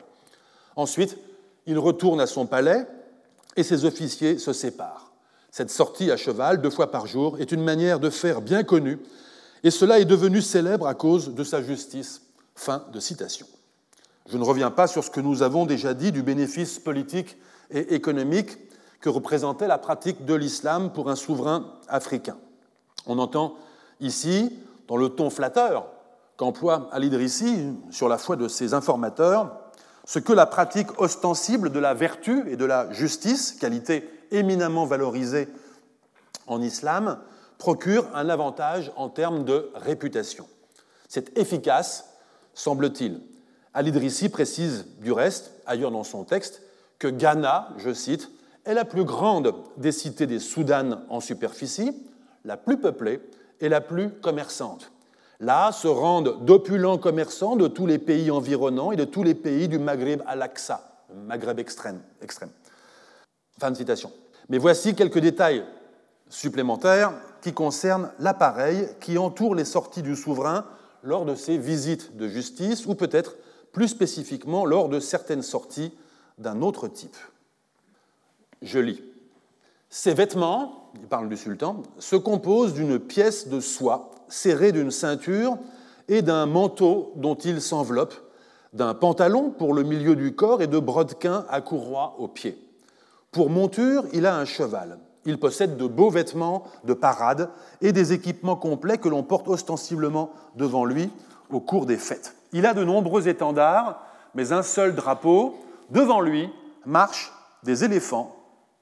Ensuite, 0.77 1.19
il 1.67 1.79
retourne 1.79 2.21
à 2.21 2.27
son 2.27 2.47
palais 2.47 2.87
et 3.57 3.65
ses 3.65 3.85
officiers 3.85 4.39
se 4.39 4.53
séparent. 4.53 5.13
Cette 5.51 5.71
sortie 5.71 6.11
à 6.11 6.17
cheval, 6.17 6.63
deux 6.63 6.71
fois 6.71 6.91
par 6.91 7.07
jour, 7.07 7.39
est 7.39 7.53
une 7.53 7.63
manière 7.63 8.01
de 8.01 8.09
faire 8.09 8.41
bien 8.41 8.63
connue, 8.63 8.99
et 9.65 9.71
cela 9.71 9.99
est 10.01 10.07
devenu 10.07 10.41
célèbre 10.41 10.87
à 10.87 10.95
cause 10.95 11.35
de 11.35 11.45
sa 11.45 11.63
justice. 11.63 12.23
Fin 12.55 12.85
de 12.93 13.01
citation. 13.01 13.47
Je 14.29 14.39
ne 14.39 14.45
reviens 14.45 14.71
pas 14.71 14.87
sur 14.87 15.03
ce 15.03 15.11
que 15.11 15.21
nous 15.21 15.43
avons 15.43 15.67
déjà 15.67 15.95
dit 15.95 16.13
du 16.13 16.23
bénéfice 16.23 16.79
politique 16.79 17.37
et 17.71 17.95
économique 17.95 18.59
que 19.01 19.09
représentait 19.09 19.67
la 19.67 19.79
pratique 19.79 20.25
de 20.25 20.35
l'islam 20.35 20.93
pour 20.93 21.11
un 21.11 21.17
souverain 21.17 21.73
africain. 21.89 22.37
On 23.07 23.19
entend 23.19 23.57
ici, 24.01 24.53
dans 24.89 24.97
le 24.97 25.11
ton 25.11 25.31
flatteur 25.31 25.87
qu'emploie 26.37 26.89
Al-Idrissi 26.93 27.73
sur 27.91 28.09
la 28.09 28.19
foi 28.19 28.37
de 28.37 28.49
ses 28.49 28.75
informateurs, 28.75 29.57
ce 30.05 30.19
que 30.19 30.33
la 30.33 30.47
pratique 30.47 31.01
ostensible 31.01 31.71
de 31.71 31.79
la 31.79 31.95
vertu 31.95 32.51
et 32.51 32.57
de 32.57 32.65
la 32.65 32.93
justice, 32.93 33.53
qualité 33.53 34.09
éminemment 34.31 34.85
valorisée 34.85 35.49
en 36.47 36.61
islam, 36.61 37.19
procure 37.59 38.09
un 38.15 38.29
avantage 38.29 38.91
en 38.97 39.09
termes 39.09 39.45
de 39.45 39.71
réputation. 39.75 40.49
C'est 41.09 41.37
efficace, 41.39 42.09
semble-t-il. 42.55 43.21
Al-Idrissi 43.75 44.29
précise 44.29 44.87
du 45.01 45.13
reste, 45.13 45.53
ailleurs 45.67 45.93
dans 45.93 46.05
son 46.05 46.25
texte, 46.25 46.63
que 46.99 47.09
Ghana, 47.09 47.69
je 47.79 47.93
cite, 47.93 48.31
est 48.65 48.75
la 48.75 48.85
plus 48.85 49.05
grande 49.05 49.55
des 49.77 49.93
cités 49.93 50.27
des 50.27 50.39
Soudanes 50.39 51.05
en 51.09 51.21
superficie, 51.21 51.93
la 52.45 52.57
plus 52.57 52.79
peuplée 52.79 53.21
et 53.63 53.71
la 53.71 53.81
plus 53.81 54.11
commerçante. 54.11 54.93
Là 55.41 55.73
se 55.73 55.89
rendent 55.89 56.45
d'opulents 56.45 56.99
commerçants 56.99 57.57
de 57.57 57.69
tous 57.69 57.87
les 57.87 57.99
pays 57.99 58.31
environnants 58.31 58.93
et 58.93 58.97
de 58.97 59.05
tous 59.05 59.23
les 59.23 59.35
pays 59.35 59.69
du 59.69 59.79
Maghreb 59.79 60.23
à 60.27 60.37
l'Aqsa, 60.37 61.05
Maghreb 61.27 61.59
extrême, 61.59 62.01
extrême. 62.21 62.51
Fin 63.59 63.71
de 63.71 63.77
citation. 63.77 64.13
Mais 64.49 64.59
voici 64.59 64.95
quelques 64.95 65.19
détails 65.19 65.65
supplémentaires 66.29 67.13
qui 67.41 67.53
concernent 67.53 68.11
l'appareil 68.19 68.89
qui 69.01 69.19
entoure 69.19 69.55
les 69.55 69.65
sorties 69.65 70.03
du 70.03 70.17
souverain 70.17 70.65
lors 71.03 71.25
de 71.25 71.35
ses 71.35 71.59
visites 71.59 72.17
de 72.17 72.29
justice 72.29 72.87
ou 72.87 72.95
peut-être 72.95 73.37
plus 73.73 73.89
spécifiquement 73.89 74.65
lors 74.65 74.89
de 74.89 75.01
certaines 75.01 75.43
sorties 75.43 75.93
d'un 76.39 76.63
autre 76.63 76.89
type. 76.89 77.17
Je 78.61 78.79
lis. 78.79 79.03
Ces 79.91 80.15
vêtements, 80.15 80.82
il 80.95 81.07
parle 81.09 81.29
du 81.29 81.37
sultan, 81.37 81.83
se 81.99 82.17
composent 82.17 82.75
d'une 82.75 82.99
pièce 82.99 83.49
de 83.49 83.61
soie 83.61 84.11
serrée 84.29 84.73
d'une 84.73 84.91
ceinture 84.91 85.59
et 86.09 86.23
d'un 86.23 86.47
manteau 86.47 87.13
dont 87.17 87.35
il 87.35 87.61
s'enveloppe, 87.61 88.15
d'un 88.73 88.95
pantalon 88.95 89.51
pour 89.51 89.75
le 89.75 89.83
milieu 89.83 90.17
du 90.17 90.35
corps 90.35 90.63
et 90.63 90.67
de 90.67 90.79
brodequins 90.79 91.45
à 91.51 91.61
courroie 91.61 92.17
aux 92.19 92.29
pieds. 92.29 92.59
Pour 93.31 93.51
monture, 93.51 94.05
il 94.13 94.27
a 94.27 94.37
un 94.37 94.45
cheval. 94.45 94.99
Il 95.25 95.39
possède 95.39 95.77
de 95.77 95.87
beaux 95.87 96.11
vêtements 96.11 96.65
de 96.85 96.95
parade 96.95 97.51
et 97.81 97.93
des 97.93 98.13
équipements 98.13 98.57
complets 98.57 98.99
que 98.99 99.09
l'on 99.09 99.23
porte 99.23 99.49
ostensiblement 99.49 100.31
devant 100.57 100.85
lui 100.85 101.11
au 101.51 101.61
cours 101.61 101.87
des 101.87 101.97
fêtes. 101.97 102.35
Il 102.53 102.67
a 102.67 102.75
de 102.75 102.85
nombreux 102.85 103.29
étendards, 103.29 104.03
mais 104.35 104.53
un 104.53 104.63
seul 104.63 104.95
drapeau. 104.95 105.55
Devant 105.91 106.21
lui 106.21 106.49
marchent 106.87 107.33
des 107.63 107.85
éléphants, 107.85 108.35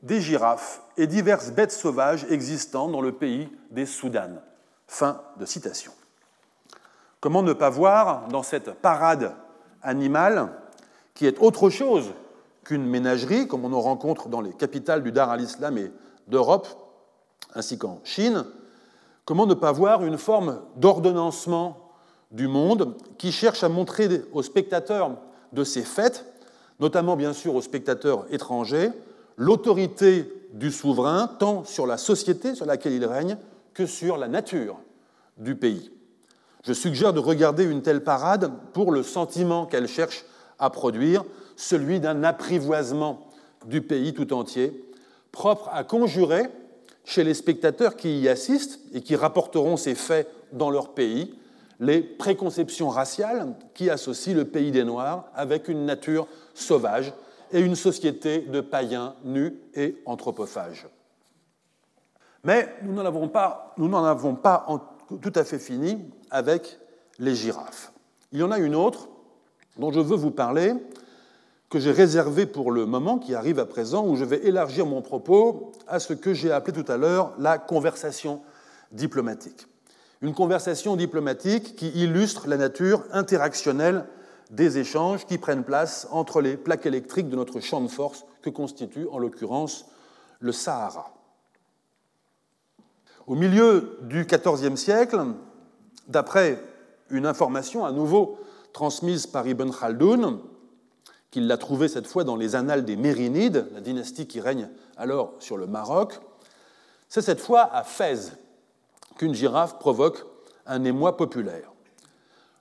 des 0.02 0.20
girafes 0.20 0.82
et 0.96 1.06
diverses 1.06 1.50
bêtes 1.50 1.72
sauvages 1.72 2.26
existant 2.30 2.88
dans 2.88 3.00
le 3.00 3.12
pays 3.12 3.48
des 3.70 3.86
Soudanes. 3.86 4.40
Fin 4.86 5.20
de 5.38 5.44
citation. 5.44 5.92
Comment 7.20 7.42
ne 7.42 7.52
pas 7.52 7.70
voir 7.70 8.28
dans 8.28 8.42
cette 8.42 8.72
parade 8.72 9.34
animale, 9.82 10.48
qui 11.14 11.26
est 11.26 11.38
autre 11.38 11.70
chose 11.70 12.12
qu'une 12.64 12.86
ménagerie, 12.86 13.46
comme 13.46 13.64
on 13.64 13.72
en 13.72 13.80
rencontre 13.80 14.28
dans 14.28 14.40
les 14.40 14.52
capitales 14.52 15.02
du 15.02 15.12
Dar 15.12 15.30
al-Islam 15.30 15.76
et 15.78 15.92
d'Europe, 16.28 16.66
ainsi 17.54 17.78
qu'en 17.78 18.00
Chine, 18.04 18.44
comment 19.24 19.46
ne 19.46 19.54
pas 19.54 19.72
voir 19.72 20.04
une 20.04 20.18
forme 20.18 20.60
d'ordonnancement 20.76 21.92
du 22.30 22.48
monde 22.48 22.96
qui 23.18 23.32
cherche 23.32 23.64
à 23.64 23.68
montrer 23.68 24.22
aux 24.32 24.42
spectateurs 24.42 25.10
de 25.52 25.64
ces 25.64 25.82
fêtes, 25.82 26.24
notamment 26.78 27.16
bien 27.16 27.32
sûr 27.32 27.54
aux 27.54 27.62
spectateurs 27.62 28.24
étrangers, 28.30 28.90
l'autorité 29.40 30.30
du 30.52 30.70
souverain 30.70 31.26
tant 31.38 31.64
sur 31.64 31.86
la 31.86 31.96
société 31.96 32.54
sur 32.54 32.66
laquelle 32.66 32.92
il 32.92 33.06
règne 33.06 33.38
que 33.72 33.86
sur 33.86 34.18
la 34.18 34.28
nature 34.28 34.78
du 35.38 35.54
pays. 35.54 35.90
Je 36.62 36.74
suggère 36.74 37.14
de 37.14 37.20
regarder 37.20 37.64
une 37.64 37.80
telle 37.80 38.04
parade 38.04 38.52
pour 38.74 38.92
le 38.92 39.02
sentiment 39.02 39.64
qu'elle 39.64 39.88
cherche 39.88 40.26
à 40.58 40.68
produire, 40.68 41.24
celui 41.56 42.00
d'un 42.00 42.22
apprivoisement 42.22 43.28
du 43.64 43.80
pays 43.80 44.12
tout 44.12 44.34
entier, 44.34 44.84
propre 45.32 45.70
à 45.72 45.84
conjurer 45.84 46.48
chez 47.04 47.24
les 47.24 47.32
spectateurs 47.32 47.96
qui 47.96 48.20
y 48.20 48.28
assistent 48.28 48.78
et 48.92 49.00
qui 49.00 49.16
rapporteront 49.16 49.78
ces 49.78 49.94
faits 49.94 50.28
dans 50.52 50.70
leur 50.70 50.92
pays 50.92 51.34
les 51.80 52.02
préconceptions 52.02 52.90
raciales 52.90 53.54
qui 53.72 53.88
associent 53.88 54.34
le 54.34 54.44
pays 54.44 54.70
des 54.70 54.84
Noirs 54.84 55.24
avec 55.34 55.68
une 55.68 55.86
nature 55.86 56.26
sauvage 56.52 57.14
et 57.52 57.60
une 57.60 57.76
société 57.76 58.40
de 58.40 58.60
païens 58.60 59.14
nus 59.24 59.54
et 59.74 59.96
anthropophages. 60.06 60.86
Mais 62.44 62.74
nous 62.82 62.94
n'en 62.94 63.04
avons 63.04 63.28
pas, 64.34 64.66
tout 65.20 65.32
à 65.34 65.44
fait 65.44 65.58
fini 65.58 65.98
avec 66.30 66.78
les 67.18 67.34
girafes. 67.34 67.92
Il 68.32 68.38
y 68.38 68.42
en 68.42 68.50
a 68.50 68.58
une 68.58 68.74
autre 68.74 69.08
dont 69.76 69.92
je 69.92 70.00
veux 70.00 70.16
vous 70.16 70.30
parler, 70.30 70.74
que 71.68 71.78
j'ai 71.78 71.92
réservée 71.92 72.46
pour 72.46 72.72
le 72.72 72.84
moment 72.84 73.18
qui 73.18 73.34
arrive 73.34 73.60
à 73.60 73.66
présent, 73.66 74.04
où 74.06 74.16
je 74.16 74.24
vais 74.24 74.44
élargir 74.44 74.86
mon 74.86 75.02
propos 75.02 75.72
à 75.86 76.00
ce 76.00 76.12
que 76.12 76.34
j'ai 76.34 76.50
appelé 76.50 76.82
tout 76.82 76.90
à 76.90 76.96
l'heure 76.96 77.32
la 77.38 77.58
conversation 77.58 78.42
diplomatique. 78.90 79.66
Une 80.20 80.34
conversation 80.34 80.96
diplomatique 80.96 81.76
qui 81.76 81.88
illustre 81.90 82.48
la 82.48 82.56
nature 82.56 83.04
interactionnelle 83.12 84.04
des 84.50 84.78
échanges 84.78 85.26
qui 85.26 85.38
prennent 85.38 85.64
place 85.64 86.08
entre 86.10 86.40
les 86.40 86.56
plaques 86.56 86.86
électriques 86.86 87.28
de 87.28 87.36
notre 87.36 87.60
champ 87.60 87.80
de 87.80 87.88
force 87.88 88.24
que 88.42 88.50
constitue 88.50 89.06
en 89.10 89.18
l'occurrence 89.18 89.86
le 90.40 90.52
Sahara. 90.52 91.14
Au 93.26 93.36
milieu 93.36 93.98
du 94.02 94.24
XIVe 94.24 94.76
siècle, 94.76 95.24
d'après 96.08 96.62
une 97.10 97.26
information 97.26 97.84
à 97.84 97.92
nouveau 97.92 98.38
transmise 98.72 99.26
par 99.26 99.46
Ibn 99.46 99.70
Khaldoun, 99.70 100.40
qu'il 101.30 101.46
l'a 101.46 101.56
trouvée 101.56 101.86
cette 101.86 102.08
fois 102.08 102.24
dans 102.24 102.36
les 102.36 102.56
annales 102.56 102.84
des 102.84 102.96
Mérinides, 102.96 103.68
la 103.72 103.80
dynastie 103.80 104.26
qui 104.26 104.40
règne 104.40 104.68
alors 104.96 105.34
sur 105.38 105.56
le 105.56 105.66
Maroc, 105.66 106.18
c'est 107.08 107.22
cette 107.22 107.40
fois 107.40 107.72
à 107.72 107.84
Fès 107.84 108.32
qu'une 109.16 109.34
girafe 109.34 109.78
provoque 109.78 110.24
un 110.66 110.82
émoi 110.84 111.16
populaire. 111.16 111.70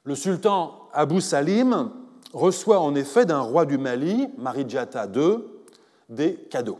Le 0.10 0.16
sultan 0.16 0.90
Abu 0.92 1.22
Salim 1.22 1.92
reçoit 2.34 2.80
en 2.80 2.96
effet 2.96 3.28
d'un 3.28 3.42
roi 3.42 3.68
du 3.68 3.78
Mali, 3.78 4.28
Marijata 4.40 5.06
II, 5.06 5.38
des 6.10 6.34
cadeaux. 6.50 6.80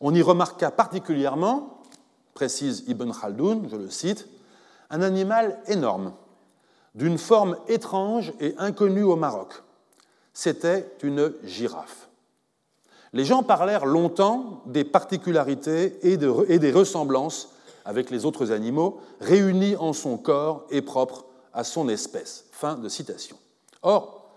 On 0.00 0.14
y 0.14 0.22
remarqua 0.22 0.70
particulièrement, 0.70 1.82
précise 2.34 2.84
Ibn 2.86 3.10
Khaldoun, 3.10 3.68
je 3.68 3.74
le 3.74 3.90
cite, 3.90 4.28
un 4.90 5.02
animal 5.02 5.58
énorme, 5.66 6.12
d'une 6.94 7.18
forme 7.18 7.56
étrange 7.66 8.32
et 8.38 8.54
inconnue 8.58 9.02
au 9.02 9.16
Maroc. 9.16 9.54
C'était 10.32 10.88
une 11.02 11.32
girafe. 11.42 12.10
Les 13.12 13.24
gens 13.24 13.42
parlèrent 13.42 13.86
longtemps 13.86 14.62
des 14.66 14.84
particularités 14.84 15.98
et, 16.08 16.16
des 16.16 16.72
ressemblances 16.72 17.51
avec 17.84 18.10
les 18.10 18.24
autres 18.24 18.52
animaux, 18.52 19.00
réunis 19.20 19.76
en 19.76 19.92
son 19.92 20.16
corps 20.16 20.66
et 20.70 20.82
propres 20.82 21.24
à 21.52 21.64
son 21.64 21.88
espèce. 21.88 22.46
Fin 22.52 22.76
de 22.76 22.88
citation. 22.88 23.36
Or, 23.82 24.30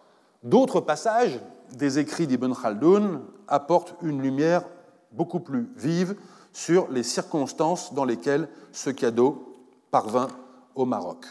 d'autres 0.44 0.82
passages 0.82 1.40
des 1.74 2.00
écrits 2.00 2.28
d'Ibn 2.28 2.54
Khaldoun 2.54 3.22
apportent 3.48 3.96
une 4.02 4.22
lumière 4.22 4.64
beaucoup 5.12 5.40
plus 5.40 5.70
vive 5.76 6.16
sur 6.54 6.90
les 6.90 7.04
circonstances 7.04 7.94
dans 7.94 8.06
lesquelles 8.06 8.48
ce 8.72 8.90
cadeau 8.90 9.56
parvint 9.92 10.28
au 10.76 10.86
Maroc. 10.86 11.26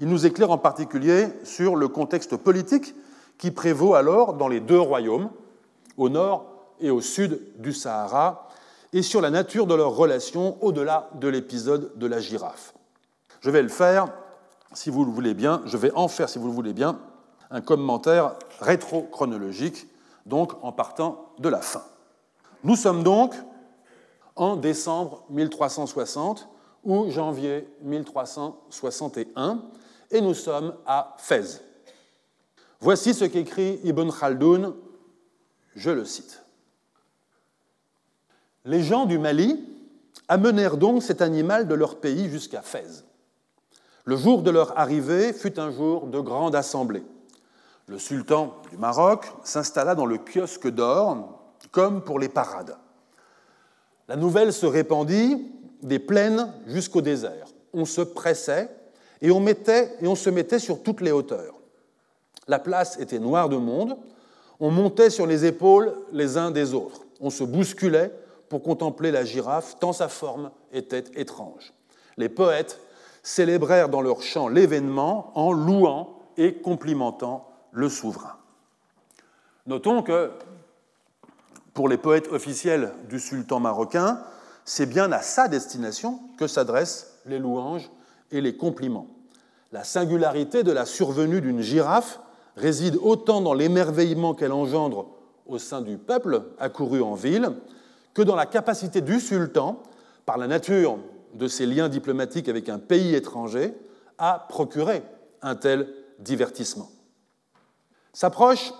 Il 0.00 0.08
nous 0.08 0.26
éclaire 0.26 0.50
en 0.50 0.58
particulier 0.58 1.28
sur 1.44 1.76
le 1.76 1.88
contexte 1.88 2.36
politique 2.36 2.94
qui 3.38 3.50
prévaut 3.50 3.94
alors 3.94 4.34
dans 4.34 4.48
les 4.48 4.60
deux 4.60 4.80
royaumes, 4.80 5.30
au 5.96 6.08
nord 6.08 6.46
et 6.80 6.90
au 6.90 7.00
sud 7.00 7.40
du 7.58 7.72
Sahara, 7.72 8.43
et 8.94 9.02
sur 9.02 9.20
la 9.20 9.30
nature 9.30 9.66
de 9.66 9.74
leurs 9.74 9.96
relations 9.96 10.56
au-delà 10.62 11.10
de 11.16 11.26
l'épisode 11.26 11.98
de 11.98 12.06
la 12.06 12.20
girafe. 12.20 12.74
Je 13.40 13.50
vais 13.50 13.60
le 13.60 13.68
faire, 13.68 14.06
si 14.72 14.88
vous 14.88 15.04
le 15.04 15.10
voulez 15.10 15.34
bien, 15.34 15.62
je 15.66 15.76
vais 15.76 15.92
en 15.94 16.06
faire, 16.06 16.28
si 16.28 16.38
vous 16.38 16.46
le 16.46 16.52
voulez 16.52 16.72
bien, 16.72 17.00
un 17.50 17.60
commentaire 17.60 18.36
rétro-chronologique, 18.60 19.88
donc 20.26 20.52
en 20.62 20.70
partant 20.70 21.32
de 21.38 21.48
la 21.48 21.60
fin. 21.60 21.82
Nous 22.62 22.76
sommes 22.76 23.02
donc 23.02 23.34
en 24.36 24.54
décembre 24.54 25.24
1360 25.28 26.48
ou 26.84 27.10
janvier 27.10 27.68
1361, 27.82 29.60
et 30.12 30.20
nous 30.20 30.34
sommes 30.34 30.72
à 30.86 31.16
Fès. 31.18 31.64
Voici 32.78 33.12
ce 33.12 33.24
qu'écrit 33.24 33.80
Ibn 33.82 34.08
Khaldoun 34.10 34.74
je 35.74 35.90
le 35.90 36.04
cite. 36.04 36.43
Les 38.64 38.82
gens 38.82 39.04
du 39.04 39.18
Mali 39.18 39.62
amenèrent 40.28 40.78
donc 40.78 41.02
cet 41.02 41.20
animal 41.20 41.68
de 41.68 41.74
leur 41.74 41.96
pays 41.96 42.30
jusqu'à 42.30 42.62
Fès. 42.62 43.04
Le 44.04 44.16
jour 44.16 44.42
de 44.42 44.50
leur 44.50 44.78
arrivée 44.78 45.32
fut 45.32 45.58
un 45.58 45.70
jour 45.70 46.06
de 46.06 46.18
grande 46.20 46.54
assemblée. 46.54 47.02
Le 47.86 47.98
sultan 47.98 48.54
du 48.70 48.78
Maroc 48.78 49.26
s'installa 49.44 49.94
dans 49.94 50.06
le 50.06 50.18
kiosque 50.18 50.68
d'or, 50.68 51.42
comme 51.70 52.02
pour 52.02 52.18
les 52.18 52.30
parades. 52.30 52.76
La 54.08 54.16
nouvelle 54.16 54.52
se 54.52 54.66
répandit 54.66 55.46
des 55.82 55.98
plaines 55.98 56.50
jusqu'au 56.66 57.02
désert. 57.02 57.46
On 57.74 57.84
se 57.84 58.00
pressait 58.00 58.70
et 59.20 59.30
on, 59.30 59.40
mettait, 59.40 59.94
et 60.00 60.06
on 60.06 60.14
se 60.14 60.30
mettait 60.30 60.58
sur 60.58 60.82
toutes 60.82 61.02
les 61.02 61.12
hauteurs. 61.12 61.54
La 62.48 62.58
place 62.58 62.98
était 62.98 63.18
noire 63.18 63.48
de 63.48 63.56
monde, 63.56 63.96
on 64.60 64.70
montait 64.70 65.10
sur 65.10 65.26
les 65.26 65.44
épaules 65.44 65.94
les 66.12 66.36
uns 66.38 66.50
des 66.50 66.72
autres, 66.74 67.06
on 67.20 67.30
se 67.30 67.44
bousculait 67.44 68.12
pour 68.48 68.62
contempler 68.62 69.10
la 69.10 69.24
girafe, 69.24 69.76
tant 69.78 69.92
sa 69.92 70.08
forme 70.08 70.50
était 70.72 71.04
étrange. 71.14 71.72
Les 72.16 72.28
poètes 72.28 72.80
célébrèrent 73.22 73.88
dans 73.88 74.02
leur 74.02 74.22
chant 74.22 74.48
l'événement 74.48 75.32
en 75.34 75.52
louant 75.52 76.18
et 76.36 76.54
complimentant 76.54 77.48
le 77.72 77.88
souverain. 77.88 78.36
Notons 79.66 80.02
que 80.02 80.30
pour 81.72 81.88
les 81.88 81.96
poètes 81.96 82.28
officiels 82.30 82.92
du 83.08 83.18
sultan 83.18 83.60
marocain, 83.60 84.22
c'est 84.64 84.86
bien 84.86 85.10
à 85.10 85.22
sa 85.22 85.48
destination 85.48 86.20
que 86.38 86.46
s'adressent 86.46 87.18
les 87.26 87.38
louanges 87.38 87.90
et 88.30 88.40
les 88.40 88.56
compliments. 88.56 89.08
La 89.72 89.84
singularité 89.84 90.62
de 90.62 90.70
la 90.70 90.86
survenue 90.86 91.40
d'une 91.40 91.60
girafe 91.60 92.20
réside 92.56 92.96
autant 93.02 93.40
dans 93.40 93.54
l'émerveillement 93.54 94.34
qu'elle 94.34 94.52
engendre 94.52 95.06
au 95.46 95.58
sein 95.58 95.80
du 95.80 95.98
peuple 95.98 96.42
accouru 96.58 97.02
en 97.02 97.14
ville 97.14 97.50
que 98.14 98.22
dans 98.22 98.36
la 98.36 98.46
capacité 98.46 99.00
du 99.00 99.20
sultan, 99.20 99.82
par 100.24 100.38
la 100.38 100.46
nature 100.46 100.98
de 101.34 101.48
ses 101.48 101.66
liens 101.66 101.88
diplomatiques 101.88 102.48
avec 102.48 102.68
un 102.68 102.78
pays 102.78 103.14
étranger, 103.14 103.74
à 104.18 104.46
procurer 104.48 105.02
un 105.42 105.56
tel 105.56 105.88
divertissement. 106.20 106.88
S'approchent 108.12 108.72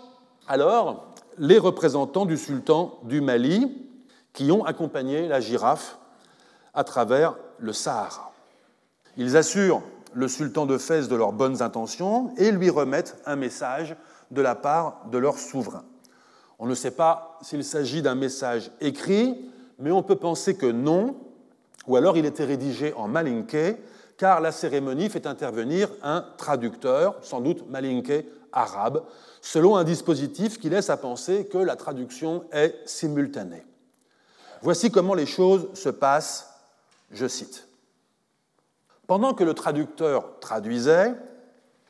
alors 0.46 1.14
les 1.38 1.58
représentants 1.58 2.26
du 2.26 2.36
sultan 2.36 2.98
du 3.02 3.20
Mali 3.20 3.88
qui 4.32 4.52
ont 4.52 4.64
accompagné 4.64 5.26
la 5.26 5.40
girafe 5.40 5.98
à 6.72 6.84
travers 6.84 7.36
le 7.58 7.72
Sahara. 7.72 8.32
Ils 9.16 9.36
assurent 9.36 9.82
le 10.12 10.28
sultan 10.28 10.66
de 10.66 10.78
Fès 10.78 11.08
de 11.08 11.16
leurs 11.16 11.32
bonnes 11.32 11.62
intentions 11.62 12.32
et 12.36 12.52
lui 12.52 12.70
remettent 12.70 13.16
un 13.26 13.36
message 13.36 13.96
de 14.30 14.40
la 14.40 14.54
part 14.54 15.06
de 15.10 15.18
leur 15.18 15.38
souverain. 15.38 15.84
On 16.58 16.66
ne 16.66 16.74
sait 16.74 16.90
pas 16.90 17.38
s'il 17.42 17.64
s'agit 17.64 18.02
d'un 18.02 18.14
message 18.14 18.70
écrit, 18.80 19.50
mais 19.78 19.90
on 19.90 20.02
peut 20.02 20.16
penser 20.16 20.56
que 20.56 20.66
non, 20.66 21.16
ou 21.86 21.96
alors 21.96 22.16
il 22.16 22.26
était 22.26 22.44
rédigé 22.44 22.92
en 22.94 23.08
malinké, 23.08 23.76
car 24.16 24.40
la 24.40 24.52
cérémonie 24.52 25.10
fait 25.10 25.26
intervenir 25.26 25.90
un 26.02 26.24
traducteur, 26.36 27.16
sans 27.22 27.40
doute 27.40 27.68
malinké 27.68 28.28
arabe, 28.52 29.02
selon 29.40 29.76
un 29.76 29.84
dispositif 29.84 30.58
qui 30.58 30.70
laisse 30.70 30.90
à 30.90 30.96
penser 30.96 31.46
que 31.46 31.58
la 31.58 31.76
traduction 31.76 32.44
est 32.52 32.74
simultanée. 32.86 33.64
Voici 34.62 34.90
comment 34.90 35.14
les 35.14 35.26
choses 35.26 35.68
se 35.74 35.88
passent, 35.88 36.48
je 37.10 37.26
cite. 37.26 37.68
Pendant 39.06 39.34
que 39.34 39.44
le 39.44 39.52
traducteur 39.52 40.38
traduisait, 40.40 41.12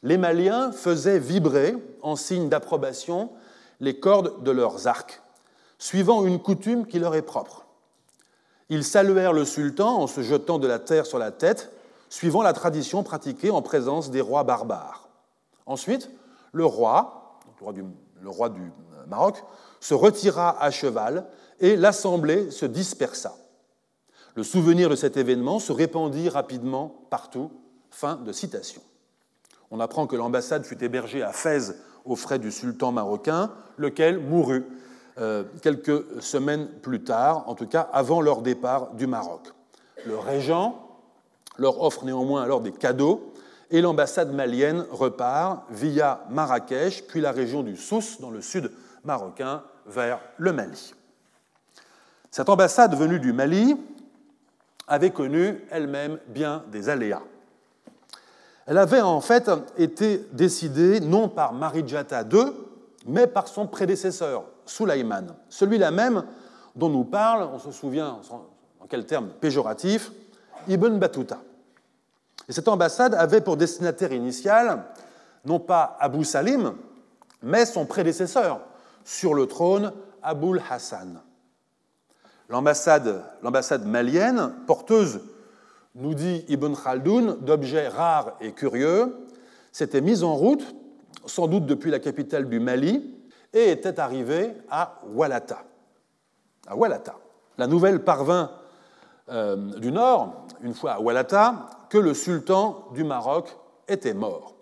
les 0.02 0.18
Maliens 0.18 0.72
faisaient 0.72 1.18
vibrer, 1.18 1.76
en 2.02 2.16
signe 2.16 2.48
d'approbation, 2.48 3.30
les 3.84 4.00
cordes 4.00 4.42
de 4.42 4.50
leurs 4.50 4.88
arcs, 4.88 5.22
suivant 5.78 6.24
une 6.24 6.40
coutume 6.40 6.86
qui 6.86 6.98
leur 6.98 7.14
est 7.14 7.22
propre. 7.22 7.66
Ils 8.70 8.82
saluèrent 8.82 9.34
le 9.34 9.44
sultan 9.44 10.00
en 10.00 10.06
se 10.06 10.22
jetant 10.22 10.58
de 10.58 10.66
la 10.66 10.78
terre 10.78 11.06
sur 11.06 11.18
la 11.18 11.30
tête, 11.30 11.70
suivant 12.08 12.42
la 12.42 12.54
tradition 12.54 13.02
pratiquée 13.02 13.50
en 13.50 13.60
présence 13.60 14.10
des 14.10 14.22
rois 14.22 14.42
barbares. 14.42 15.08
Ensuite, 15.66 16.10
le 16.52 16.64
roi, 16.64 17.38
le 18.20 18.30
roi 18.30 18.48
du, 18.48 18.72
Maroc, 19.06 19.44
se 19.80 19.92
retira 19.92 20.62
à 20.62 20.70
cheval 20.70 21.26
et 21.60 21.76
l'assemblée 21.76 22.50
se 22.50 22.64
dispersa. 22.64 23.36
Le 24.34 24.42
souvenir 24.42 24.88
de 24.88 24.96
cet 24.96 25.16
événement 25.16 25.58
se 25.58 25.72
répandit 25.72 26.28
rapidement 26.28 27.06
partout. 27.10 27.50
Fin 27.90 28.16
de 28.16 28.32
citation. 28.32 28.82
On 29.70 29.78
apprend 29.78 30.08
que 30.08 30.16
l'ambassade 30.16 30.64
fut 30.64 30.82
hébergée 30.82 31.22
à 31.22 31.32
Fès 31.32 31.74
aux 32.04 32.16
frais 32.16 32.38
du 32.38 32.50
sultan 32.50 32.92
marocain, 32.92 33.50
lequel 33.76 34.18
mourut 34.18 34.64
euh, 35.18 35.44
quelques 35.62 36.22
semaines 36.22 36.68
plus 36.82 37.02
tard, 37.02 37.48
en 37.48 37.54
tout 37.54 37.66
cas 37.66 37.88
avant 37.92 38.20
leur 38.20 38.42
départ 38.42 38.92
du 38.94 39.06
Maroc. 39.06 39.52
Le 40.06 40.18
régent 40.18 40.80
leur 41.56 41.82
offre 41.82 42.04
néanmoins 42.04 42.42
alors 42.42 42.60
des 42.60 42.72
cadeaux 42.72 43.32
et 43.70 43.80
l'ambassade 43.80 44.32
malienne 44.32 44.84
repart 44.90 45.64
via 45.70 46.24
Marrakech, 46.30 47.06
puis 47.06 47.20
la 47.20 47.32
région 47.32 47.62
du 47.62 47.76
Sousse, 47.76 48.20
dans 48.20 48.30
le 48.30 48.40
sud 48.40 48.70
marocain, 49.04 49.62
vers 49.86 50.20
le 50.38 50.52
Mali. 50.52 50.94
Cette 52.30 52.48
ambassade 52.48 52.96
venue 52.96 53.20
du 53.20 53.32
Mali 53.32 53.76
avait 54.88 55.10
connu 55.10 55.64
elle-même 55.70 56.18
bien 56.28 56.64
des 56.70 56.88
aléas. 56.88 57.22
Elle 58.66 58.78
avait 58.78 59.00
en 59.00 59.20
fait 59.20 59.50
été 59.76 60.26
décidée 60.32 61.00
non 61.00 61.28
par 61.28 61.52
Marijata 61.52 62.22
II, 62.22 62.52
mais 63.06 63.26
par 63.26 63.48
son 63.48 63.66
prédécesseur, 63.66 64.44
Sulaiman, 64.64 65.36
celui-là 65.48 65.90
même 65.90 66.24
dont 66.74 66.88
nous 66.88 67.04
parle, 67.04 67.48
on 67.52 67.58
se 67.58 67.70
souvient 67.70 68.18
en 68.80 68.86
quel 68.88 69.04
terme 69.04 69.28
péjoratif, 69.40 70.12
Ibn 70.68 70.98
Battuta. 70.98 71.38
Et 72.48 72.52
cette 72.52 72.68
ambassade 72.68 73.14
avait 73.14 73.40
pour 73.40 73.56
destinataire 73.56 74.12
initial 74.12 74.84
non 75.44 75.60
pas 75.60 75.96
Abu 76.00 76.24
Salim, 76.24 76.74
mais 77.42 77.66
son 77.66 77.84
prédécesseur 77.84 78.60
sur 79.04 79.34
le 79.34 79.46
trône, 79.46 79.92
Aboul 80.22 80.62
Hassan. 80.70 81.20
L'ambassade 82.48 83.84
malienne, 83.84 84.54
porteuse, 84.66 85.20
nous 85.94 86.14
dit 86.14 86.44
Ibn 86.48 86.74
Khaldoun, 86.74 87.38
d'objets 87.40 87.88
rares 87.88 88.36
et 88.40 88.52
curieux, 88.52 89.16
s'était 89.72 90.00
mise 90.00 90.24
en 90.24 90.34
route, 90.34 90.74
sans 91.26 91.46
doute 91.46 91.66
depuis 91.66 91.90
la 91.90 91.98
capitale 91.98 92.48
du 92.48 92.60
Mali, 92.60 93.14
et 93.52 93.70
était 93.70 94.00
arrivée 94.00 94.52
à 94.70 95.00
Walata. 95.06 95.64
À 96.66 96.76
Walata. 96.76 97.16
La 97.56 97.66
nouvelle 97.66 98.02
parvint 98.02 98.50
euh, 99.30 99.78
du 99.78 99.92
Nord, 99.92 100.46
une 100.62 100.74
fois 100.74 100.92
à 100.92 101.00
Walata, 101.00 101.70
que 101.88 101.98
le 101.98 102.14
sultan 102.14 102.88
du 102.94 103.04
Maroc 103.04 103.56
était 103.86 104.14
mort. 104.14 104.56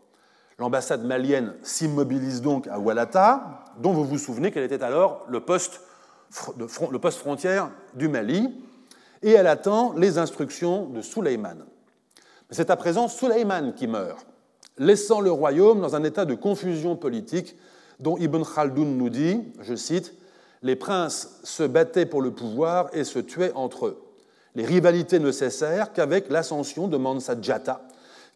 L'ambassade 0.58 1.04
malienne 1.04 1.54
s'immobilise 1.62 2.42
donc 2.42 2.68
à 2.68 2.78
Walata, 2.78 3.64
dont 3.78 3.92
vous 3.92 4.04
vous 4.04 4.18
souvenez 4.18 4.50
qu'elle 4.50 4.64
était 4.64 4.84
alors 4.84 5.24
le 5.28 5.40
poste 5.40 5.80
frontière 6.30 7.70
du 7.94 8.08
Mali, 8.08 8.52
et 9.22 9.30
elle 9.30 9.46
attend 9.46 9.92
les 9.96 10.18
instructions 10.18 10.86
de 10.86 11.00
Suleiman. 11.00 11.58
Mais 12.48 12.56
c'est 12.56 12.70
à 12.70 12.76
présent 12.76 13.08
Suleiman 13.08 13.72
qui 13.74 13.86
meurt, 13.86 14.26
laissant 14.78 15.20
le 15.20 15.30
royaume 15.30 15.80
dans 15.80 15.96
un 15.96 16.04
état 16.04 16.24
de 16.24 16.34
confusion 16.34 16.96
politique 16.96 17.56
dont 18.00 18.18
Ibn 18.18 18.42
Khaldoun 18.42 18.96
nous 18.96 19.10
dit, 19.10 19.40
je 19.60 19.74
cite, 19.74 20.14
Les 20.62 20.76
princes 20.76 21.40
se 21.44 21.62
battaient 21.62 22.06
pour 22.06 22.22
le 22.22 22.32
pouvoir 22.32 22.88
et 22.92 23.04
se 23.04 23.18
tuaient 23.18 23.52
entre 23.54 23.86
eux. 23.86 24.02
Les 24.54 24.64
rivalités 24.64 25.18
ne 25.18 25.30
cessèrent 25.30 25.92
qu'avec 25.92 26.28
l'ascension 26.30 26.88
de 26.88 26.96
Mansa 26.96 27.40
Djata, 27.40 27.82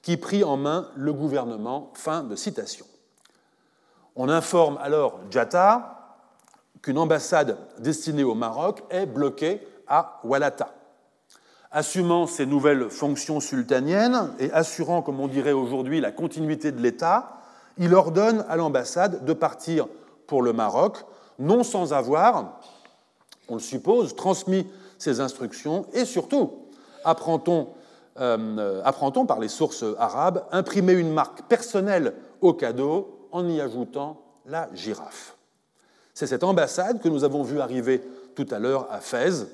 qui 0.03 0.17
prit 0.17 0.45
en 0.45 0.57
main 0.57 0.89
le 0.97 1.13
gouvernement. 1.13 1.91
Fin 1.95 2.23
de 2.23 2.37
citation. 2.37 2.87
On 4.15 4.29
informe 4.29 4.79
alors 4.81 5.21
Djata 5.31 6.17
qu'une 6.81 6.99
ambassade 6.99 7.59
destinée 7.79 8.25
au 8.25 8.35
Maroc 8.35 8.83
est 8.91 9.07
bloquée 9.07 9.61
à 9.89 10.21
Walata. 10.25 10.76
Assumant 11.77 12.27
ses 12.27 12.47
nouvelles 12.47 12.89
fonctions 12.89 13.39
sultaniennes 13.39 14.33
et 14.39 14.51
assurant, 14.51 15.03
comme 15.03 15.21
on 15.21 15.29
dirait 15.29 15.53
aujourd'hui, 15.53 16.01
la 16.01 16.11
continuité 16.11 16.73
de 16.73 16.81
l'État, 16.81 17.43
il 17.77 17.93
ordonne 17.93 18.47
à 18.49 18.57
l'ambassade 18.57 19.27
de 19.27 19.33
partir 19.35 19.87
pour 20.27 20.41
le 20.41 20.55
Maroc, 20.55 20.97
non 21.39 21.63
sans 21.65 21.93
avoir, 21.93 22.59
on 23.51 23.57
le 23.57 23.61
suppose, 23.61 24.17
transmis 24.17 24.67
ses 24.97 25.21
instructions 25.21 25.85
et 25.93 26.07
surtout, 26.07 26.51
apprend-on 27.05 27.69
euh, 28.21 28.83
par 29.29 29.39
les 29.39 29.49
sources 29.49 29.85
arabes, 29.99 30.47
imprimer 30.53 30.95
une 30.95 31.13
marque 31.13 31.43
personnelle 31.43 32.15
au 32.41 32.55
cadeau 32.55 33.29
en 33.33 33.47
y 33.47 33.61
ajoutant 33.61 34.23
la 34.47 34.71
girafe. 34.73 35.37
C'est 36.15 36.27
cette 36.27 36.43
ambassade 36.43 37.03
que 37.03 37.11
nous 37.11 37.23
avons 37.23 37.43
vu 37.43 37.61
arriver 37.61 38.03
tout 38.35 38.47
à 38.51 38.59
l'heure 38.59 38.89
à 38.91 39.01
Fès. 39.01 39.47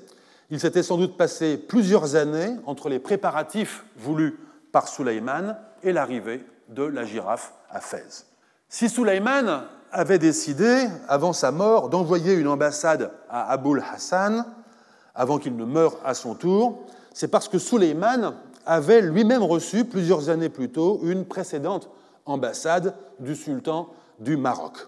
Il 0.52 0.60
s'était 0.60 0.82
sans 0.82 0.98
doute 0.98 1.16
passé 1.16 1.56
plusieurs 1.56 2.14
années 2.14 2.56
entre 2.66 2.90
les 2.90 2.98
préparatifs 2.98 3.86
voulus 3.96 4.38
par 4.70 4.86
Suleiman 4.86 5.56
et 5.82 5.94
l'arrivée 5.94 6.44
de 6.68 6.82
la 6.82 7.06
girafe 7.06 7.54
à 7.70 7.80
Fès. 7.80 8.26
Si 8.68 8.90
Suleiman 8.90 9.62
avait 9.90 10.18
décidé, 10.18 10.88
avant 11.08 11.32
sa 11.32 11.52
mort, 11.52 11.88
d'envoyer 11.88 12.34
une 12.34 12.48
ambassade 12.48 13.12
à 13.30 13.50
Aboul 13.50 13.82
Hassan, 13.94 14.44
avant 15.14 15.38
qu'il 15.38 15.56
ne 15.56 15.64
meure 15.64 15.96
à 16.04 16.12
son 16.12 16.34
tour, 16.34 16.82
c'est 17.14 17.28
parce 17.28 17.48
que 17.48 17.58
Suleiman 17.58 18.34
avait 18.66 19.00
lui-même 19.00 19.42
reçu 19.42 19.86
plusieurs 19.86 20.28
années 20.28 20.50
plus 20.50 20.68
tôt 20.68 21.00
une 21.02 21.24
précédente 21.24 21.88
ambassade 22.26 22.94
du 23.20 23.36
sultan 23.36 23.88
du 24.20 24.36
Maroc. 24.36 24.86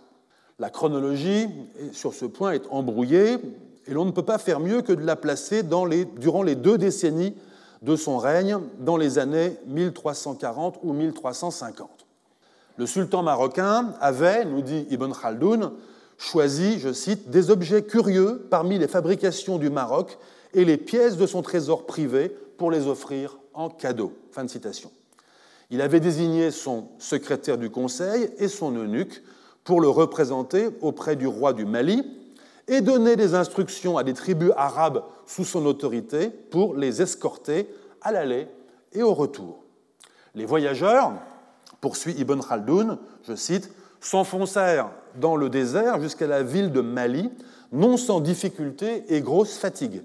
La 0.58 0.68
chronologie 0.68 1.48
sur 1.92 2.12
ce 2.12 2.26
point 2.26 2.52
est 2.52 2.66
embrouillée 2.68 3.38
et 3.86 3.92
l'on 3.92 4.04
ne 4.04 4.10
peut 4.10 4.22
pas 4.22 4.38
faire 4.38 4.60
mieux 4.60 4.82
que 4.82 4.92
de 4.92 5.04
la 5.04 5.16
placer 5.16 5.62
durant 5.62 6.42
les 6.42 6.54
deux 6.54 6.78
décennies 6.78 7.34
de 7.82 7.96
son 7.96 8.16
règne, 8.16 8.58
dans 8.78 8.96
les 8.96 9.18
années 9.18 9.58
1340 9.66 10.80
ou 10.82 10.92
1350. 10.94 12.06
Le 12.76 12.86
sultan 12.86 13.22
marocain 13.22 13.92
avait, 14.00 14.44
nous 14.44 14.62
dit 14.62 14.86
Ibn 14.90 15.12
Khaldoun, 15.12 15.72
choisi, 16.16 16.78
je 16.78 16.92
cite, 16.92 17.30
des 17.30 17.50
objets 17.50 17.82
curieux 17.82 18.46
parmi 18.50 18.78
les 18.78 18.88
fabrications 18.88 19.58
du 19.58 19.68
Maroc 19.68 20.18
et 20.54 20.64
les 20.64 20.78
pièces 20.78 21.16
de 21.16 21.26
son 21.26 21.42
trésor 21.42 21.86
privé 21.86 22.34
pour 22.56 22.70
les 22.70 22.86
offrir 22.86 23.38
en 23.52 23.68
cadeau. 23.68 24.12
Fin 24.32 24.44
de 24.44 24.50
citation. 24.50 24.90
Il 25.70 25.80
avait 25.82 26.00
désigné 26.00 26.50
son 26.50 26.88
secrétaire 26.98 27.58
du 27.58 27.70
conseil 27.70 28.30
et 28.38 28.48
son 28.48 28.74
eunuque 28.74 29.22
pour 29.62 29.80
le 29.80 29.88
représenter 29.88 30.68
auprès 30.80 31.16
du 31.16 31.26
roi 31.26 31.52
du 31.52 31.64
Mali 31.64 32.02
et 32.68 32.80
donner 32.80 33.16
des 33.16 33.34
instructions 33.34 33.98
à 33.98 34.04
des 34.04 34.14
tribus 34.14 34.52
arabes 34.56 35.02
sous 35.26 35.44
son 35.44 35.66
autorité 35.66 36.28
pour 36.28 36.74
les 36.74 37.02
escorter 37.02 37.68
à 38.00 38.12
l'aller 38.12 38.48
et 38.92 39.02
au 39.02 39.14
retour. 39.14 39.64
Les 40.34 40.46
voyageurs, 40.46 41.12
poursuit 41.80 42.14
Ibn 42.18 42.40
Khaldoun, 42.40 42.98
je 43.26 43.34
cite, 43.34 43.70
s'enfoncèrent 44.00 44.90
dans 45.16 45.36
le 45.36 45.48
désert 45.48 46.00
jusqu'à 46.00 46.26
la 46.26 46.42
ville 46.42 46.72
de 46.72 46.80
Mali, 46.80 47.30
non 47.72 47.96
sans 47.96 48.20
difficulté 48.20 49.04
et 49.08 49.20
grosse 49.20 49.56
fatigue. 49.56 50.02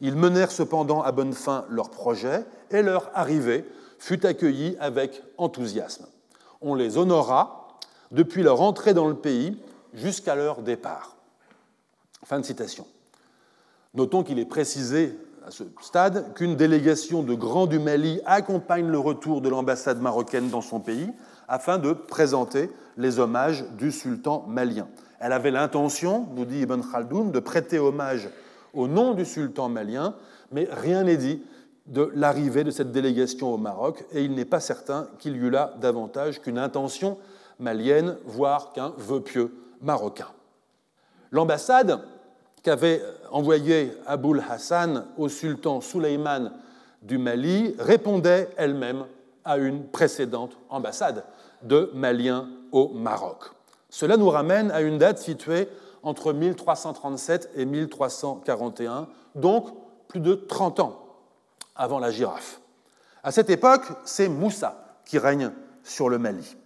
Ils 0.00 0.16
menèrent 0.16 0.50
cependant 0.50 1.02
à 1.02 1.12
bonne 1.12 1.32
fin 1.32 1.64
leur 1.68 1.90
projet 1.90 2.44
et 2.70 2.82
leur 2.82 3.10
arrivée 3.14 3.64
fut 3.98 4.26
accueillie 4.26 4.76
avec 4.78 5.22
enthousiasme. 5.38 6.06
On 6.60 6.74
les 6.74 6.98
honora 6.98 7.78
depuis 8.10 8.42
leur 8.42 8.60
entrée 8.60 8.94
dans 8.94 9.08
le 9.08 9.14
pays 9.16 9.58
jusqu'à 9.94 10.34
leur 10.34 10.62
départ. 10.62 11.15
Fin 12.26 12.40
de 12.40 12.44
citation. 12.44 12.84
Notons 13.94 14.24
qu'il 14.24 14.40
est 14.40 14.46
précisé 14.46 15.16
à 15.46 15.52
ce 15.52 15.62
stade 15.80 16.34
qu'une 16.34 16.56
délégation 16.56 17.22
de 17.22 17.34
grands 17.34 17.68
du 17.68 17.78
Mali 17.78 18.20
accompagne 18.26 18.88
le 18.88 18.98
retour 18.98 19.40
de 19.40 19.48
l'ambassade 19.48 20.02
marocaine 20.02 20.50
dans 20.50 20.60
son 20.60 20.80
pays 20.80 21.08
afin 21.46 21.78
de 21.78 21.92
présenter 21.92 22.68
les 22.96 23.20
hommages 23.20 23.64
du 23.78 23.92
sultan 23.92 24.44
malien. 24.48 24.88
Elle 25.20 25.30
avait 25.30 25.52
l'intention, 25.52 26.26
nous 26.34 26.44
dit 26.44 26.62
Ibn 26.62 26.80
Khaldoun, 26.80 27.30
de 27.30 27.38
prêter 27.38 27.78
hommage 27.78 28.28
au 28.74 28.88
nom 28.88 29.14
du 29.14 29.24
sultan 29.24 29.68
malien, 29.68 30.16
mais 30.50 30.66
rien 30.68 31.04
n'est 31.04 31.16
dit 31.16 31.40
de 31.86 32.10
l'arrivée 32.12 32.64
de 32.64 32.72
cette 32.72 32.90
délégation 32.90 33.54
au 33.54 33.56
Maroc, 33.56 34.04
et 34.10 34.24
il 34.24 34.34
n'est 34.34 34.44
pas 34.44 34.58
certain 34.58 35.06
qu'il 35.20 35.36
y 35.36 35.38
eût 35.38 35.50
là 35.50 35.74
davantage 35.80 36.42
qu'une 36.42 36.58
intention 36.58 37.18
malienne, 37.60 38.16
voire 38.24 38.72
qu'un 38.72 38.94
vœu 38.98 39.20
pieux 39.20 39.54
marocain. 39.80 40.26
L'ambassade 41.30 42.00
qu'avait 42.66 43.00
envoyée 43.30 43.96
Aboul 44.06 44.42
Hassan 44.50 45.06
au 45.16 45.28
sultan 45.28 45.80
Souleyman 45.80 46.50
du 47.00 47.16
Mali 47.16 47.76
répondait 47.78 48.50
elle-même 48.56 49.04
à 49.44 49.56
une 49.56 49.86
précédente 49.86 50.58
ambassade 50.68 51.22
de 51.62 51.92
Maliens 51.94 52.48
au 52.72 52.88
Maroc. 52.88 53.52
Cela 53.88 54.16
nous 54.16 54.28
ramène 54.28 54.72
à 54.72 54.80
une 54.80 54.98
date 54.98 55.18
située 55.18 55.68
entre 56.02 56.32
1337 56.32 57.50
et 57.54 57.66
1341, 57.66 59.06
donc 59.36 59.68
plus 60.08 60.18
de 60.18 60.34
30 60.34 60.80
ans 60.80 61.06
avant 61.76 62.00
la 62.00 62.10
girafe. 62.10 62.60
À 63.22 63.30
cette 63.30 63.48
époque, 63.48 63.84
c'est 64.04 64.28
Moussa 64.28 64.98
qui 65.04 65.18
règne 65.18 65.52
sur 65.84 66.08
le 66.08 66.18
Mali. 66.18 66.56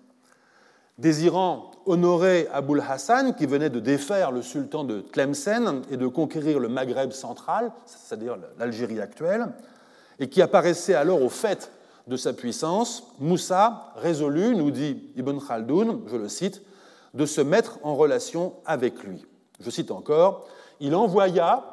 Désirant 0.96 1.69
honorer 1.90 2.48
Aboul 2.52 2.82
Hassan, 2.88 3.34
qui 3.34 3.46
venait 3.46 3.68
de 3.68 3.80
défaire 3.80 4.30
le 4.30 4.42
sultan 4.42 4.84
de 4.84 5.00
Tlemcen 5.00 5.82
et 5.90 5.96
de 5.96 6.06
conquérir 6.06 6.60
le 6.60 6.68
Maghreb 6.68 7.10
central, 7.10 7.72
c'est-à-dire 7.84 8.36
l'Algérie 8.58 9.00
actuelle, 9.00 9.48
et 10.20 10.28
qui 10.28 10.40
apparaissait 10.40 10.94
alors 10.94 11.20
au 11.20 11.28
fait 11.28 11.72
de 12.06 12.16
sa 12.16 12.32
puissance, 12.32 13.04
Moussa 13.18 13.92
résolut, 13.96 14.54
nous 14.54 14.70
dit 14.70 15.02
Ibn 15.16 15.38
Khaldoun, 15.38 16.02
je 16.06 16.16
le 16.16 16.28
cite, 16.28 16.62
de 17.14 17.26
se 17.26 17.40
mettre 17.40 17.78
en 17.82 17.96
relation 17.96 18.54
avec 18.66 19.02
lui. 19.02 19.26
Je 19.58 19.70
cite 19.70 19.90
encore, 19.90 20.46
il 20.78 20.94
envoya 20.94 21.64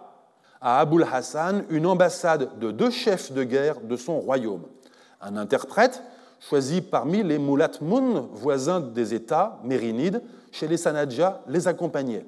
à 0.61 0.79
Aboul 0.79 1.05
Hassan 1.11 1.63
une 1.69 1.85
ambassade 1.85 2.57
de 2.59 2.71
deux 2.71 2.89
chefs 2.89 3.31
de 3.31 3.43
guerre 3.43 3.81
de 3.81 3.95
son 3.95 4.19
royaume, 4.19 4.63
un 5.21 5.37
interprète 5.37 6.01
choisi 6.39 6.81
parmi 6.81 7.23
les 7.23 7.37
Moulatmoun, 7.37 8.27
voisins 8.33 8.79
des 8.79 9.13
États 9.13 9.59
mérinides, 9.63 10.21
chez 10.51 10.67
les 10.67 10.77
Sanadja, 10.77 11.41
les 11.47 11.67
accompagnait. 11.67 12.25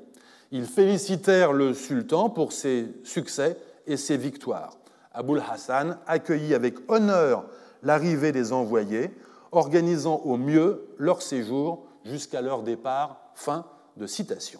Ils 0.51 0.65
félicitèrent 0.65 1.53
le 1.53 1.73
sultan 1.73 2.29
pour 2.29 2.51
ses 2.51 2.87
succès 3.03 3.57
et 3.85 3.97
ses 3.97 4.17
victoires. 4.17 4.77
Aboul 5.13 5.43
Hassan 5.47 5.97
accueillit 6.07 6.53
avec 6.53 6.75
honneur 6.87 7.45
l'arrivée 7.83 8.31
des 8.31 8.51
envoyés, 8.51 9.11
organisant 9.51 10.17
au 10.17 10.37
mieux 10.37 10.87
leur 10.97 11.21
séjour 11.21 11.85
jusqu'à 12.03 12.41
leur 12.41 12.63
départ. 12.63 13.19
Fin 13.35 13.65
de 13.97 14.05
citation. 14.05 14.59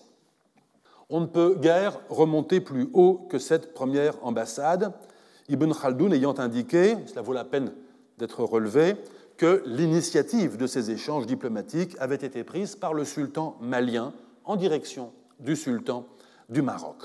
On 1.10 1.22
ne 1.22 1.26
peut 1.26 1.58
guère 1.60 2.00
remonter 2.10 2.62
plus 2.62 2.90
haut 2.94 3.28
que 3.30 3.40
cette 3.40 3.74
première 3.74 4.16
ambassade, 4.24 4.94
Ibn 5.50 5.72
Khaldoun 5.74 6.14
ayant 6.14 6.38
indiqué, 6.38 6.96
cela 7.08 7.22
vaut 7.22 7.34
la 7.34 7.44
peine 7.44 7.72
d'être 8.20 8.44
relevé, 8.44 8.96
que 9.40 9.64
l'initiative 9.66 10.58
de 10.58 10.68
ces 10.68 10.92
échanges 10.92 11.26
diplomatiques 11.26 11.96
avait 12.02 12.16
été 12.16 12.44
prise 12.44 12.76
par 12.76 12.94
le 12.94 13.06
sultan 13.06 13.56
malien 13.62 14.12
en 14.44 14.58
direction 14.58 15.14
du 15.40 15.56
sultan 15.56 16.06
du 16.50 16.62
Maroc. 16.62 16.98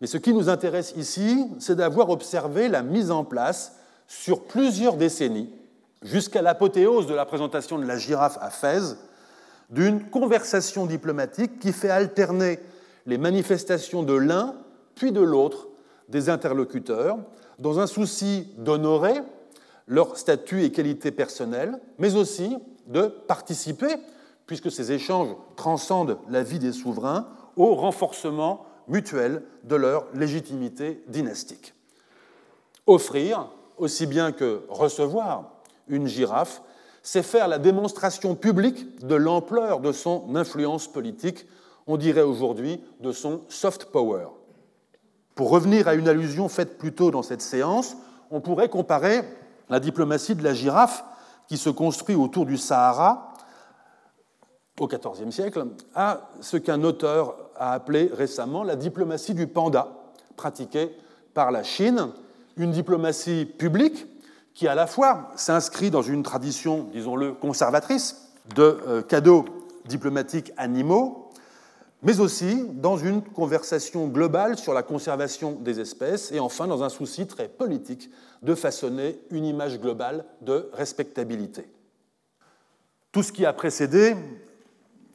Mais 0.00 0.06
ce 0.06 0.16
qui 0.16 0.32
nous 0.32 0.48
intéresse 0.48 0.94
ici, 0.96 1.46
c'est 1.58 1.76
d'avoir 1.76 2.08
observé 2.08 2.68
la 2.68 2.82
mise 2.82 3.10
en 3.10 3.22
place 3.22 3.76
sur 4.06 4.44
plusieurs 4.44 4.96
décennies, 4.96 5.52
jusqu'à 6.00 6.40
l'apothéose 6.40 7.06
de 7.06 7.14
la 7.14 7.26
présentation 7.26 7.78
de 7.78 7.84
la 7.84 7.98
girafe 7.98 8.38
à 8.40 8.48
Fès, 8.48 8.96
d'une 9.68 10.08
conversation 10.08 10.86
diplomatique 10.86 11.58
qui 11.58 11.74
fait 11.74 11.90
alterner 11.90 12.60
les 13.04 13.18
manifestations 13.18 14.02
de 14.02 14.14
l'un 14.14 14.54
puis 14.94 15.12
de 15.12 15.20
l'autre 15.20 15.68
des 16.08 16.30
interlocuteurs, 16.30 17.18
dans 17.58 17.78
un 17.78 17.86
souci 17.86 18.48
d'honorer 18.56 19.20
leur 19.86 20.16
statut 20.16 20.64
et 20.64 20.72
qualité 20.72 21.10
personnelle, 21.10 21.80
mais 21.98 22.14
aussi 22.14 22.56
de 22.86 23.06
participer, 23.06 23.94
puisque 24.46 24.70
ces 24.70 24.92
échanges 24.92 25.34
transcendent 25.56 26.18
la 26.28 26.42
vie 26.42 26.58
des 26.58 26.72
souverains, 26.72 27.28
au 27.56 27.74
renforcement 27.74 28.66
mutuel 28.88 29.42
de 29.64 29.76
leur 29.76 30.06
légitimité 30.14 31.02
dynastique. 31.08 31.74
Offrir, 32.86 33.48
aussi 33.78 34.06
bien 34.06 34.32
que 34.32 34.62
recevoir 34.68 35.50
une 35.88 36.06
girafe, 36.06 36.62
c'est 37.02 37.22
faire 37.22 37.48
la 37.48 37.58
démonstration 37.58 38.34
publique 38.34 39.06
de 39.06 39.14
l'ampleur 39.14 39.80
de 39.80 39.92
son 39.92 40.34
influence 40.34 40.88
politique 40.88 41.46
on 41.86 41.96
dirait 41.96 42.22
aujourd'hui, 42.22 42.80
de 43.00 43.12
son 43.12 43.42
soft 43.48 43.86
power. 43.86 44.26
Pour 45.34 45.50
revenir 45.50 45.86
à 45.88 45.94
une 45.94 46.08
allusion 46.08 46.48
faite 46.48 46.78
plus 46.78 46.92
tôt 46.92 47.10
dans 47.10 47.22
cette 47.22 47.42
séance, 47.42 47.96
on 48.30 48.40
pourrait 48.40 48.68
comparer 48.68 49.22
la 49.68 49.80
diplomatie 49.80 50.34
de 50.34 50.42
la 50.42 50.54
girafe 50.54 51.04
qui 51.48 51.56
se 51.56 51.70
construit 51.70 52.16
autour 52.16 52.46
du 52.46 52.56
Sahara 52.56 53.32
au 54.78 54.86
XIVe 54.86 55.30
siècle 55.30 55.66
à 55.94 56.28
ce 56.40 56.56
qu'un 56.56 56.82
auteur 56.84 57.36
a 57.56 57.72
appelé 57.72 58.10
récemment 58.12 58.62
la 58.62 58.76
diplomatie 58.76 59.34
du 59.34 59.46
panda, 59.46 59.88
pratiquée 60.36 60.94
par 61.32 61.50
la 61.50 61.62
Chine, 61.62 62.08
une 62.56 62.72
diplomatie 62.72 63.46
publique 63.46 64.06
qui 64.54 64.68
à 64.68 64.74
la 64.74 64.86
fois 64.86 65.30
s'inscrit 65.36 65.90
dans 65.90 66.02
une 66.02 66.22
tradition, 66.22 66.88
disons-le, 66.92 67.32
conservatrice 67.32 68.32
de 68.54 68.78
euh, 68.86 69.02
cadeaux 69.02 69.44
diplomatiques 69.86 70.52
animaux, 70.56 71.25
mais 72.06 72.20
aussi 72.20 72.64
dans 72.72 72.96
une 72.96 73.20
conversation 73.20 74.06
globale 74.06 74.56
sur 74.56 74.72
la 74.72 74.84
conservation 74.84 75.58
des 75.60 75.80
espèces 75.80 76.30
et 76.30 76.38
enfin 76.38 76.68
dans 76.68 76.84
un 76.84 76.88
souci 76.88 77.26
très 77.26 77.48
politique 77.48 78.10
de 78.42 78.54
façonner 78.54 79.18
une 79.32 79.44
image 79.44 79.80
globale 79.80 80.24
de 80.40 80.70
respectabilité. 80.72 81.68
Tout 83.10 83.24
ce 83.24 83.32
qui 83.32 83.44
a 83.44 83.52
précédé, 83.52 84.14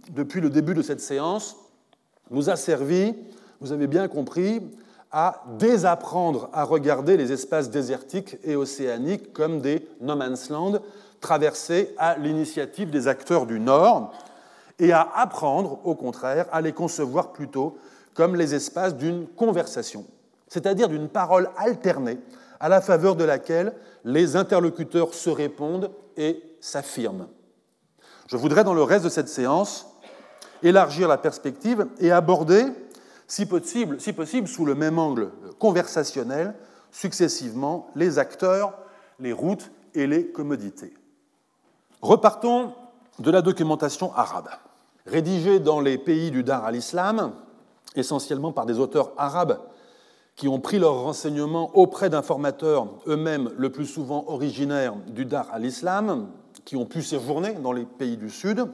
depuis 0.10 0.42
le 0.42 0.50
début 0.50 0.74
de 0.74 0.82
cette 0.82 1.00
séance, 1.00 1.56
nous 2.30 2.50
a 2.50 2.58
servi, 2.58 3.16
vous 3.62 3.72
avez 3.72 3.88
bien 3.88 4.10
compris, 4.10 4.62
à 5.14 5.46
désapprendre 5.58 6.50
à 6.52 6.66
regarder 6.66 7.16
les 7.16 7.32
espaces 7.32 7.70
désertiques 7.70 8.36
et 8.44 8.58
océaniques 8.58 9.32
comme 9.32 9.62
des 9.62 9.88
no 10.02 10.18
man's 10.18 10.50
land 10.50 10.82
traversés 11.22 11.94
à 11.98 12.18
l'initiative 12.18 12.90
des 12.90 13.08
acteurs 13.08 13.46
du 13.46 13.62
Nord, 13.62 14.14
et 14.82 14.92
à 14.92 15.10
apprendre, 15.16 15.80
au 15.86 15.96
contraire, 15.96 16.48
à 16.52 16.60
les 16.60 16.74
concevoir 16.74 17.32
plutôt 17.32 17.78
comme 18.14 18.36
les 18.36 18.54
espaces 18.54 18.96
d'une 18.96 19.26
conversation 19.26 20.06
c'est-à-dire 20.52 20.90
d'une 20.90 21.08
parole 21.08 21.50
alternée 21.56 22.20
à 22.60 22.68
la 22.68 22.82
faveur 22.82 23.16
de 23.16 23.24
laquelle 23.24 23.74
les 24.04 24.36
interlocuteurs 24.36 25.14
se 25.14 25.30
répondent 25.30 25.92
et 26.18 26.44
s'affirment. 26.60 27.28
Je 28.28 28.36
voudrais, 28.36 28.66
dans 28.66 28.74
le 28.74 28.84
reste 28.84 29.06
de 29.06 29.10
cette 29.10 29.30
séance, 29.30 29.88
élargir 30.62 31.08
la 31.08 31.18
perspective 31.18 31.88
et 32.00 32.12
aborder, 32.12 32.66
si 33.28 33.46
possible, 33.46 34.02
si 34.02 34.12
possible 34.12 34.50
sous 34.50 34.66
le 34.66 34.76
même 34.76 35.00
angle 35.00 35.32
conversationnel, 35.58 36.54
successivement 36.92 37.88
les 37.96 38.20
acteurs, 38.20 38.74
les 39.22 39.32
routes 39.32 39.72
et 39.96 40.06
les 40.06 40.28
commodités. 40.28 40.94
Repartons 42.02 42.74
de 43.20 43.32
la 43.32 43.42
documentation 43.42 44.14
arabe. 44.16 44.50
Rédigée 45.06 45.60
dans 45.60 45.80
les 45.80 45.98
pays 45.98 46.32
du 46.32 46.44
Dar 46.44 46.66
al-Islam, 46.66 47.34
essentiellement 47.96 48.52
par 48.52 48.66
des 48.66 48.80
auteurs 48.80 49.12
arabes 49.18 49.60
qui 50.36 50.48
ont 50.48 50.60
pris 50.60 50.80
leurs 50.80 51.02
renseignements 51.02 51.72
auprès 51.76 52.10
d'informateurs 52.10 52.88
eux-mêmes 53.08 53.52
le 53.58 53.70
plus 53.72 53.86
souvent 53.86 54.26
originaires 54.28 54.96
du 55.08 55.26
Dar 55.26 55.48
al-Islam, 55.52 56.30
qui 56.66 56.76
ont 56.76 56.86
pu 56.86 57.02
séjourner 57.02 57.54
dans 57.54 57.74
les 57.74 57.86
pays 57.86 58.18
du 58.18 58.30
Sud, 58.30 58.66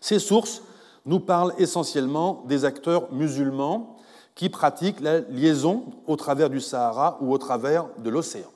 ces 0.00 0.18
sources 0.18 0.62
nous 1.06 1.20
parlent 1.20 1.54
essentiellement 1.58 2.44
des 2.46 2.64
acteurs 2.64 3.12
musulmans 3.12 3.96
qui 4.34 4.48
pratiquent 4.48 5.00
la 5.00 5.20
liaison 5.20 5.86
au 6.06 6.16
travers 6.16 6.50
du 6.50 6.60
Sahara 6.60 7.18
ou 7.20 7.32
au 7.32 7.38
travers 7.38 7.86
de 7.98 8.10
l'océan. 8.10 8.50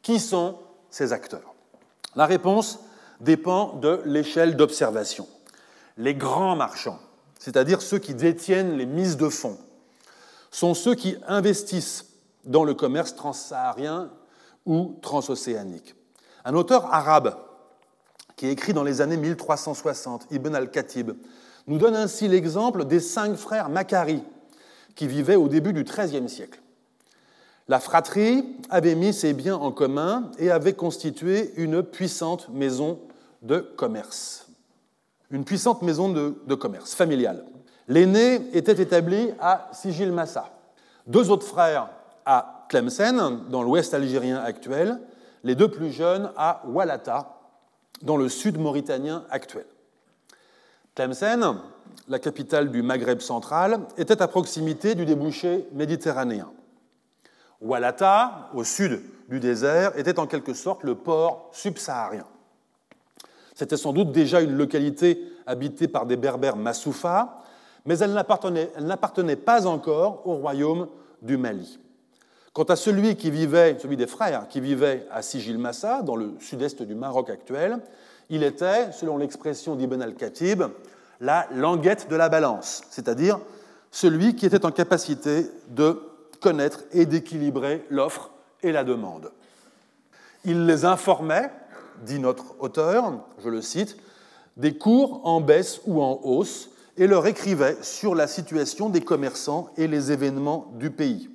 Qui 0.00 0.18
sont 0.18 0.56
ces 0.90 1.12
acteurs? 1.12 1.54
La 2.16 2.26
réponse 2.26 2.80
dépend 3.20 3.74
de 3.74 4.00
l'échelle 4.04 4.56
d'observation. 4.56 5.26
Les 5.96 6.14
grands 6.14 6.56
marchands, 6.56 6.98
c'est-à-dire 7.38 7.82
ceux 7.82 7.98
qui 7.98 8.14
détiennent 8.14 8.76
les 8.76 8.86
mises 8.86 9.16
de 9.16 9.28
fonds, 9.28 9.58
sont 10.50 10.74
ceux 10.74 10.94
qui 10.94 11.16
investissent 11.26 12.06
dans 12.44 12.64
le 12.64 12.74
commerce 12.74 13.14
transsaharien 13.14 14.10
ou 14.66 14.98
transocéanique. 15.02 15.94
Un 16.44 16.54
auteur 16.54 16.92
arabe 16.92 17.36
qui 18.36 18.48
écrit 18.48 18.72
dans 18.72 18.84
les 18.84 19.00
années 19.00 19.16
1360, 19.16 20.26
Ibn 20.30 20.54
al-Khatib, 20.54 21.12
nous 21.66 21.78
donne 21.78 21.94
ainsi 21.94 22.28
l'exemple 22.28 22.84
des 22.84 23.00
cinq 23.00 23.36
frères 23.36 23.68
Macari 23.68 24.22
qui 24.94 25.06
vivaient 25.06 25.36
au 25.36 25.48
début 25.48 25.72
du 25.72 25.84
XIIIe 25.84 26.28
siècle. 26.28 26.60
La 27.68 27.78
fratrie 27.78 28.56
avait 28.70 28.96
mis 28.96 29.12
ses 29.12 29.32
biens 29.32 29.56
en 29.56 29.70
commun 29.70 30.30
et 30.38 30.50
avait 30.50 30.72
constitué 30.72 31.52
une 31.56 31.82
puissante 31.82 32.48
maison 32.48 32.98
de 33.42 33.60
commerce. 33.60 34.48
Une 35.32 35.44
puissante 35.44 35.80
maison 35.80 36.10
de, 36.10 36.54
commerce 36.54 36.94
familiale. 36.94 37.46
L'aîné 37.88 38.48
était 38.52 38.80
établi 38.80 39.30
à 39.40 39.70
Sigil-Massa. 39.72 40.50
Deux 41.06 41.30
autres 41.30 41.46
frères 41.46 41.88
à 42.26 42.66
Tlemcen, 42.68 43.48
dans 43.48 43.62
l'ouest 43.62 43.94
algérien 43.94 44.38
actuel, 44.38 45.00
les 45.42 45.54
deux 45.54 45.68
plus 45.68 45.90
jeunes 45.90 46.30
à 46.36 46.62
Walata, 46.66 47.40
dans 48.02 48.18
le 48.18 48.28
sud 48.28 48.58
mauritanien 48.58 49.24
actuel. 49.30 49.64
Tlemcen, 50.94 51.60
la 52.08 52.18
capitale 52.18 52.70
du 52.70 52.82
Maghreb 52.82 53.20
central, 53.20 53.80
était 53.96 54.20
à 54.20 54.28
proximité 54.28 54.94
du 54.94 55.06
débouché 55.06 55.66
méditerranéen. 55.72 56.52
Walata, 57.62 58.50
au 58.54 58.64
sud 58.64 59.00
du 59.30 59.40
désert, 59.40 59.98
était 59.98 60.18
en 60.18 60.26
quelque 60.26 60.52
sorte 60.52 60.84
le 60.84 60.94
port 60.94 61.48
subsaharien. 61.52 62.26
C'était 63.54 63.76
sans 63.76 63.92
doute 63.92 64.12
déjà 64.12 64.40
une 64.40 64.56
localité 64.56 65.22
habitée 65.46 65.88
par 65.88 66.06
des 66.06 66.16
berbères 66.16 66.56
Massoufa, 66.56 67.42
mais 67.84 67.98
elle 67.98 68.12
n'appartenait 68.12 69.36
pas 69.36 69.66
encore 69.66 70.26
au 70.26 70.34
royaume 70.34 70.88
du 71.20 71.36
Mali. 71.36 71.78
Quant 72.52 72.64
à 72.64 72.76
celui 72.76 73.16
qui 73.16 73.30
vivait, 73.30 73.78
celui 73.78 73.96
des 73.96 74.06
frères 74.06 74.46
qui 74.48 74.60
vivait 74.60 75.06
à 75.10 75.22
Sigil-Massa, 75.22 76.02
dans 76.02 76.16
le 76.16 76.34
sud-est 76.38 76.82
du 76.82 76.94
Maroc 76.94 77.30
actuel, 77.30 77.78
il 78.28 78.42
était, 78.42 78.92
selon 78.92 79.16
l'expression 79.16 79.74
d'Ibn 79.74 80.02
al-Khatib, 80.02 80.64
la 81.20 81.46
languette 81.54 82.08
de 82.10 82.16
la 82.16 82.28
balance, 82.28 82.82
c'est-à-dire 82.90 83.40
celui 83.90 84.34
qui 84.34 84.46
était 84.46 84.66
en 84.66 84.70
capacité 84.70 85.46
de 85.68 86.02
connaître 86.40 86.80
et 86.92 87.06
d'équilibrer 87.06 87.86
l'offre 87.88 88.30
et 88.62 88.72
la 88.72 88.84
demande. 88.84 89.30
Il 90.44 90.66
les 90.66 90.84
informait, 90.84 91.50
dit 92.02 92.18
notre 92.18 92.54
auteur, 92.60 93.12
je 93.42 93.48
le 93.48 93.62
cite, 93.62 93.96
des 94.56 94.76
cours 94.76 95.20
en 95.24 95.40
baisse 95.40 95.80
ou 95.86 96.02
en 96.02 96.20
hausse, 96.22 96.70
et 96.98 97.06
leur 97.06 97.26
écrivait 97.26 97.78
sur 97.82 98.14
la 98.14 98.26
situation 98.26 98.90
des 98.90 99.00
commerçants 99.00 99.70
et 99.76 99.88
les 99.88 100.12
événements 100.12 100.70
du 100.74 100.90
pays. 100.90 101.30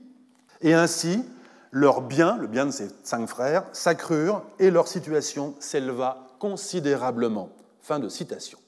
Et 0.61 0.74
ainsi, 0.74 1.24
leurs 1.72 2.01
biens, 2.01 2.38
le 2.38 2.47
bien 2.47 2.68
de 2.68 2.72
ces 2.72 2.89
cinq 3.03 3.28
frères, 3.28 3.63
s'accrurent 3.74 4.43
et 4.59 4.70
leur 4.70 4.88
situation 4.88 5.55
s'éleva 5.59 6.28
considérablement. 6.39 7.49
Fin 7.82 7.99
de 7.99 8.09
citation. 8.09 8.59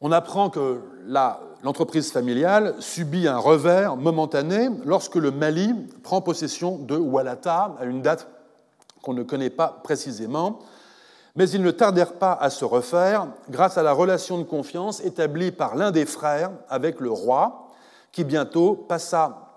On 0.00 0.10
apprend 0.10 0.50
que 0.50 0.80
l'entreprise 1.62 2.10
familiale 2.10 2.74
subit 2.80 3.28
un 3.28 3.38
revers 3.38 3.96
momentané 3.96 4.68
lorsque 4.84 5.14
le 5.14 5.30
Mali 5.30 5.72
prend 6.02 6.20
possession 6.20 6.76
de 6.76 6.96
Walata 6.96 7.76
à 7.78 7.84
une 7.84 8.02
date 8.02 8.26
qu'on 9.02 9.14
ne 9.14 9.22
connaît 9.22 9.50
pas 9.50 9.80
précisément, 9.84 10.58
mais 11.34 11.48
ils 11.48 11.62
ne 11.62 11.70
tardèrent 11.70 12.14
pas 12.14 12.32
à 12.34 12.50
se 12.50 12.64
refaire 12.64 13.28
grâce 13.50 13.78
à 13.78 13.82
la 13.82 13.92
relation 13.92 14.38
de 14.38 14.44
confiance 14.44 15.00
établie 15.04 15.50
par 15.50 15.76
l'un 15.76 15.90
des 15.90 16.04
frères 16.04 16.50
avec 16.68 17.00
le 17.00 17.10
roi, 17.10 17.70
qui 18.12 18.24
bientôt 18.24 18.74
passa 18.74 19.54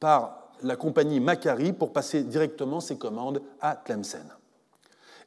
par 0.00 0.48
la 0.62 0.76
compagnie 0.76 1.20
Macari 1.20 1.72
pour 1.72 1.92
passer 1.92 2.22
directement 2.24 2.80
ses 2.80 2.98
commandes 2.98 3.42
à 3.60 3.76
Tlemcen. 3.76 4.26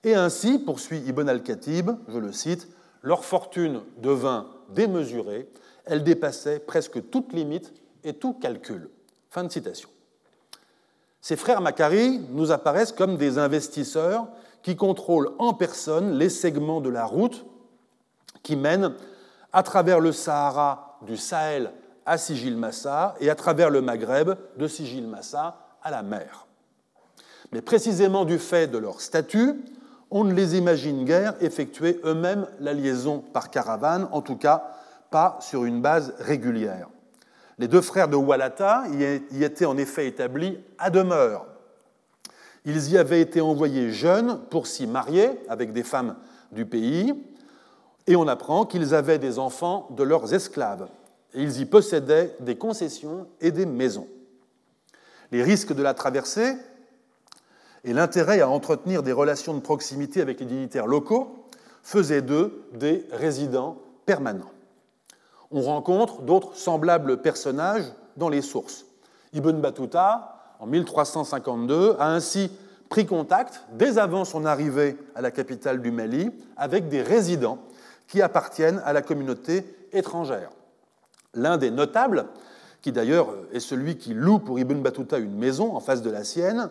Et 0.03 0.15
ainsi, 0.15 0.59
poursuit 0.59 0.99
Ibn 1.07 1.27
al-Khatib, 1.29 1.91
je 2.07 2.17
le 2.17 2.31
cite, 2.31 2.67
leur 3.01 3.23
fortune 3.23 3.81
devint 3.97 4.47
démesurée, 4.69 5.49
elle 5.85 6.03
dépassait 6.03 6.59
presque 6.59 7.09
toute 7.09 7.33
limite 7.33 7.73
et 8.03 8.13
tout 8.13 8.33
calcul. 8.33 8.89
Fin 9.29 9.43
de 9.43 9.51
citation. 9.51 9.89
Ces 11.21 11.35
frères 11.35 11.61
Macari 11.61 12.21
nous 12.29 12.51
apparaissent 12.51 12.91
comme 12.91 13.17
des 13.17 13.37
investisseurs 13.37 14.27
qui 14.67 14.75
contrôle 14.75 15.29
en 15.39 15.53
personne 15.53 16.17
les 16.17 16.27
segments 16.27 16.81
de 16.81 16.89
la 16.89 17.05
route 17.05 17.45
qui 18.43 18.57
mènent 18.57 18.95
à 19.53 19.63
travers 19.63 20.01
le 20.01 20.11
Sahara 20.11 20.97
du 21.03 21.15
Sahel 21.15 21.71
à 22.05 22.17
Sigil-Massa 22.17 23.15
et 23.21 23.29
à 23.29 23.35
travers 23.35 23.69
le 23.69 23.81
Maghreb 23.81 24.31
de 24.57 24.67
Sigil-Massa 24.67 25.55
à 25.81 25.89
la 25.89 26.03
mer. 26.03 26.47
Mais 27.53 27.61
précisément 27.61 28.25
du 28.25 28.39
fait 28.39 28.67
de 28.67 28.77
leur 28.77 28.99
statut, 28.99 29.63
on 30.11 30.25
ne 30.25 30.33
les 30.33 30.57
imagine 30.57 31.05
guère 31.05 31.35
effectuer 31.39 32.01
eux-mêmes 32.03 32.45
la 32.59 32.73
liaison 32.73 33.19
par 33.19 33.49
caravane, 33.49 34.09
en 34.11 34.21
tout 34.21 34.35
cas 34.35 34.71
pas 35.11 35.37
sur 35.39 35.63
une 35.63 35.81
base 35.81 36.13
régulière. 36.19 36.89
Les 37.57 37.69
deux 37.69 37.79
frères 37.79 38.09
de 38.09 38.17
Walata 38.17 38.83
y 39.31 39.45
étaient 39.45 39.63
en 39.63 39.77
effet 39.77 40.07
établis 40.07 40.59
à 40.77 40.89
demeure, 40.89 41.45
ils 42.67 42.91
y 42.91 42.97
avaient 42.97 43.21
été 43.21 43.39
envoyés 43.39 43.91
jeunes 43.91 44.41
pour 44.49 44.67
s'y 44.67 44.87
marier 44.87 45.29
avec 45.47 45.71
des 45.71 45.83
femmes 45.83 46.17
du 46.51 46.65
pays, 46.65 47.13
et 48.07 48.17
on 48.17 48.27
apprend 48.27 48.65
qu'ils 48.65 48.93
avaient 48.93 49.19
des 49.19 49.39
enfants 49.39 49.87
de 49.91 50.03
leurs 50.03 50.33
esclaves, 50.33 50.89
ils 51.33 51.61
y 51.61 51.65
possédaient 51.65 52.35
des 52.41 52.57
concessions 52.57 53.27
et 53.39 53.51
des 53.51 53.65
maisons. 53.65 54.07
Les 55.31 55.43
risques 55.43 55.73
de 55.73 55.81
la 55.81 55.93
traversée 55.93 56.57
et 57.85 57.93
l'intérêt 57.93 58.41
à 58.41 58.49
entretenir 58.49 59.01
des 59.01 59.13
relations 59.13 59.53
de 59.53 59.61
proximité 59.61 60.19
avec 60.19 60.41
les 60.41 60.45
dignitaires 60.45 60.87
locaux 60.87 61.45
faisaient 61.83 62.21
d'eux 62.21 62.65
des 62.73 63.07
résidents 63.13 63.77
permanents. 64.05 64.51
On 65.51 65.61
rencontre 65.61 66.21
d'autres 66.21 66.57
semblables 66.57 67.21
personnages 67.21 67.85
dans 68.17 68.27
les 68.27 68.41
sources. 68.41 68.85
Ibn 69.33 69.61
Battuta, 69.61 70.36
en 70.59 70.65
1352, 70.65 71.95
a 71.99 72.07
ainsi 72.07 72.51
pris 72.89 73.05
contact, 73.05 73.63
dès 73.73 73.97
avant 73.97 74.25
son 74.25 74.45
arrivée 74.45 74.97
à 75.15 75.21
la 75.21 75.31
capitale 75.31 75.81
du 75.81 75.91
Mali, 75.91 76.31
avec 76.55 76.89
des 76.89 77.01
résidents 77.01 77.59
qui 78.07 78.21
appartiennent 78.21 78.81
à 78.85 78.93
la 78.93 79.01
communauté 79.01 79.65
étrangère. 79.91 80.49
L'un 81.33 81.57
des 81.57 81.71
notables, 81.71 82.25
qui 82.81 82.91
d'ailleurs 82.91 83.29
est 83.51 83.59
celui 83.59 83.97
qui 83.97 84.13
loue 84.13 84.39
pour 84.39 84.59
Ibn 84.59 84.81
Battuta 84.81 85.17
une 85.17 85.37
maison 85.37 85.75
en 85.75 85.79
face 85.79 86.01
de 86.01 86.09
la 86.09 86.23
sienne, 86.23 86.69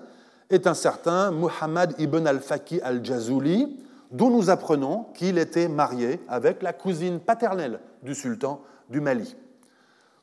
est 0.51 0.67
un 0.67 0.75
certain 0.75 1.31
Muhammad 1.31 1.95
ibn 1.99 2.27
al-Faqih 2.27 2.81
al-Jazuli, 2.81 3.81
dont 4.13 4.31
nous 4.31 4.51
apprenons 4.51 5.07
qu'il 5.15 5.39
était 5.39 5.69
marié 5.69 6.21
avec 6.29 6.63
la 6.63 6.73
cousine 6.73 7.19
paternelle 7.19 7.81
du 8.03 8.15
sultan 8.15 8.63
du 8.89 9.01
Mali. 9.01 9.37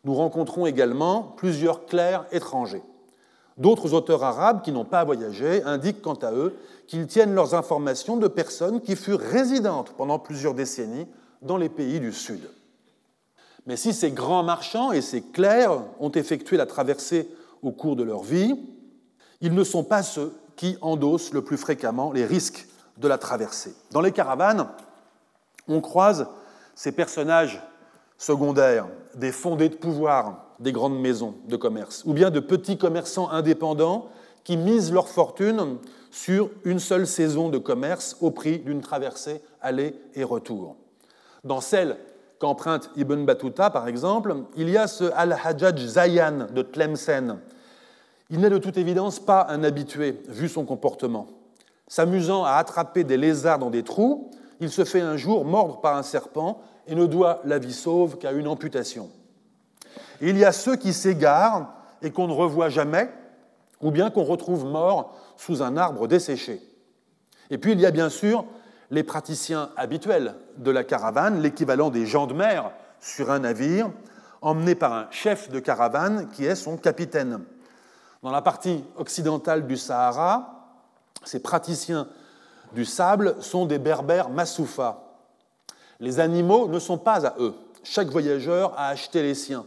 Nous 0.05 0.13
rencontrons 0.13 0.65
également 0.65 1.33
plusieurs 1.37 1.85
clercs 1.85 2.25
étrangers. 2.31 2.83
D'autres 3.57 3.93
auteurs 3.93 4.23
arabes 4.23 4.63
qui 4.63 4.71
n'ont 4.71 4.85
pas 4.85 5.03
voyagé 5.03 5.61
indiquent 5.63 6.01
quant 6.01 6.15
à 6.15 6.31
eux 6.31 6.55
qu'ils 6.87 7.07
tiennent 7.07 7.35
leurs 7.35 7.53
informations 7.55 8.17
de 8.17 8.27
personnes 8.27 8.81
qui 8.81 8.95
furent 8.95 9.19
résidentes 9.19 9.93
pendant 9.95 10.19
plusieurs 10.19 10.53
décennies 10.53 11.07
dans 11.41 11.57
les 11.57 11.69
pays 11.69 11.99
du 11.99 12.11
Sud. 12.11 12.49
Mais 13.65 13.77
si 13.77 13.93
ces 13.93 14.11
grands 14.11 14.43
marchands 14.43 14.91
et 14.91 15.01
ces 15.01 15.21
clercs 15.21 15.81
ont 15.99 16.11
effectué 16.11 16.57
la 16.57 16.65
traversée 16.65 17.29
au 17.61 17.71
cours 17.71 17.95
de 17.95 18.03
leur 18.03 18.23
vie, 18.23 18.59
ils 19.39 19.53
ne 19.53 19.63
sont 19.63 19.83
pas 19.83 20.03
ceux 20.03 20.33
qui 20.55 20.77
endossent 20.81 21.33
le 21.33 21.43
plus 21.43 21.57
fréquemment 21.57 22.11
les 22.11 22.25
risques 22.25 22.67
de 22.97 23.07
la 23.07 23.17
traversée. 23.17 23.75
Dans 23.91 24.01
les 24.01 24.11
caravanes, 24.11 24.67
on 25.67 25.81
croise 25.81 26.27
ces 26.75 26.91
personnages 26.91 27.61
secondaires, 28.17 28.87
des 29.15 29.31
fondés 29.31 29.69
de 29.69 29.75
pouvoir 29.75 30.42
des 30.63 30.71
grandes 30.71 30.99
maisons 30.99 31.35
de 31.47 31.55
commerce, 31.55 32.03
ou 32.05 32.13
bien 32.13 32.31
de 32.31 32.39
petits 32.39 32.77
commerçants 32.77 33.29
indépendants 33.29 34.07
qui 34.43 34.57
misent 34.57 34.91
leur 34.91 35.07
fortune 35.07 35.77
sur 36.09 36.49
une 36.63 36.79
seule 36.79 37.05
saison 37.05 37.49
de 37.49 37.57
commerce 37.57 38.17
au 38.21 38.31
prix 38.31 38.59
d'une 38.59 38.81
traversée 38.81 39.41
aller 39.61 39.95
et 40.15 40.23
retour. 40.23 40.75
Dans 41.43 41.61
celle 41.61 41.97
qu'emprunte 42.39 42.89
Ibn 42.95 43.25
Battuta, 43.25 43.69
par 43.69 43.87
exemple, 43.87 44.35
il 44.55 44.69
y 44.69 44.77
a 44.77 44.87
ce 44.87 45.05
Al-Hajjaj 45.15 45.85
Zayan 45.85 46.47
de 46.53 46.61
Tlemcen. 46.61 47.39
Il 48.29 48.39
n'est 48.39 48.49
de 48.49 48.57
toute 48.57 48.77
évidence 48.77 49.19
pas 49.19 49.47
un 49.49 49.63
habitué, 49.63 50.21
vu 50.27 50.49
son 50.49 50.65
comportement. 50.65 51.27
S'amusant 51.87 52.43
à 52.43 52.53
attraper 52.53 53.03
des 53.03 53.17
lézards 53.17 53.59
dans 53.59 53.69
des 53.69 53.83
trous, 53.83 54.31
il 54.59 54.69
se 54.69 54.85
fait 54.85 55.01
un 55.01 55.17
jour 55.17 55.45
mordre 55.45 55.81
par 55.81 55.97
un 55.97 56.03
serpent 56.03 56.61
et 56.87 56.95
ne 56.95 57.05
doit 57.05 57.41
la 57.43 57.59
vie 57.59 57.73
sauve 57.73 58.17
qu'à 58.17 58.31
une 58.31 58.47
amputation. 58.47 59.09
Il 60.29 60.37
y 60.37 60.45
a 60.45 60.51
ceux 60.51 60.75
qui 60.75 60.93
s'égarent 60.93 61.73
et 62.01 62.11
qu'on 62.11 62.27
ne 62.27 62.33
revoit 62.33 62.69
jamais, 62.69 63.11
ou 63.81 63.91
bien 63.91 64.09
qu'on 64.09 64.23
retrouve 64.23 64.65
morts 64.65 65.15
sous 65.37 65.61
un 65.61 65.77
arbre 65.77 66.07
desséché. 66.07 66.61
Et 67.49 67.57
puis 67.57 67.73
il 67.73 67.79
y 67.79 67.85
a 67.85 67.91
bien 67.91 68.09
sûr 68.09 68.45
les 68.91 69.03
praticiens 69.03 69.69
habituels 69.75 70.35
de 70.57 70.71
la 70.71 70.83
caravane, 70.83 71.41
l'équivalent 71.41 71.89
des 71.89 72.05
gens 72.05 72.27
de 72.27 72.33
mer 72.33 72.71
sur 72.99 73.31
un 73.31 73.39
navire, 73.39 73.89
emmenés 74.41 74.75
par 74.75 74.93
un 74.93 75.07
chef 75.11 75.49
de 75.49 75.59
caravane 75.59 76.29
qui 76.29 76.45
est 76.45 76.55
son 76.55 76.77
capitaine. 76.77 77.41
Dans 78.21 78.31
la 78.31 78.41
partie 78.41 78.83
occidentale 78.97 79.67
du 79.67 79.77
Sahara, 79.77 80.77
ces 81.25 81.39
praticiens 81.39 82.07
du 82.73 82.85
sable 82.85 83.35
sont 83.39 83.65
des 83.65 83.79
berbères 83.79 84.29
Massoufa. 84.29 85.03
Les 85.99 86.19
animaux 86.19 86.67
ne 86.67 86.79
sont 86.79 86.97
pas 86.97 87.25
à 87.25 87.35
eux. 87.39 87.53
Chaque 87.83 88.07
voyageur 88.07 88.73
a 88.77 88.87
acheté 88.87 89.21
les 89.21 89.35
siens. 89.35 89.65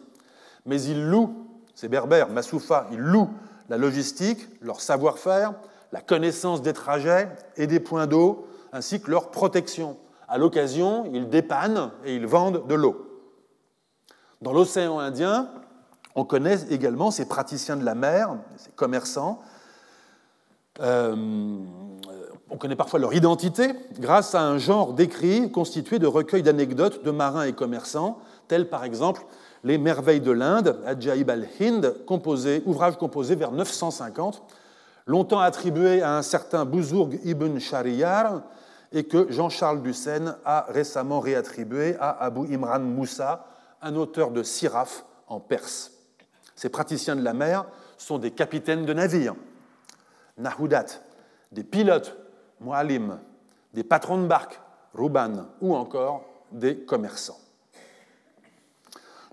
Mais 0.67 0.83
ils 0.83 1.09
louent, 1.09 1.47
ces 1.75 1.89
berbères 1.89 2.29
Massoufa, 2.29 2.89
ils 2.93 2.99
louent 2.99 3.31
la 3.69 3.79
logistique, 3.79 4.47
leur 4.61 4.81
savoir-faire, 4.81 5.55
la 5.93 6.01
connaissance 6.01 6.63
des 6.63 6.73
trajets 6.73 7.29
et 7.57 7.67
des 7.67 7.81
points 7.81 8.07
d'eau, 8.07 8.47
ainsi 8.73 9.01
que 9.01 9.11
leur 9.11 9.31
protection. 9.31 9.97
À 10.29 10.39
l'occasion, 10.39 11.09
ils 11.13 11.29
dépannent 11.29 11.91
et 12.05 12.17
ils 12.17 12.27
vendent 12.27 12.67
de 12.67 12.75
l'eau. 12.75 13.07
Dans 14.43 14.53
l'océan 14.53 14.99
Indien, 14.99 15.49
on 16.15 16.25
connaît 16.25 16.59
également 16.71 17.11
ces 17.11 17.27
praticiens 17.27 17.77
de 17.77 17.85
la 17.85 17.95
mer, 17.95 18.37
ces 18.57 18.71
commerçants. 18.71 19.41
Euh, 20.81 21.15
on 22.51 22.57
connaît 22.57 22.77
parfois 22.77 22.99
leur 23.01 23.15
identité 23.15 23.73
grâce 23.99 24.35
à 24.35 24.43
un 24.43 24.59
genre 24.59 24.93
d'écrits 24.93 25.51
constitué 25.51 25.99
de 25.99 26.07
recueils 26.07 26.43
d'anecdotes 26.43 27.05
de 27.05 27.11
marins 27.11 27.45
et 27.45 27.53
commerçants, 27.53 28.19
tels 28.49 28.69
par 28.69 28.85
exemple 28.85 29.23
les 29.67 29.79
Merveilles 29.79 30.21
de 30.21 30.31
l'Inde, 30.31 30.79
Ajaib 30.87 31.29
al-Hind, 31.29 31.93
ouvrage 32.67 32.97
composé 32.97 33.35
vers 33.35 33.51
950, 33.51 34.41
longtemps 35.07 35.41
attribué 35.41 36.03
à 36.03 36.17
un 36.17 36.23
certain 36.23 36.65
Bouzourg 36.65 37.11
ibn 37.25 37.59
Shahriyar 37.59 38.43
et 38.93 39.03
que 39.03 39.27
Jean-Charles 39.29 39.83
Dussen 39.83 40.37
a 40.45 40.67
récemment 40.69 41.19
réattribué 41.19 41.97
à 41.99 42.11
Abu 42.11 42.55
Imran 42.55 42.79
Moussa, 42.79 43.45
un 43.83 43.97
auteur 43.97 44.31
de 44.31 44.45
Siraf 44.45 45.05
en 45.27 45.41
Perse. 45.41 45.91
Ces 46.55 46.69
praticiens 46.69 47.17
de 47.17 47.23
la 47.23 47.35
mer 47.35 47.65
sont 47.99 48.19
des 48.19 48.31
capitaines 48.31 48.87
de 48.87 48.93
navires, 48.93 49.35
Nahudat, 50.39 50.87
des 51.51 51.65
pilotes, 51.65 52.17
Mu'alim, 52.61 53.19
des 53.75 53.83
patrons 53.83 54.23
de 54.23 54.29
barques, 54.29 54.61
Ruban, 54.95 55.47
ou 55.61 55.75
encore 55.75 56.25
des 56.53 56.79
commerçants. 56.79 57.41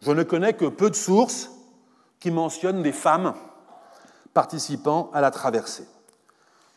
Je 0.05 0.11
ne 0.11 0.23
connais 0.23 0.53
que 0.53 0.65
peu 0.65 0.89
de 0.89 0.95
sources 0.95 1.49
qui 2.19 2.29
mentionnent 2.29 2.83
des 2.83 2.91
femmes 2.91 3.33
participant 4.33 5.09
à 5.13 5.21
la 5.21 5.31
traversée. 5.31 5.87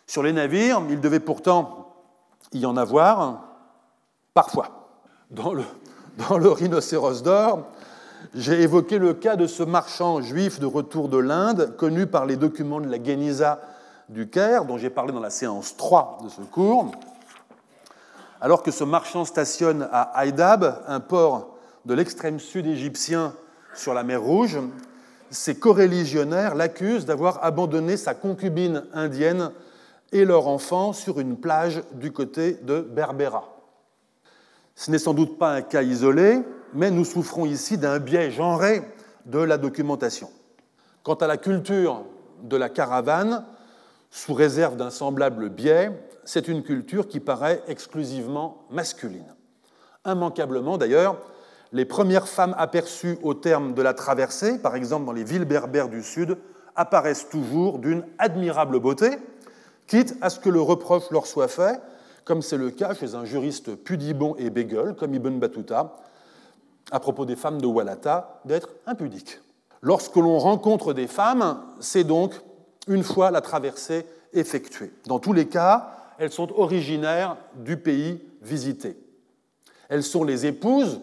Sur 0.06 0.22
les 0.22 0.32
navires, 0.32 0.80
il 0.88 1.00
devait 1.00 1.20
pourtant 1.20 1.96
y 2.52 2.64
en 2.66 2.76
avoir 2.76 3.42
parfois. 4.32 4.90
Dans 5.30 5.52
le, 5.52 5.64
rhinocéros 6.48 7.22
d'or, 7.24 7.64
j'ai 8.32 8.62
évoqué 8.62 8.98
le 8.98 9.14
cas 9.14 9.34
de 9.34 9.48
ce 9.48 9.64
marchand 9.64 10.22
juif 10.22 10.60
de 10.60 10.66
retour 10.66 11.08
de 11.08 11.18
l'Inde, 11.18 11.74
connu 11.76 12.06
par 12.06 12.26
les 12.26 12.36
documents 12.36 12.80
de 12.80 12.88
la 12.88 13.02
Geniza 13.02 13.60
du 14.08 14.30
Caire, 14.30 14.66
dont 14.66 14.78
j'ai 14.78 14.90
parlé 14.90 15.12
dans 15.12 15.20
la 15.20 15.30
séance 15.30 15.76
3 15.76 16.18
de 16.22 16.28
ce 16.28 16.42
cours. 16.42 16.92
Alors 18.40 18.62
que 18.62 18.70
ce 18.70 18.84
marchand 18.84 19.24
stationne 19.24 19.88
à 19.90 20.02
Haïdab, 20.02 20.84
un 20.86 21.00
port 21.00 21.55
de 21.86 21.94
l'extrême 21.94 22.40
sud 22.40 22.66
égyptien 22.66 23.32
sur 23.72 23.94
la 23.94 24.02
mer 24.02 24.20
Rouge, 24.20 24.58
ses 25.30 25.54
coreligionnaires 25.54 26.56
l'accusent 26.56 27.06
d'avoir 27.06 27.44
abandonné 27.44 27.96
sa 27.96 28.12
concubine 28.12 28.84
indienne 28.92 29.52
et 30.10 30.24
leur 30.24 30.48
enfant 30.48 30.92
sur 30.92 31.20
une 31.20 31.36
plage 31.36 31.82
du 31.92 32.10
côté 32.10 32.54
de 32.62 32.80
Berbera. 32.80 33.56
Ce 34.74 34.90
n'est 34.90 34.98
sans 34.98 35.14
doute 35.14 35.38
pas 35.38 35.52
un 35.52 35.62
cas 35.62 35.82
isolé, 35.82 36.40
mais 36.74 36.90
nous 36.90 37.04
souffrons 37.04 37.46
ici 37.46 37.78
d'un 37.78 38.00
biais 38.00 38.32
genré 38.32 38.82
de 39.24 39.38
la 39.38 39.56
documentation. 39.56 40.28
Quant 41.04 41.14
à 41.14 41.28
la 41.28 41.36
culture 41.36 42.04
de 42.42 42.56
la 42.56 42.68
caravane, 42.68 43.44
sous 44.10 44.34
réserve 44.34 44.76
d'un 44.76 44.90
semblable 44.90 45.50
biais, 45.50 45.92
c'est 46.24 46.48
une 46.48 46.64
culture 46.64 47.06
qui 47.06 47.20
paraît 47.20 47.62
exclusivement 47.68 48.64
masculine. 48.70 49.34
Immanquablement 50.04 50.78
d'ailleurs, 50.78 51.16
les 51.72 51.84
premières 51.84 52.28
femmes 52.28 52.54
aperçues 52.58 53.18
au 53.22 53.34
terme 53.34 53.74
de 53.74 53.82
la 53.82 53.94
traversée, 53.94 54.58
par 54.58 54.76
exemple 54.76 55.06
dans 55.06 55.12
les 55.12 55.24
villes 55.24 55.44
berbères 55.44 55.88
du 55.88 56.02
Sud, 56.02 56.38
apparaissent 56.74 57.28
toujours 57.28 57.78
d'une 57.78 58.04
admirable 58.18 58.80
beauté, 58.80 59.10
quitte 59.86 60.16
à 60.20 60.30
ce 60.30 60.38
que 60.38 60.48
le 60.48 60.60
reproche 60.60 61.10
leur 61.10 61.26
soit 61.26 61.48
fait, 61.48 61.80
comme 62.24 62.42
c'est 62.42 62.56
le 62.56 62.70
cas 62.70 62.94
chez 62.94 63.14
un 63.14 63.24
juriste 63.24 63.74
pudibond 63.76 64.34
et 64.38 64.50
bégueule, 64.50 64.94
comme 64.94 65.14
Ibn 65.14 65.38
Battuta, 65.38 65.96
à 66.90 67.00
propos 67.00 67.24
des 67.24 67.36
femmes 67.36 67.60
de 67.60 67.66
Walata, 67.66 68.40
d'être 68.44 68.68
impudiques. 68.86 69.40
Lorsque 69.82 70.16
l'on 70.16 70.38
rencontre 70.38 70.92
des 70.92 71.06
femmes, 71.06 71.62
c'est 71.80 72.04
donc 72.04 72.34
une 72.88 73.04
fois 73.04 73.30
la 73.30 73.40
traversée 73.40 74.06
effectuée. 74.32 74.92
Dans 75.06 75.18
tous 75.18 75.32
les 75.32 75.46
cas, 75.46 75.90
elles 76.18 76.32
sont 76.32 76.52
originaires 76.58 77.36
du 77.54 77.76
pays 77.76 78.22
visité. 78.42 78.96
Elles 79.88 80.02
sont 80.02 80.24
les 80.24 80.46
épouses 80.46 81.00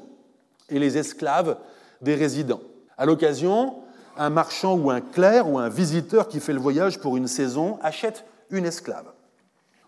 et 0.70 0.80
les 0.80 0.98
esclaves 0.98 1.58
des 2.02 2.16
résidents. 2.16 2.62
À 2.98 3.06
l'occasion, 3.06 3.76
un 4.18 4.30
marchand 4.30 4.76
ou 4.78 4.92
un 4.92 5.02
clerc 5.02 5.50
ou 5.50 5.58
un 5.58 5.70
visiteur 5.70 6.28
qui 6.28 6.40
fait 6.40 6.54
le 6.54 6.60
voyage 6.60 7.00
pour 7.00 7.18
une 7.18 7.28
saison 7.28 7.80
achète 7.82 8.26
une 8.50 8.66
esclave. 8.66 9.12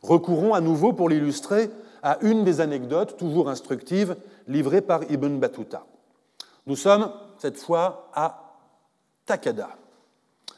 Recourons 0.02 0.54
à 0.54 0.62
nouveau 0.62 0.94
pour 0.94 1.10
l'illustrer 1.10 1.70
à 2.04 2.18
une 2.22 2.44
des 2.44 2.62
anecdotes 2.62 3.18
toujours 3.18 3.50
instructives 3.50 4.16
livrées 4.48 4.82
par 4.82 5.02
Ibn 5.10 5.40
Battuta. 5.40 5.84
Nous 6.68 6.76
sommes 6.76 7.12
cette 7.38 7.58
fois 7.60 8.10
à 8.14 8.54
Takada, 9.26 9.70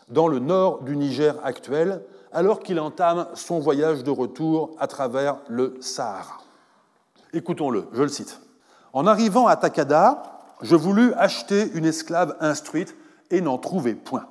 dans 0.09 0.27
le 0.27 0.39
nord 0.39 0.83
du 0.83 0.95
Niger 0.95 1.35
actuel, 1.43 2.01
alors 2.31 2.59
qu'il 2.59 2.79
entame 2.79 3.27
son 3.33 3.59
voyage 3.59 4.03
de 4.03 4.11
retour 4.11 4.75
à 4.79 4.87
travers 4.87 5.37
le 5.47 5.77
Sahara. 5.79 6.39
Écoutons-le, 7.33 7.87
je 7.93 8.03
le 8.03 8.09
cite. 8.09 8.41
En 8.93 9.07
arrivant 9.07 9.47
à 9.47 9.55
Takada, 9.55 10.23
je 10.61 10.75
voulus 10.75 11.13
acheter 11.13 11.71
une 11.73 11.85
esclave 11.85 12.35
instruite 12.39 12.95
et 13.29 13.41
n'en 13.41 13.57
trouvai 13.57 13.93
point. 13.93 14.27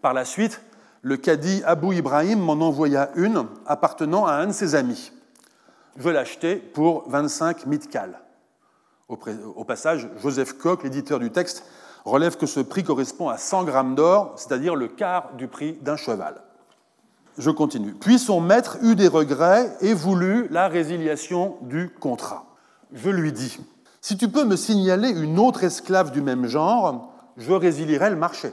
Par 0.00 0.14
la 0.14 0.24
suite, 0.24 0.60
le 1.02 1.16
cadi 1.16 1.62
Abu 1.64 1.96
Ibrahim 1.96 2.40
m'en 2.40 2.52
envoya 2.52 3.10
une 3.16 3.46
appartenant 3.66 4.26
à 4.26 4.34
un 4.34 4.46
de 4.46 4.52
ses 4.52 4.74
amis. 4.74 5.12
Je 5.96 6.08
l'achetai 6.08 6.56
pour 6.56 7.08
25 7.08 7.66
mitkal. 7.66 8.20
Au 9.08 9.64
passage, 9.64 10.08
Joseph 10.22 10.54
Koch, 10.54 10.82
l'éditeur 10.84 11.18
du 11.18 11.30
texte, 11.30 11.64
relève 12.04 12.36
que 12.36 12.46
ce 12.46 12.60
prix 12.60 12.82
correspond 12.82 13.28
à 13.28 13.36
100 13.36 13.64
grammes 13.64 13.94
d'or, 13.94 14.32
c'est-à-dire 14.36 14.74
le 14.74 14.88
quart 14.88 15.34
du 15.34 15.48
prix 15.48 15.74
d'un 15.82 15.96
cheval. 15.96 16.40
Je 17.36 17.50
continue. 17.50 17.94
Puis 17.94 18.18
son 18.18 18.40
maître 18.40 18.78
eut 18.82 18.94
des 18.94 19.08
regrets 19.08 19.70
et 19.80 19.92
voulut 19.94 20.48
la 20.50 20.68
résiliation 20.68 21.56
du 21.62 21.90
contrat. 21.90 22.46
Je 22.92 23.10
lui 23.10 23.32
dis, 23.32 23.58
si 24.02 24.16
tu 24.16 24.28
peux 24.28 24.44
me 24.44 24.56
signaler 24.56 25.10
une 25.10 25.38
autre 25.38 25.62
esclave 25.62 26.10
du 26.10 26.20
même 26.20 26.46
genre, 26.46 27.14
je 27.36 27.52
résilierai 27.52 28.10
le 28.10 28.16
marché. 28.16 28.52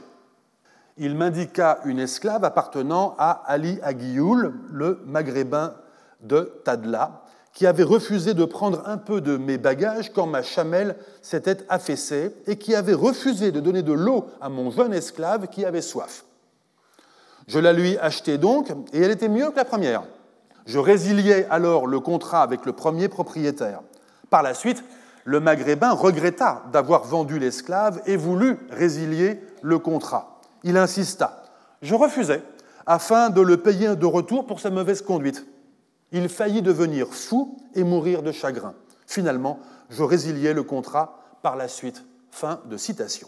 Il 0.97 1.15
m'indiqua 1.15 1.79
une 1.85 1.99
esclave 1.99 2.43
appartenant 2.43 3.15
à 3.17 3.31
Ali 3.47 3.79
Aguioul, 3.81 4.53
le 4.71 5.01
maghrébin 5.05 5.73
de 6.21 6.61
Tadla, 6.63 7.23
qui 7.51 7.65
avait 7.65 7.83
refusé 7.83 8.35
de 8.35 8.45
prendre 8.45 8.87
un 8.87 8.97
peu 8.97 9.21
de 9.21 9.37
mes 9.37 9.57
bagages 9.57 10.13
quand 10.13 10.27
ma 10.27 10.43
chamelle 10.43 10.95
s'était 11.23 11.65
affaissée 11.67 12.35
et 12.45 12.57
qui 12.57 12.75
avait 12.75 12.93
refusé 12.93 13.51
de 13.51 13.59
donner 13.59 13.81
de 13.81 13.93
l'eau 13.93 14.27
à 14.39 14.49
mon 14.49 14.69
jeune 14.69 14.93
esclave 14.93 15.47
qui 15.47 15.65
avait 15.65 15.81
soif. 15.81 16.25
Je 17.47 17.57
la 17.57 17.73
lui 17.73 17.97
achetai 17.97 18.37
donc, 18.37 18.69
et 18.93 19.01
elle 19.01 19.09
était 19.09 19.29
mieux 19.29 19.49
que 19.49 19.55
la 19.55 19.65
première. 19.65 20.03
Je 20.67 20.77
résiliai 20.77 21.47
alors 21.49 21.87
le 21.87 21.99
contrat 21.99 22.43
avec 22.43 22.67
le 22.67 22.73
premier 22.73 23.07
propriétaire. 23.07 23.81
Par 24.29 24.43
la 24.43 24.53
suite, 24.53 24.83
le 25.29 25.39
maghrébin 25.39 25.91
regretta 25.91 26.63
d'avoir 26.73 27.03
vendu 27.03 27.37
l'esclave 27.37 28.01
et 28.07 28.17
voulut 28.17 28.57
résilier 28.71 29.39
le 29.61 29.77
contrat. 29.77 30.41
Il 30.63 30.75
insista. 30.75 31.43
Je 31.83 31.93
refusai, 31.93 32.41
afin 32.87 33.29
de 33.29 33.39
le 33.39 33.57
payer 33.57 33.95
de 33.95 34.05
retour 34.07 34.47
pour 34.47 34.59
sa 34.59 34.71
mauvaise 34.71 35.03
conduite. 35.03 35.45
Il 36.11 36.29
faillit 36.29 36.63
devenir 36.63 37.13
fou 37.13 37.59
et 37.75 37.83
mourir 37.83 38.23
de 38.23 38.31
chagrin. 38.31 38.73
Finalement, 39.05 39.59
je 39.91 40.01
résiliai 40.01 40.53
le 40.53 40.63
contrat 40.63 41.19
par 41.43 41.55
la 41.55 41.67
suite. 41.67 42.03
Fin 42.31 42.61
de 42.65 42.77
citation. 42.77 43.27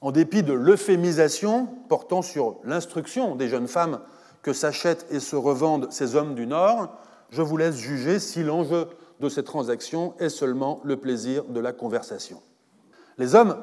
En 0.00 0.10
dépit 0.10 0.42
de 0.42 0.52
l'euphémisation 0.52 1.68
portant 1.88 2.22
sur 2.22 2.56
l'instruction 2.64 3.36
des 3.36 3.48
jeunes 3.48 3.68
femmes 3.68 4.00
que 4.42 4.52
s'achètent 4.52 5.06
et 5.10 5.20
se 5.20 5.36
revendent 5.36 5.86
ces 5.92 6.16
hommes 6.16 6.34
du 6.34 6.48
Nord, 6.48 6.96
je 7.30 7.42
vous 7.42 7.56
laisse 7.56 7.76
juger 7.76 8.18
si 8.18 8.42
l'enjeu 8.42 8.88
de 9.22 9.28
cette 9.28 9.46
transaction 9.46 10.14
est 10.18 10.28
seulement 10.28 10.80
le 10.84 10.96
plaisir 10.96 11.44
de 11.44 11.60
la 11.60 11.72
conversation. 11.72 12.42
Les 13.18 13.34
hommes 13.34 13.56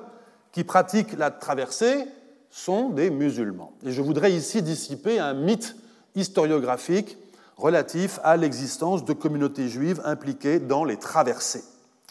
qui 0.52 0.64
pratiquent 0.64 1.18
la 1.18 1.32
traversée 1.32 2.06
sont 2.50 2.90
des 2.90 3.10
musulmans. 3.10 3.74
Et 3.86 3.92
je 3.92 4.02
voudrais 4.02 4.32
ici 4.32 4.62
dissiper 4.62 5.20
un 5.20 5.34
mythe 5.34 5.76
historiographique 6.16 7.18
relatif 7.58 8.20
à 8.24 8.38
l'existence 8.38 9.04
de 9.04 9.14
communautés 9.14 9.68
juives 9.68 10.02
impliquées 10.06 10.60
dans 10.60 10.86
les 10.86 10.98
traversées 10.98 11.64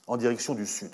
en 0.07 0.17
direction 0.19 0.55
du 0.55 0.67
sud. 0.67 0.91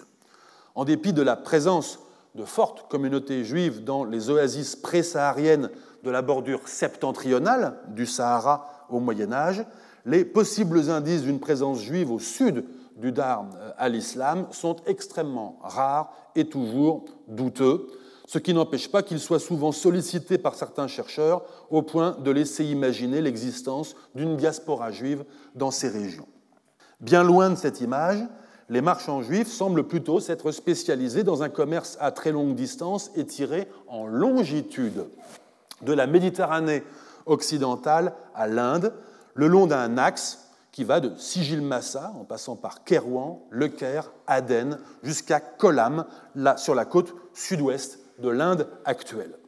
En 0.77 0.85
dépit 0.85 1.13
de 1.13 1.23
la 1.23 1.37
présence 1.37 1.99
de 2.37 2.45
fortes 2.45 2.89
communautés 2.89 3.45
juives 3.45 3.85
dans 3.85 4.05
les 4.05 4.31
oasis 4.31 4.77
pré-sahariennes 4.77 5.71
de 6.05 6.11
la 6.11 6.23
bordure 6.23 6.69
septentrionale 6.69 7.77
du 7.89 8.07
Sahara 8.07 8.87
au 8.91 9.01
Moyen 9.01 9.33
Âge, 9.33 9.65
les 10.07 10.25
possibles 10.25 10.91
indices 10.91 11.23
d'une 11.23 11.41
présence 11.41 11.81
juive 11.81 12.11
au 12.11 12.19
sud 12.19 12.65
du 12.97 13.13
Dar 13.13 13.47
à 13.77 13.89
l'islam 13.89 14.47
sont 14.53 14.77
extrêmement 14.87 15.59
rares 15.63 16.13
et 16.37 16.45
toujours 16.45 17.05
douteux, 17.27 17.87
ce 18.27 18.39
qui 18.39 18.55
n'empêche 18.55 18.91
pas 18.91 19.03
qu'il 19.03 19.19
soit 19.19 19.41
souvent 19.41 19.73
sollicité 19.73 20.39
par 20.39 20.55
certains 20.55 20.87
chercheurs 20.87 21.43
au 21.71 21.83
point 21.83 22.17
de 22.23 22.31
laisser 22.31 22.65
imaginer 22.65 23.21
l'existence 23.21 23.97
d'une 24.15 24.37
diaspora 24.37 24.91
juive 24.91 25.25
dans 25.55 25.71
ces 25.71 25.89
régions. 25.89 26.29
Bien 27.01 27.23
loin 27.23 27.51
de 27.51 27.57
cette 27.57 27.81
image, 27.81 28.25
les 28.71 28.81
marchands 28.81 29.21
juifs 29.21 29.49
semblent 29.49 29.87
plutôt 29.87 30.21
s'être 30.21 30.51
spécialisés 30.53 31.23
dans 31.23 31.43
un 31.43 31.51
commerce 31.51 31.99
à 32.01 32.13
très 32.13 32.33
longue 32.33 32.55
distance 32.55 33.11
étiré 33.15 33.69
en 33.89 34.07
longitude, 34.07 35.05
de 35.83 35.93
la 35.93 36.07
Méditerranée 36.07 36.83
occidentale 37.27 38.15
à 38.35 38.47
l'Inde, 38.47 38.95
le 39.35 39.47
long 39.47 39.67
d'un 39.67 39.99
axe 39.99 40.41
qui 40.73 40.83
va 40.83 40.99
de 41.01 41.13
Sigil-Massa, 41.17 42.13
en 42.19 42.25
passant 42.25 42.57
par 42.57 42.83
Kérouan, 42.83 43.47
Le 43.51 43.69
Caire, 43.69 44.11
Aden, 44.27 44.79
jusqu'à 45.05 45.39
Kolam, 45.39 46.05
sur 46.57 46.75
la 46.75 46.85
côte 46.85 47.15
sud-ouest 47.33 48.01
de 48.19 48.29
l'Inde 48.29 48.67
actuelle. 48.85 49.39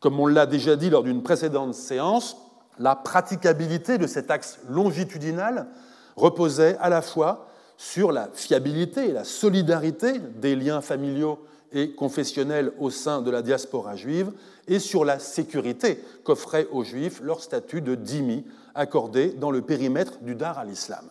Comme 0.00 0.18
on 0.18 0.26
l'a 0.26 0.46
déjà 0.46 0.76
dit 0.76 0.90
lors 0.90 1.04
d'une 1.04 1.22
précédente 1.22 1.74
séance, 1.74 2.36
la 2.78 2.96
praticabilité 2.96 3.98
de 3.98 4.06
cet 4.06 4.30
axe 4.30 4.58
longitudinal 4.68 5.68
reposait 6.16 6.76
à 6.80 6.88
la 6.88 7.02
fois 7.02 7.46
sur 7.76 8.10
la 8.10 8.28
fiabilité 8.32 9.10
et 9.10 9.12
la 9.12 9.24
solidarité 9.24 10.18
des 10.18 10.56
liens 10.56 10.80
familiaux 10.80 11.38
et 11.72 11.92
confessionnels 11.92 12.72
au 12.78 12.90
sein 12.90 13.22
de 13.22 13.30
la 13.30 13.42
diaspora 13.42 13.94
juive 13.96 14.32
et 14.66 14.78
sur 14.78 15.04
la 15.04 15.18
sécurité 15.18 16.02
qu'offrait 16.24 16.66
aux 16.72 16.82
juifs 16.82 17.20
leur 17.22 17.42
statut 17.42 17.80
de 17.80 17.94
dhimmi 17.94 18.44
accordé 18.74 19.30
dans 19.30 19.50
le 19.50 19.62
périmètre 19.62 20.18
du 20.20 20.34
Dar 20.34 20.58
à 20.58 20.64
l'islam. 20.64 21.04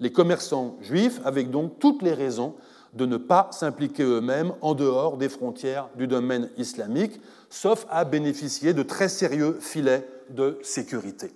Les 0.00 0.12
commerçants 0.12 0.76
juifs 0.80 1.20
avaient 1.24 1.44
donc 1.44 1.78
toutes 1.78 2.02
les 2.02 2.14
raisons 2.14 2.54
de 2.94 3.06
ne 3.06 3.16
pas 3.16 3.48
s'impliquer 3.52 4.04
eux-mêmes 4.04 4.52
en 4.60 4.74
dehors 4.74 5.16
des 5.16 5.28
frontières 5.28 5.88
du 5.96 6.06
domaine 6.06 6.50
islamique, 6.56 7.20
sauf 7.50 7.86
à 7.90 8.04
bénéficier 8.04 8.72
de 8.72 8.82
très 8.82 9.08
sérieux 9.08 9.58
filets 9.60 10.08
de 10.30 10.58
sécurité. 10.62 11.32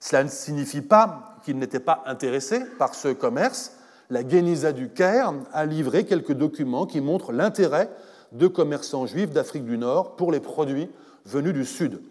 Cela 0.00 0.24
ne 0.24 0.28
signifie 0.28 0.82
pas 0.82 1.38
qu'ils 1.44 1.58
n'étaient 1.58 1.80
pas 1.80 2.02
intéressés 2.06 2.60
par 2.78 2.94
ce 2.94 3.08
commerce. 3.08 3.76
La 4.10 4.26
Geniza 4.26 4.72
du 4.72 4.90
Caire 4.90 5.32
a 5.52 5.66
livré 5.66 6.04
quelques 6.04 6.32
documents 6.32 6.86
qui 6.86 7.00
montrent 7.00 7.32
l'intérêt 7.32 7.90
de 8.32 8.46
commerçants 8.46 9.06
juifs 9.06 9.30
d'Afrique 9.30 9.64
du 9.64 9.78
Nord 9.78 10.16
pour 10.16 10.30
les 10.30 10.40
produits 10.40 10.88
venus 11.24 11.54
du 11.54 11.64
Sud. 11.64 12.02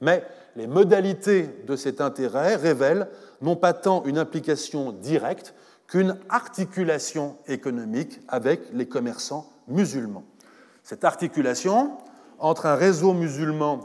Mais 0.00 0.24
les 0.58 0.66
modalités 0.66 1.48
de 1.66 1.76
cet 1.76 2.00
intérêt 2.00 2.56
révèlent 2.56 3.08
non 3.40 3.54
pas 3.54 3.72
tant 3.72 4.04
une 4.04 4.18
implication 4.18 4.90
directe 4.90 5.54
qu'une 5.86 6.16
articulation 6.28 7.36
économique 7.46 8.20
avec 8.26 8.62
les 8.72 8.88
commerçants 8.88 9.48
musulmans. 9.68 10.24
Cette 10.82 11.04
articulation 11.04 11.92
entre 12.40 12.66
un 12.66 12.74
réseau 12.74 13.14
musulman, 13.14 13.78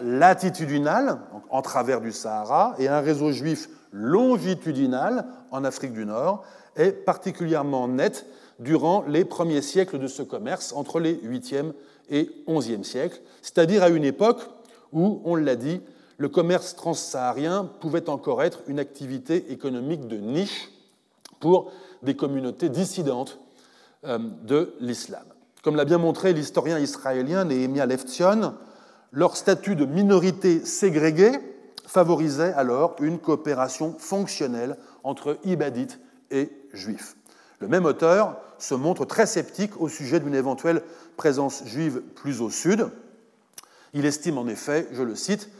latitudinal, 0.00 1.18
en 1.50 1.62
travers 1.62 2.00
du 2.00 2.12
Sahara, 2.12 2.76
et 2.78 2.86
un 2.86 3.00
réseau 3.00 3.32
juif 3.32 3.68
longitudinal 3.90 5.26
en 5.50 5.64
Afrique 5.64 5.92
du 5.92 6.06
Nord, 6.06 6.44
est 6.76 6.92
particulièrement 6.92 7.88
nette 7.88 8.26
durant 8.60 9.04
les 9.08 9.24
premiers 9.24 9.62
siècles 9.62 9.98
de 9.98 10.06
ce 10.06 10.22
commerce, 10.22 10.72
entre 10.72 11.00
les 11.00 11.16
8e 11.16 11.70
et 11.70 11.74
11e 12.10 12.82
siècles, 12.82 13.20
c'est-à-dire 13.42 13.82
à 13.82 13.88
une 13.88 14.04
époque 14.04 14.42
où, 14.92 15.20
on 15.24 15.34
l'a 15.34 15.56
dit, 15.56 15.80
le 16.16 16.28
commerce 16.28 16.74
transsaharien 16.74 17.70
pouvait 17.80 18.08
encore 18.08 18.42
être 18.42 18.62
une 18.66 18.78
activité 18.80 19.52
économique 19.52 20.08
de 20.08 20.16
niche 20.16 20.70
pour 21.40 21.72
des 22.02 22.16
communautés 22.16 22.68
dissidentes 22.68 23.38
euh, 24.04 24.18
de 24.42 24.74
l'islam. 24.80 25.24
Comme 25.62 25.76
l'a 25.76 25.84
bien 25.84 25.98
montré 25.98 26.32
l'historien 26.32 26.78
israélien 26.78 27.44
Nehemia 27.44 27.86
Leftion, 27.86 28.54
leur 29.12 29.36
statut 29.36 29.76
de 29.76 29.84
minorité 29.84 30.64
ségrégée 30.64 31.32
favorisait 31.86 32.52
alors 32.52 32.96
une 33.00 33.18
coopération 33.18 33.94
fonctionnelle 33.98 34.76
entre 35.04 35.38
ibadites 35.44 35.98
et 36.30 36.50
juifs. 36.72 37.16
Le 37.60 37.68
même 37.68 37.84
auteur 37.84 38.36
se 38.58 38.74
montre 38.74 39.04
très 39.04 39.26
sceptique 39.26 39.80
au 39.80 39.88
sujet 39.88 40.20
d'une 40.20 40.34
éventuelle 40.34 40.82
présence 41.16 41.64
juive 41.64 42.00
plus 42.14 42.40
au 42.40 42.50
sud. 42.50 42.88
Il 43.94 44.04
estime 44.04 44.38
en 44.38 44.46
effet, 44.46 44.86
je 44.92 45.02
le 45.02 45.14
cite, 45.14 45.50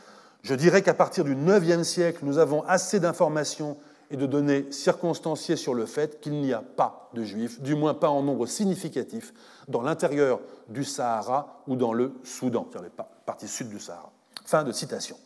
je 0.42 0.54
dirais 0.54 0.82
qu'à 0.82 0.94
partir 0.94 1.24
du 1.24 1.34
IXe 1.34 1.82
siècle, 1.82 2.20
nous 2.22 2.38
avons 2.38 2.62
assez 2.64 3.00
d'informations 3.00 3.76
et 4.10 4.16
de 4.16 4.26
données 4.26 4.66
circonstanciées 4.70 5.56
sur 5.56 5.74
le 5.74 5.86
fait 5.86 6.20
qu'il 6.20 6.40
n'y 6.40 6.52
a 6.52 6.62
pas 6.62 7.10
de 7.14 7.24
juifs, 7.24 7.60
du 7.60 7.74
moins 7.74 7.94
pas 7.94 8.08
en 8.08 8.22
nombre 8.22 8.46
significatif, 8.46 9.34
dans 9.66 9.82
l'intérieur 9.82 10.40
du 10.68 10.84
Sahara 10.84 11.62
ou 11.66 11.76
dans 11.76 11.92
le 11.92 12.12
Soudan, 12.24 12.66
c'est-à-dire 12.70 12.90
les 12.96 13.04
parties 13.26 13.48
sud 13.48 13.68
du 13.68 13.78
Sahara. 13.78 14.10
Fin 14.44 14.64
de 14.64 14.72
citation. 14.72 15.16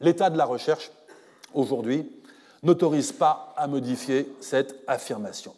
L'état 0.00 0.30
de 0.30 0.38
la 0.38 0.44
recherche, 0.44 0.92
aujourd'hui, 1.54 2.08
n'autorise 2.62 3.12
pas 3.12 3.52
à 3.56 3.66
modifier 3.66 4.32
cette 4.40 4.76
affirmation. 4.86 5.54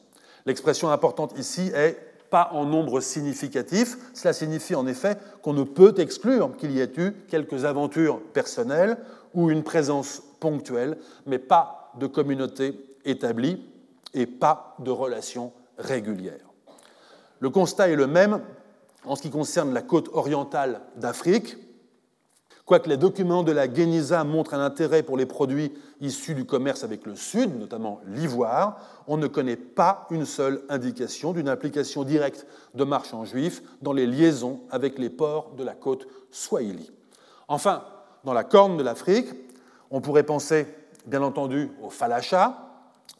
L'expression 0.47 0.91
importante 0.91 1.39
ici 1.39 1.71
est 1.75 1.99
pas 2.31 2.51
en 2.53 2.65
nombre 2.65 3.01
significatif. 3.01 3.97
Cela 4.12 4.33
signifie 4.33 4.75
en 4.75 4.87
effet 4.87 5.16
qu'on 5.43 5.53
ne 5.53 5.62
peut 5.62 5.95
exclure 5.99 6.57
qu'il 6.57 6.73
y 6.73 6.81
ait 6.81 6.93
eu 6.97 7.12
quelques 7.29 7.65
aventures 7.65 8.21
personnelles 8.33 8.97
ou 9.35 9.51
une 9.51 9.62
présence 9.62 10.23
ponctuelle, 10.41 10.99
mais 11.27 11.39
pas 11.39 11.93
de 11.99 12.07
communauté 12.07 12.79
établie 13.05 13.65
et 14.15 14.27
pas 14.27 14.77
de 14.81 14.91
relations 14.91 15.53
régulières. 15.79 16.51
Le 17.41 17.51
constat 17.51 17.89
est 17.89 17.97
le 17.97 18.07
même 18.07 18.41
en 19.05 19.16
ce 19.16 19.23
qui 19.23 19.31
concerne 19.31 19.73
la 19.75 19.83
côte 19.83 20.09
orientale 20.12 20.81
d'Afrique, 20.97 21.57
Quoique 22.66 22.89
les 22.89 22.97
documents 22.97 23.43
de 23.43 23.53
la 23.53 23.73
Geniza 23.73 24.24
montrent 24.24 24.55
un 24.55 24.65
intérêt 24.65 25.03
pour 25.03 25.19
les 25.19 25.27
produits 25.27 25.74
issus 26.01 26.35
du 26.35 26.47
commerce 26.47 26.82
avec 26.82 27.05
le 27.05 27.15
Sud, 27.15 27.59
notamment 27.59 28.01
l'ivoire, 28.07 28.78
on 29.07 29.19
ne 29.19 29.27
connaît 29.27 29.57
pas 29.57 30.07
une 30.11 30.24
seule 30.24 30.62
indication 30.70 31.32
d'une 31.32 31.51
implication 31.51 32.05
directe 32.05 32.47
de 32.74 32.85
marchands 32.85 33.27
juifs 33.27 33.62
dans 33.82 33.93
les 33.93 34.07
liaisons 34.07 34.61
avec 34.70 34.99
les 34.99 35.11
ports 35.11 35.53
de 35.59 35.65
la 35.65 35.74
côte 35.74 36.07
Swahili. 36.31 36.91
Enfin, 37.49 37.85
dans 38.24 38.32
la 38.32 38.45
corne 38.45 38.78
de 38.78 38.82
l'Afrique, 38.82 39.28
on 39.91 40.01
pourrait 40.01 40.23
penser, 40.23 40.66
bien 41.05 41.23
entendu, 41.23 41.70
aux 41.82 41.91
falachas, 41.91 42.57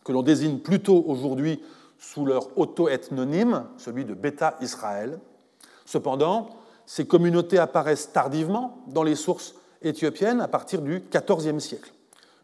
que 0.05 0.13
l'on 0.13 0.23
désigne 0.23 0.59
plutôt 0.59 1.05
aujourd'hui 1.07 1.63
sous 1.99 2.25
leur 2.25 2.59
auto-ethnonyme, 2.59 3.67
celui 3.77 4.07
de 4.07 4.15
Beta 4.15 4.57
Israël. 4.63 5.19
Cependant, 5.85 6.49
ces 6.87 7.07
communautés 7.07 7.59
apparaissent 7.59 8.13
tardivement 8.13 8.83
dans 8.89 9.03
les 9.03 9.17
sources 9.17 9.55
éthiopiennes 9.83 10.41
à 10.41 10.49
partir 10.49 10.83
du 10.83 11.03
XIVe 11.11 11.59
siècle. 11.59 11.93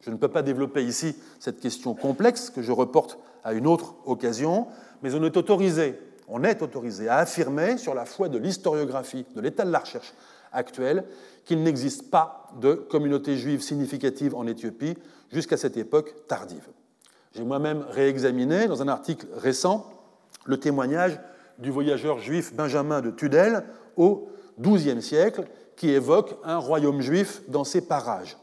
Je 0.00 0.10
ne 0.10 0.16
peux 0.16 0.28
pas 0.28 0.42
développer 0.42 0.84
ici 0.84 1.14
cette 1.38 1.60
question 1.60 1.94
complexe 1.94 2.50
que 2.50 2.62
je 2.62 2.72
reporte 2.72 3.18
à 3.44 3.52
une 3.52 3.66
autre 3.66 3.94
occasion, 4.06 4.66
mais 5.02 5.14
on 5.14 5.22
est 5.24 5.36
autorisé 5.36 7.08
à 7.08 7.16
affirmer, 7.16 7.76
sur 7.78 7.94
la 7.94 8.04
foi 8.04 8.28
de 8.28 8.38
l'historiographie, 8.38 9.26
de 9.34 9.40
l'état 9.40 9.64
de 9.64 9.70
la 9.70 9.78
recherche 9.78 10.14
actuelle, 10.52 11.04
qu'il 11.44 11.62
n'existe 11.62 12.10
pas 12.10 12.50
de 12.60 12.74
communauté 12.74 13.36
juive 13.36 13.60
significative 13.60 14.34
en 14.34 14.46
Éthiopie 14.46 14.96
jusqu'à 15.30 15.56
cette 15.56 15.76
époque 15.76 16.14
tardive. 16.28 16.68
J'ai 17.34 17.44
moi-même 17.44 17.84
réexaminé 17.90 18.66
dans 18.66 18.82
un 18.82 18.88
article 18.88 19.26
récent 19.36 19.86
le 20.44 20.58
témoignage 20.58 21.20
du 21.58 21.70
voyageur 21.70 22.18
juif 22.18 22.54
Benjamin 22.54 23.00
de 23.00 23.10
Tudel 23.10 23.64
au 23.96 24.28
XIIe 24.60 25.02
siècle 25.02 25.44
qui 25.76 25.90
évoque 25.90 26.36
un 26.44 26.58
royaume 26.58 27.00
juif 27.00 27.42
dans 27.48 27.64
ces 27.64 27.80
parages. 27.80 28.36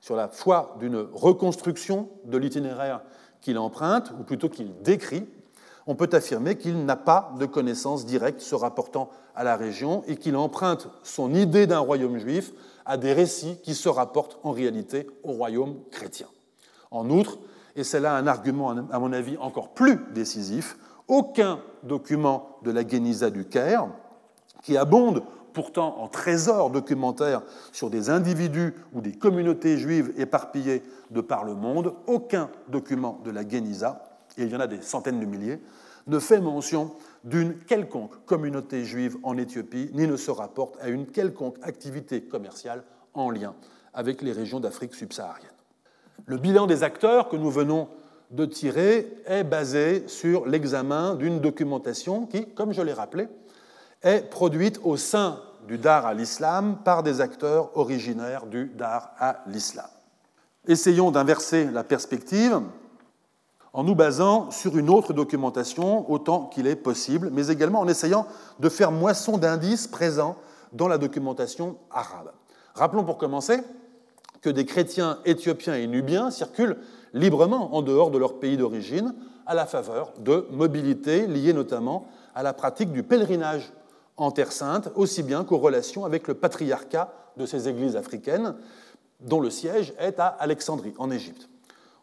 Sur 0.00 0.16
la 0.16 0.28
foi 0.28 0.76
d'une 0.80 1.06
reconstruction 1.12 2.08
de 2.24 2.36
l'itinéraire 2.36 3.02
qu'il 3.40 3.58
emprunte, 3.58 4.12
ou 4.18 4.24
plutôt 4.24 4.48
qu'il 4.48 4.74
décrit, 4.82 5.26
on 5.86 5.94
peut 5.94 6.08
affirmer 6.12 6.56
qu'il 6.56 6.84
n'a 6.84 6.96
pas 6.96 7.34
de 7.38 7.46
connaissances 7.46 8.06
directes 8.06 8.40
se 8.40 8.54
rapportant 8.54 9.10
à 9.34 9.44
la 9.44 9.56
région 9.56 10.02
et 10.06 10.16
qu'il 10.16 10.36
emprunte 10.36 10.88
son 11.02 11.34
idée 11.34 11.66
d'un 11.66 11.78
royaume 11.78 12.18
juif 12.18 12.52
à 12.86 12.96
des 12.96 13.12
récits 13.12 13.58
qui 13.62 13.74
se 13.74 13.88
rapportent 13.88 14.38
en 14.42 14.52
réalité 14.52 15.06
au 15.22 15.32
royaume 15.32 15.76
chrétien. 15.90 16.26
En 16.90 17.10
outre, 17.10 17.38
et 17.76 17.84
c'est 17.84 18.00
là 18.00 18.14
un 18.16 18.26
argument 18.26 18.70
à 18.90 18.98
mon 18.98 19.12
avis 19.12 19.36
encore 19.38 19.74
plus 19.74 19.98
décisif, 20.12 20.76
aucun 21.08 21.60
document 21.82 22.58
de 22.62 22.70
la 22.70 22.84
Guénisa 22.84 23.30
du 23.30 23.44
Caire, 23.44 23.88
qui 24.64 24.76
abonde 24.76 25.22
pourtant 25.52 25.98
en 26.00 26.08
trésors 26.08 26.70
documentaires 26.70 27.42
sur 27.70 27.88
des 27.88 28.10
individus 28.10 28.74
ou 28.92 29.00
des 29.00 29.12
communautés 29.12 29.78
juives 29.78 30.12
éparpillées 30.18 30.82
de 31.12 31.20
par 31.20 31.44
le 31.44 31.54
monde, 31.54 31.94
aucun 32.08 32.50
document 32.68 33.20
de 33.24 33.30
la 33.30 33.44
Guénisa, 33.44 34.02
et 34.36 34.42
il 34.42 34.50
y 34.50 34.56
en 34.56 34.60
a 34.60 34.66
des 34.66 34.82
centaines 34.82 35.20
de 35.20 35.26
milliers, 35.26 35.60
ne 36.08 36.18
fait 36.18 36.40
mention 36.40 36.90
d'une 37.22 37.56
quelconque 37.58 38.24
communauté 38.26 38.84
juive 38.84 39.16
en 39.22 39.38
Éthiopie, 39.38 39.90
ni 39.94 40.06
ne 40.08 40.16
se 40.16 40.30
rapporte 40.30 40.76
à 40.80 40.88
une 40.88 41.06
quelconque 41.06 41.56
activité 41.62 42.22
commerciale 42.22 42.82
en 43.14 43.30
lien 43.30 43.54
avec 43.94 44.22
les 44.22 44.32
régions 44.32 44.60
d'Afrique 44.60 44.94
subsaharienne. 44.94 45.50
Le 46.26 46.36
bilan 46.36 46.66
des 46.66 46.82
acteurs 46.82 47.28
que 47.28 47.36
nous 47.36 47.50
venons 47.50 47.88
de 48.30 48.44
tirer 48.44 49.06
est 49.26 49.44
basé 49.44 50.08
sur 50.08 50.46
l'examen 50.46 51.14
d'une 51.14 51.38
documentation 51.38 52.26
qui, 52.26 52.46
comme 52.46 52.72
je 52.72 52.82
l'ai 52.82 52.92
rappelé, 52.92 53.28
est 54.04 54.30
produite 54.30 54.78
au 54.84 54.96
sein 54.96 55.40
du 55.66 55.78
Dar 55.78 56.06
à 56.06 56.14
l'islam 56.14 56.76
par 56.84 57.02
des 57.02 57.20
acteurs 57.20 57.76
originaires 57.76 58.46
du 58.46 58.66
Dar 58.76 59.12
à 59.18 59.38
l'islam. 59.46 59.86
Essayons 60.68 61.10
d'inverser 61.10 61.64
la 61.64 61.82
perspective 61.82 62.60
en 63.72 63.82
nous 63.82 63.94
basant 63.94 64.50
sur 64.50 64.76
une 64.78 64.88
autre 64.88 65.12
documentation 65.12 66.08
autant 66.10 66.46
qu'il 66.46 66.66
est 66.66 66.76
possible, 66.76 67.30
mais 67.32 67.48
également 67.48 67.80
en 67.80 67.88
essayant 67.88 68.26
de 68.60 68.68
faire 68.68 68.92
moisson 68.92 69.36
d'indices 69.36 69.88
présents 69.88 70.36
dans 70.72 70.86
la 70.86 70.98
documentation 70.98 71.76
arabe. 71.90 72.30
Rappelons 72.74 73.04
pour 73.04 73.18
commencer 73.18 73.60
que 74.42 74.50
des 74.50 74.64
chrétiens 74.64 75.18
éthiopiens 75.24 75.74
et 75.74 75.86
nubiens 75.86 76.30
circulent 76.30 76.76
librement 77.14 77.74
en 77.74 77.82
dehors 77.82 78.10
de 78.10 78.18
leur 78.18 78.38
pays 78.38 78.56
d'origine 78.56 79.14
à 79.46 79.54
la 79.54 79.66
faveur 79.66 80.12
de 80.18 80.46
mobilités 80.50 81.26
liées 81.26 81.52
notamment 81.52 82.06
à 82.34 82.42
la 82.42 82.52
pratique 82.52 82.92
du 82.92 83.02
pèlerinage 83.02 83.72
en 84.16 84.30
Terre 84.30 84.52
sainte, 84.52 84.90
aussi 84.94 85.22
bien 85.22 85.44
qu'aux 85.44 85.58
relations 85.58 86.04
avec 86.04 86.28
le 86.28 86.34
patriarcat 86.34 87.12
de 87.36 87.46
ces 87.46 87.68
églises 87.68 87.96
africaines, 87.96 88.54
dont 89.20 89.40
le 89.40 89.50
siège 89.50 89.94
est 89.98 90.20
à 90.20 90.26
Alexandrie, 90.26 90.94
en 90.98 91.10
Égypte. 91.10 91.48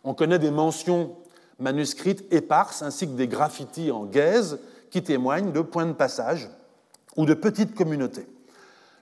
On 0.04 0.14
connaît 0.14 0.40
des 0.40 0.52
mentions 0.52 1.16
manuscrites 1.60 2.26
éparses 2.34 2.82
ainsi 2.82 3.08
que 3.08 3.14
des 3.14 3.28
graffitis 3.28 3.92
en 3.92 4.06
gaze 4.06 4.60
qui 4.90 5.04
témoignent 5.04 5.52
de 5.52 5.62
points 5.62 5.86
de 5.86 5.94
passage 5.94 6.50
ou 7.16 7.26
de 7.26 7.34
petites 7.34 7.76
communautés. 7.76 8.28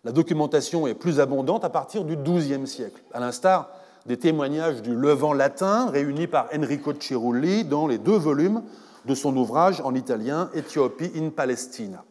La 0.04 0.12
documentation 0.12 0.88
est 0.88 0.94
plus 0.94 1.20
abondante 1.20 1.64
à 1.66 1.70
partir 1.70 2.04
du 2.04 2.16
XIIe 2.16 2.68
siècle, 2.68 3.02
à 3.14 3.20
l'instar 3.20 3.70
des 4.06 4.18
témoignages 4.18 4.82
du 4.82 4.96
Levant 4.96 5.34
latin 5.34 5.90
réunis 5.90 6.28
par 6.28 6.48
Enrico 6.56 6.94
Cirulli 6.98 7.66
dans 7.66 7.88
les 7.88 7.98
deux 7.98 8.18
volumes 8.18 8.64
de 9.06 9.16
son 9.16 9.36
ouvrage 9.36 9.82
en 9.82 9.94
italien 9.96 10.50
Ethiopie 10.54 11.12
in 11.16 11.30
Palestina. 11.30 12.04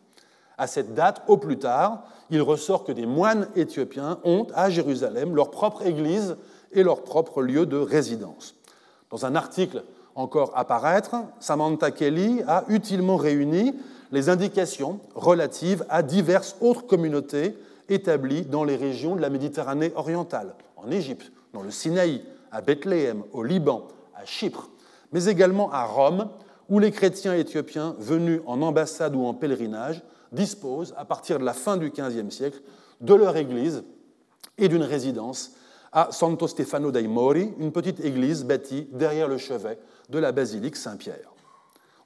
À 0.59 0.67
cette 0.67 0.95
date, 0.95 1.23
au 1.29 1.37
plus 1.37 1.59
tard, 1.59 2.03
il 2.31 2.43
ressort 2.43 2.85
que 2.85 2.93
des 2.93 3.07
moines 3.07 3.49
éthiopiens 3.55 4.19
ont 4.25 4.47
à 4.55 4.69
Jérusalem 4.69 5.35
leur 5.35 5.51
propre 5.51 5.87
église 5.87 6.37
et 6.73 6.83
leur 6.83 7.03
propre 7.03 7.43
lieu 7.43 7.65
de 7.65 7.77
résidence. 7.77 8.57
Dans 9.11 9.25
un 9.25 9.35
article 9.35 9.85
encore 10.15 10.53
à 10.57 10.65
paraître, 10.65 11.15
Samantha 11.39 11.93
Kelly 11.93 12.43
a 12.49 12.65
utilement 12.69 13.17
réuni 13.17 13.73
les 14.11 14.29
indications 14.29 14.99
relatives 15.15 15.85
à 15.89 16.03
diverses 16.03 16.57
autres 16.61 16.87
communautés 16.87 17.57
établis 17.89 18.43
dans 18.43 18.65
les 18.65 18.77
régions 18.77 19.15
de 19.15 19.21
la 19.21 19.31
Méditerranée 19.31 19.93
orientale, 19.95 20.55
en 20.77 20.91
Égypte, 20.91 21.31
dans 21.55 21.63
le 21.63 21.71
Sinaï, 21.71 22.23
à 22.51 22.61
Bethléem, 22.61 23.23
au 23.33 23.45
Liban, 23.45 23.87
à 24.17 24.25
Chypre, 24.25 24.69
mais 25.13 25.27
également 25.27 25.71
à 25.71 25.85
Rome, 25.85 26.29
où 26.69 26.81
les 26.81 26.91
chrétiens 26.91 27.35
éthiopiens 27.35 27.95
venus 27.99 28.41
en 28.47 28.61
ambassade 28.61 29.15
ou 29.15 29.25
en 29.25 29.35
pèlerinage 29.35 30.03
disposent, 30.33 30.95
à 30.97 31.05
partir 31.05 31.39
de 31.39 31.45
la 31.45 31.53
fin 31.53 31.77
du 31.77 31.91
XVe 31.91 32.31
siècle, 32.31 32.61
de 33.01 33.15
leur 33.15 33.37
église 33.37 33.85
et 34.57 34.69
d'une 34.69 34.83
résidence 34.83 35.53
à 35.93 36.09
Santo 36.11 36.47
Stefano 36.49 36.91
dei 36.91 37.09
Mori, 37.09 37.53
une 37.59 37.73
petite 37.73 38.05
église 38.05 38.45
bâtie 38.45 38.89
derrière 38.93 39.29
le 39.29 39.39
chevet 39.39 39.79
de 40.11 40.19
la 40.19 40.33
basilique 40.33 40.77
Saint-Pierre. 40.77 41.33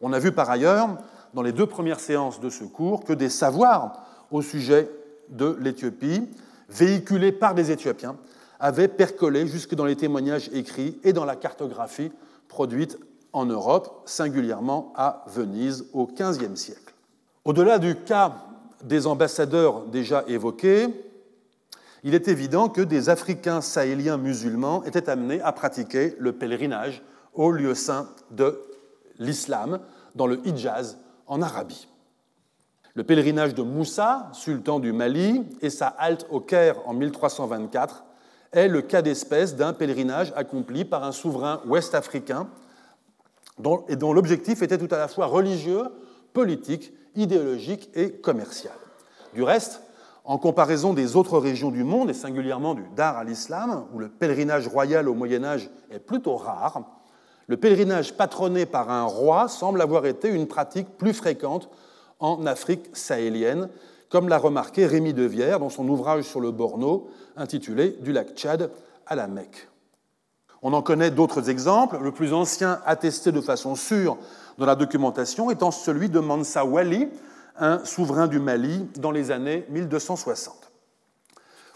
On 0.01 0.12
a 0.12 0.19
vu 0.19 0.32
par 0.32 0.51
ailleurs, 0.51 0.99
dans 1.35 1.43
les 1.43 1.53
deux 1.53 1.66
premières 1.66 2.01
séances 2.01 2.40
de 2.40 2.51
ce 2.51 2.65
cours, 2.65 3.05
que 3.05 3.12
des 3.12 3.28
savoirs 3.28 4.05
au 4.31 4.43
sujet 4.43 4.90
de 5.28 5.57
l'Éthiopie, 5.61 6.28
véhiculés 6.69 7.32
par 7.32 7.55
des 7.55 7.70
Éthiopiens, 7.70 8.16
avaient 8.61 8.89
percolé 8.89 9.47
jusque 9.47 9.74
dans 9.74 9.85
les 9.85 9.97
témoignages 9.97 10.51
écrits 10.53 10.99
et 11.03 11.12
dans 11.12 11.24
la 11.24 11.36
cartographie 11.36 12.12
produite 12.49 12.99
en 13.32 13.47
Europe, 13.47 14.03
singulièrement 14.05 14.93
à 14.94 15.24
Venise 15.27 15.86
au 15.93 16.07
XVe 16.07 16.55
siècle. 16.55 16.91
Au-delà 17.44 17.81
du 17.81 17.97
cas 17.97 18.36
des 18.85 19.09
ambassadeurs 19.09 19.86
déjà 19.86 20.24
évoqués, 20.28 20.86
il 22.05 22.14
est 22.14 22.28
évident 22.28 22.69
que 22.69 22.81
des 22.81 23.09
Africains 23.09 23.60
sahéliens 23.60 24.16
musulmans 24.16 24.85
étaient 24.85 25.09
amenés 25.09 25.40
à 25.40 25.51
pratiquer 25.52 26.14
le 26.19 26.32
pèlerinage 26.32 27.02
au 27.35 27.51
lieu 27.51 27.74
saint 27.74 28.09
de 28.31 28.60
l'islam, 29.19 29.81
dans 30.14 30.27
le 30.27 30.40
Hijaz, 30.47 30.98
en 31.27 31.43
Arabie. 31.43 31.89
Le 32.94 33.05
pèlerinage 33.05 33.55
de 33.55 33.62
Moussa, 33.62 34.28
sultan 34.32 34.78
du 34.78 34.93
Mali, 34.93 35.43
et 35.62 35.70
sa 35.70 35.89
halte 35.89 36.27
au 36.31 36.40
Caire 36.40 36.77
en 36.86 36.93
1324 36.93 38.05
est 38.52 38.69
le 38.69 38.82
cas 38.82 39.02
d'espèce 39.02 39.56
d'un 39.56 39.73
pèlerinage 39.73 40.32
accompli 40.36 40.85
par 40.85 41.02
un 41.02 41.12
souverain 41.12 41.60
ouest-africain 41.66 42.48
et 43.89 43.97
dont 43.97 44.12
l'objectif 44.12 44.62
était 44.62 44.78
tout 44.78 44.93
à 44.94 44.98
la 44.98 45.09
fois 45.09 45.27
religieux, 45.27 45.85
politique, 46.33 46.93
idéologique 47.15 47.91
et 47.95 48.13
commercial. 48.13 48.75
Du 49.35 49.43
reste, 49.43 49.83
en 50.25 50.39
comparaison 50.39 50.93
des 50.93 51.17
autres 51.17 51.39
régions 51.39 51.71
du 51.71 51.85
monde, 51.85 52.11
et 52.11 52.15
singulièrement 52.15 52.75
du 52.75 52.85
Dar 52.95 53.19
à 53.19 53.25
l'islam, 53.25 53.87
où 53.93 53.99
le 53.99 54.09
pèlerinage 54.09 54.69
royal 54.69 55.09
au 55.09 55.15
Moyen 55.15 55.45
Âge 55.45 55.71
est 55.91 55.99
plutôt 55.99 56.37
rare, 56.37 56.83
le 57.49 57.57
pèlerinage 57.57 58.17
patronné 58.17 58.67
par 58.67 58.91
un 58.91 59.05
roi 59.05 59.49
semble 59.49 59.83
avoir 59.83 60.07
été 60.07 60.29
une 60.29 60.47
pratique 60.47 60.97
plus 60.97 61.13
fréquente 61.13 61.69
en 62.21 62.47
Afrique 62.47 62.91
sahélienne, 62.93 63.69
comme 64.09 64.29
l'a 64.29 64.39
remarqué 64.39 64.87
Rémi 64.87 65.13
de 65.13 65.25
Vière 65.25 65.59
dans 65.59 65.71
son 65.71 65.89
ouvrage 65.89 66.25
sur 66.25 66.41
le 66.41 66.51
Borno 66.51 67.09
intitulé 67.37 67.97
Du 68.01 68.13
lac 68.13 68.35
Tchad 68.35 68.71
à 69.07 69.17
la 69.17 69.27
Mecque. 69.27 69.69
On 70.63 70.73
en 70.73 70.83
connaît 70.83 71.11
d'autres 71.11 71.51
exemples, 71.51 71.99
le 72.01 72.13
plus 72.13 72.33
ancien 72.33 72.81
attesté 72.87 73.33
de 73.33 73.41
façon 73.41 73.75
sûre 73.75 74.17
dans 74.59 74.67
la 74.67 74.77
documentation 74.77 75.51
étant 75.51 75.73
celui 75.73 76.09
de 76.09 76.21
Mansa 76.21 76.65
Wali, 76.65 77.09
un 77.59 77.85
souverain 77.85 78.29
du 78.29 78.39
Mali 78.39 78.89
dans 78.97 79.11
les 79.11 79.33
années 79.33 79.67
1260. 79.71 80.71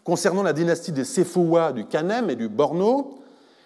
Concernant 0.04 0.44
la 0.44 0.52
dynastie 0.52 0.92
des 0.92 1.04
Sefoua 1.04 1.72
du 1.72 1.84
Kanem 1.86 2.30
et 2.30 2.36
du 2.36 2.48
Borno, 2.48 3.18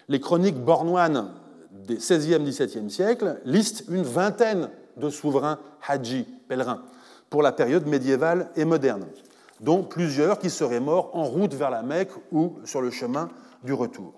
les 0.08 0.20
chroniques 0.20 0.58
bornoines 0.58 1.32
des 1.70 1.98
16e 1.98 2.42
17e 2.42 2.88
siècles 2.88 3.40
listent 3.44 3.84
une 3.90 4.02
vingtaine 4.02 4.70
de 4.96 5.10
souverains 5.10 5.58
hadji, 5.86 6.26
pèlerins, 6.48 6.82
pour 7.28 7.42
la 7.42 7.52
période 7.52 7.86
médiévale 7.86 8.50
et 8.56 8.64
moderne, 8.64 9.04
dont 9.60 9.82
plusieurs 9.82 10.38
qui 10.38 10.48
seraient 10.48 10.80
morts 10.80 11.10
en 11.12 11.24
route 11.24 11.52
vers 11.52 11.70
la 11.70 11.82
Mecque 11.82 12.12
ou 12.32 12.54
sur 12.64 12.80
le 12.80 12.90
chemin 12.90 13.28
du 13.62 13.74
retour. 13.74 14.14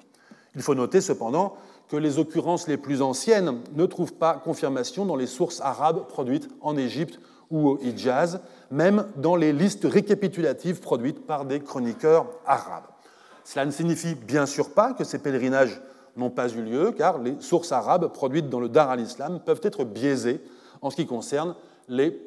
Il 0.55 0.63
faut 0.63 0.75
noter 0.75 1.01
cependant 1.01 1.55
que 1.89 1.97
les 1.97 2.19
occurrences 2.19 2.69
les 2.69 2.77
plus 2.77 3.03
anciennes 3.03 3.61
ne 3.75 3.87
trouvent 3.87 4.15
pas 4.15 4.35
confirmation 4.35 5.05
dans 5.05 5.17
les 5.17 5.27
sources 5.27 5.61
arabes 5.61 6.07
produites 6.09 6.49
en 6.61 6.77
Égypte 6.77 7.21
ou 7.51 7.69
au 7.69 7.79
Hijaz, 7.83 8.41
même 8.71 9.07
dans 9.17 9.37
les 9.37 9.53
listes 9.53 9.85
récapitulatives 9.85 10.81
produites 10.81 11.27
par 11.27 11.45
des 11.45 11.61
chroniqueurs 11.61 12.27
arabes. 12.47 12.87
Cela 13.45 13.67
ne 13.67 13.71
signifie 13.71 14.15
bien 14.15 14.47
sûr 14.47 14.71
pas 14.71 14.95
que 14.95 15.05
ces 15.05 15.19
pèlerinages 15.19 15.81
n'ont 16.17 16.31
pas 16.31 16.49
eu 16.49 16.63
lieu, 16.63 16.93
car 16.93 17.19
les 17.19 17.37
sources 17.41 17.73
arabes 17.73 18.13
produites 18.13 18.49
dans 18.49 18.61
le 18.61 18.69
Dar 18.69 18.91
al-Islam 18.91 19.41
peuvent 19.45 19.61
être 19.63 19.85
biaisées 19.85 20.41
en 20.81 20.91
ce 20.91 20.97
qui 20.97 21.07
concerne 21.07 21.55
les 21.89 22.19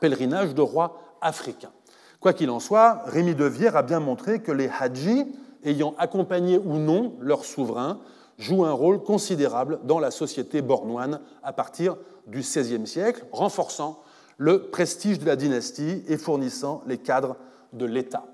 pèlerinages 0.00 0.54
de 0.54 0.62
rois 0.62 1.00
africains. 1.20 1.72
Quoi 2.20 2.32
qu'il 2.32 2.50
en 2.50 2.60
soit, 2.60 3.02
Rémi 3.06 3.34
de 3.34 3.44
Vière 3.44 3.76
a 3.76 3.82
bien 3.82 4.00
montré 4.00 4.40
que 4.40 4.52
les 4.52 4.68
hadjis, 4.68 5.26
ayant 5.64 5.94
accompagné 5.98 6.58
ou 6.58 6.76
non 6.76 7.14
leur 7.20 7.44
souverain, 7.44 8.00
jouent 8.38 8.64
un 8.64 8.72
rôle 8.72 9.02
considérable 9.02 9.80
dans 9.84 9.98
la 9.98 10.10
société 10.10 10.62
bornoine 10.62 11.20
à 11.42 11.52
partir 11.52 11.96
du 12.26 12.40
XVIe 12.40 12.86
siècle, 12.86 13.24
renforçant 13.32 14.02
le 14.38 14.64
prestige 14.68 15.18
de 15.18 15.26
la 15.26 15.36
dynastie 15.36 16.02
et 16.08 16.18
fournissant 16.18 16.82
les 16.86 16.98
cadres 16.98 17.36
de 17.72 17.86
l'État. 17.86 18.24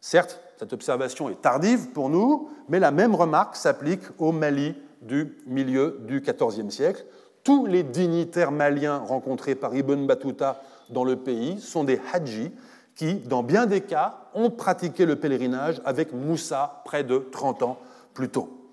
Certes, 0.00 0.40
cette 0.58 0.72
observation 0.72 1.28
est 1.28 1.40
tardive 1.40 1.88
pour 1.88 2.08
nous, 2.08 2.48
mais 2.68 2.78
la 2.78 2.90
même 2.90 3.14
remarque 3.14 3.56
s'applique 3.56 4.02
au 4.18 4.32
Mali 4.32 4.74
du 5.02 5.36
milieu 5.46 6.00
du 6.06 6.20
XIVe 6.20 6.70
siècle. 6.70 7.04
Tous 7.44 7.66
les 7.66 7.82
dignitaires 7.82 8.52
maliens 8.52 8.98
rencontrés 8.98 9.54
par 9.54 9.74
Ibn 9.74 10.06
Battuta 10.06 10.62
dans 10.90 11.04
le 11.04 11.16
pays 11.16 11.60
sont 11.60 11.84
des 11.84 12.00
hadjis 12.12 12.50
qui, 12.96 13.14
dans 13.14 13.42
bien 13.42 13.66
des 13.66 13.82
cas, 13.82 14.18
ont 14.34 14.50
pratiqué 14.50 15.06
le 15.06 15.16
pèlerinage 15.16 15.80
avec 15.84 16.12
Moussa 16.12 16.82
près 16.84 17.04
de 17.04 17.18
30 17.30 17.62
ans 17.62 17.78
plus 18.14 18.30
tôt. 18.30 18.68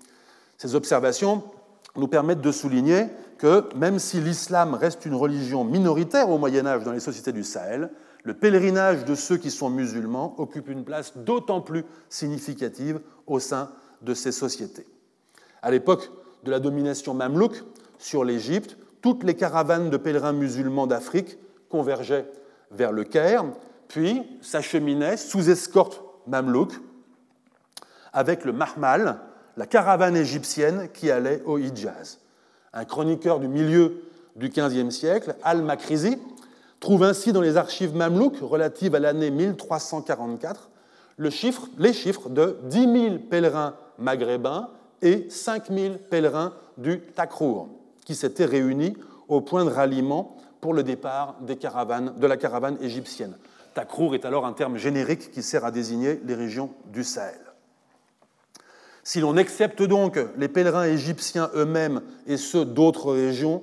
Ces 0.56 0.74
observations 0.74 1.44
nous 1.96 2.08
permettent 2.08 2.40
de 2.40 2.52
souligner 2.52 3.06
que 3.38 3.64
même 3.76 3.98
si 3.98 4.20
l'islam 4.20 4.74
reste 4.74 5.04
une 5.04 5.14
religion 5.14 5.64
minoritaire 5.64 6.30
au 6.30 6.38
Moyen 6.38 6.66
Âge 6.66 6.84
dans 6.84 6.92
les 6.92 7.00
sociétés 7.00 7.32
du 7.32 7.44
Sahel, 7.44 7.90
le 8.22 8.34
pèlerinage 8.34 9.04
de 9.04 9.14
ceux 9.14 9.36
qui 9.36 9.50
sont 9.50 9.68
musulmans 9.68 10.34
occupe 10.38 10.68
une 10.68 10.84
place 10.84 11.16
d'autant 11.16 11.60
plus 11.60 11.84
significative 12.08 13.00
au 13.26 13.38
sein 13.38 13.70
de 14.00 14.14
ces 14.14 14.32
sociétés. 14.32 14.86
À 15.60 15.70
l'époque 15.70 16.10
de 16.44 16.50
la 16.50 16.60
domination 16.60 17.12
mamelouk 17.12 17.62
sur 17.98 18.24
l'Égypte, 18.24 18.78
toutes 19.02 19.24
les 19.24 19.34
caravanes 19.34 19.90
de 19.90 19.96
pèlerins 19.98 20.32
musulmans 20.32 20.86
d'Afrique 20.86 21.38
convergeaient 21.68 22.30
vers 22.70 22.92
le 22.92 23.04
Caire, 23.04 23.44
puis 23.94 24.24
s'acheminaient 24.42 25.16
sous 25.16 25.50
escorte 25.50 26.02
mamelouk 26.26 26.72
avec 28.12 28.44
le 28.44 28.52
Mahmal, 28.52 29.20
la 29.56 29.66
caravane 29.66 30.16
égyptienne 30.16 30.88
qui 30.92 31.12
allait 31.12 31.42
au 31.46 31.58
Hijaz. 31.58 32.18
Un 32.72 32.84
chroniqueur 32.86 33.38
du 33.38 33.46
milieu 33.46 34.02
du 34.34 34.48
XVe 34.48 34.90
siècle, 34.90 35.36
Al-Makrizi, 35.44 36.18
trouve 36.80 37.04
ainsi 37.04 37.32
dans 37.32 37.40
les 37.40 37.56
archives 37.56 37.94
mamelouks 37.94 38.40
relatives 38.40 38.96
à 38.96 38.98
l'année 38.98 39.30
1344 39.30 40.70
les 41.18 41.30
chiffres 41.30 42.28
de 42.28 42.58
10 42.64 42.78
000 42.80 43.18
pèlerins 43.30 43.74
maghrébins 44.00 44.70
et 45.02 45.30
5 45.30 45.68
000 45.70 45.94
pèlerins 46.10 46.52
du 46.78 47.00
Takrour, 47.00 47.68
qui 48.04 48.16
s'étaient 48.16 48.44
réunis 48.44 48.96
au 49.28 49.40
point 49.40 49.64
de 49.64 49.70
ralliement 49.70 50.36
pour 50.60 50.74
le 50.74 50.82
départ 50.82 51.36
des 51.42 51.54
caravanes, 51.54 52.14
de 52.18 52.26
la 52.26 52.36
caravane 52.36 52.76
égyptienne. 52.80 53.36
Takrour 53.74 54.14
est 54.14 54.24
alors 54.24 54.46
un 54.46 54.52
terme 54.52 54.76
générique 54.76 55.30
qui 55.30 55.42
sert 55.42 55.64
à 55.64 55.70
désigner 55.70 56.20
les 56.24 56.34
régions 56.34 56.70
du 56.86 57.04
Sahel. 57.04 57.40
Si 59.02 59.20
l'on 59.20 59.36
accepte 59.36 59.82
donc 59.82 60.18
les 60.38 60.48
pèlerins 60.48 60.84
égyptiens 60.84 61.50
eux-mêmes 61.54 62.00
et 62.26 62.36
ceux 62.36 62.64
d'autres 62.64 63.12
régions, 63.12 63.62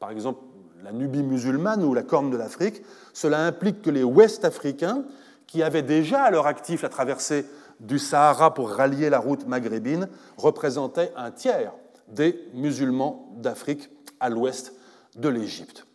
par 0.00 0.10
exemple 0.10 0.42
la 0.82 0.92
Nubie 0.92 1.22
musulmane 1.22 1.84
ou 1.84 1.94
la 1.94 2.02
Corne 2.02 2.30
de 2.30 2.36
l'Afrique, 2.36 2.82
cela 3.12 3.46
implique 3.46 3.82
que 3.82 3.90
les 3.90 4.02
Ouest-Africains, 4.02 5.04
qui 5.46 5.62
avaient 5.62 5.82
déjà 5.82 6.22
à 6.24 6.30
leur 6.30 6.46
actif 6.46 6.82
la 6.82 6.88
traversée 6.88 7.46
du 7.78 7.98
Sahara 7.98 8.52
pour 8.52 8.70
rallier 8.70 9.10
la 9.10 9.18
route 9.18 9.46
maghrébine, 9.46 10.08
représentaient 10.36 11.12
un 11.16 11.30
tiers 11.30 11.72
des 12.08 12.38
musulmans 12.54 13.32
d'Afrique 13.36 13.90
à 14.18 14.28
l'ouest 14.28 14.74
de 15.14 15.28
l'Égypte. 15.28 15.86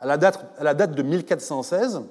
À 0.00 0.06
la 0.06 0.16
date 0.16 0.94
de 0.94 1.02
1416, 1.02 2.02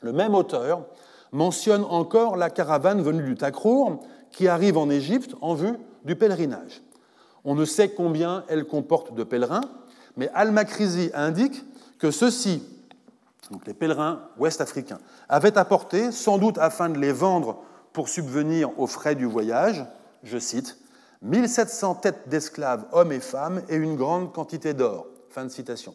le 0.00 0.12
même 0.12 0.34
auteur 0.34 0.84
mentionne 1.32 1.84
encore 1.84 2.36
la 2.36 2.50
caravane 2.50 3.02
venue 3.02 3.22
du 3.22 3.34
Takrour 3.34 4.00
qui 4.30 4.48
arrive 4.48 4.76
en 4.76 4.90
Égypte 4.90 5.34
en 5.40 5.54
vue 5.54 5.74
du 6.04 6.16
pèlerinage. 6.16 6.82
On 7.44 7.54
ne 7.54 7.64
sait 7.64 7.90
combien 7.90 8.44
elle 8.48 8.64
comporte 8.64 9.14
de 9.14 9.24
pèlerins, 9.24 9.62
mais 10.16 10.30
Al-Makrizi 10.34 11.10
indique 11.14 11.64
que 11.98 12.10
ceux-ci, 12.10 12.62
donc 13.50 13.66
les 13.66 13.74
pèlerins 13.74 14.28
ouest-africains, 14.38 14.98
avaient 15.28 15.56
apporté, 15.56 16.12
sans 16.12 16.38
doute 16.38 16.58
afin 16.58 16.88
de 16.88 16.98
les 16.98 17.12
vendre 17.12 17.62
pour 17.92 18.08
subvenir 18.08 18.78
aux 18.78 18.86
frais 18.86 19.14
du 19.14 19.26
voyage, 19.26 19.84
je 20.22 20.38
cite, 20.38 20.78
1700 21.22 21.94
têtes 21.96 22.28
d'esclaves, 22.28 22.84
hommes 22.92 23.12
et 23.12 23.20
femmes, 23.20 23.62
et 23.68 23.76
une 23.76 23.96
grande 23.96 24.32
quantité 24.32 24.74
d'or. 24.74 25.06
Fin 25.30 25.44
de 25.44 25.50
citation. 25.50 25.94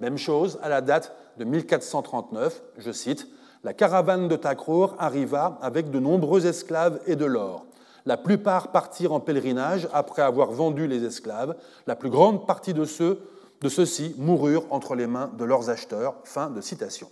Même 0.00 0.18
chose 0.18 0.58
à 0.62 0.68
la 0.68 0.80
date 0.80 1.14
de 1.38 1.44
1439, 1.44 2.62
je 2.78 2.92
cite, 2.92 3.28
la 3.66 3.74
caravane 3.74 4.28
de 4.28 4.36
Takrour 4.36 4.94
arriva 4.96 5.58
avec 5.60 5.90
de 5.90 5.98
nombreux 5.98 6.46
esclaves 6.46 7.00
et 7.04 7.16
de 7.16 7.24
l'or. 7.24 7.66
La 8.04 8.16
plupart 8.16 8.70
partirent 8.70 9.12
en 9.12 9.18
pèlerinage 9.18 9.88
après 9.92 10.22
avoir 10.22 10.52
vendu 10.52 10.86
les 10.86 11.02
esclaves. 11.02 11.56
La 11.88 11.96
plus 11.96 12.08
grande 12.08 12.46
partie 12.46 12.74
de 12.74 12.84
ceux 12.84 13.18
de 13.60 13.68
ceux-ci 13.68 14.14
moururent 14.18 14.66
entre 14.70 14.94
les 14.94 15.08
mains 15.08 15.32
de 15.36 15.44
leurs 15.44 15.68
acheteurs. 15.68 16.14
Fin 16.22 16.48
de 16.48 16.60
citation. 16.60 17.08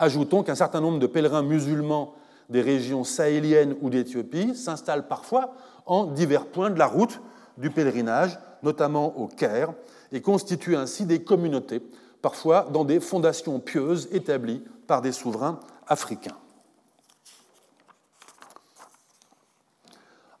Ajoutons 0.00 0.42
qu'un 0.42 0.56
certain 0.56 0.80
nombre 0.80 0.98
de 0.98 1.06
pèlerins 1.06 1.44
musulmans 1.44 2.14
des 2.48 2.60
régions 2.60 3.04
sahéliennes 3.04 3.76
ou 3.82 3.88
d'Éthiopie 3.88 4.56
s'installent 4.56 5.06
parfois 5.06 5.54
en 5.86 6.06
divers 6.06 6.46
points 6.46 6.70
de 6.70 6.78
la 6.80 6.88
route 6.88 7.20
du 7.56 7.70
pèlerinage, 7.70 8.36
notamment 8.64 9.16
au 9.16 9.28
Caire, 9.28 9.74
et 10.10 10.22
constituent 10.22 10.76
ainsi 10.76 11.06
des 11.06 11.22
communautés, 11.22 11.82
parfois 12.22 12.68
dans 12.72 12.84
des 12.84 13.00
fondations 13.00 13.60
pieuses 13.60 14.08
établies 14.12 14.62
par 14.86 15.02
des 15.02 15.12
souverains 15.12 15.60
africains. 15.86 16.36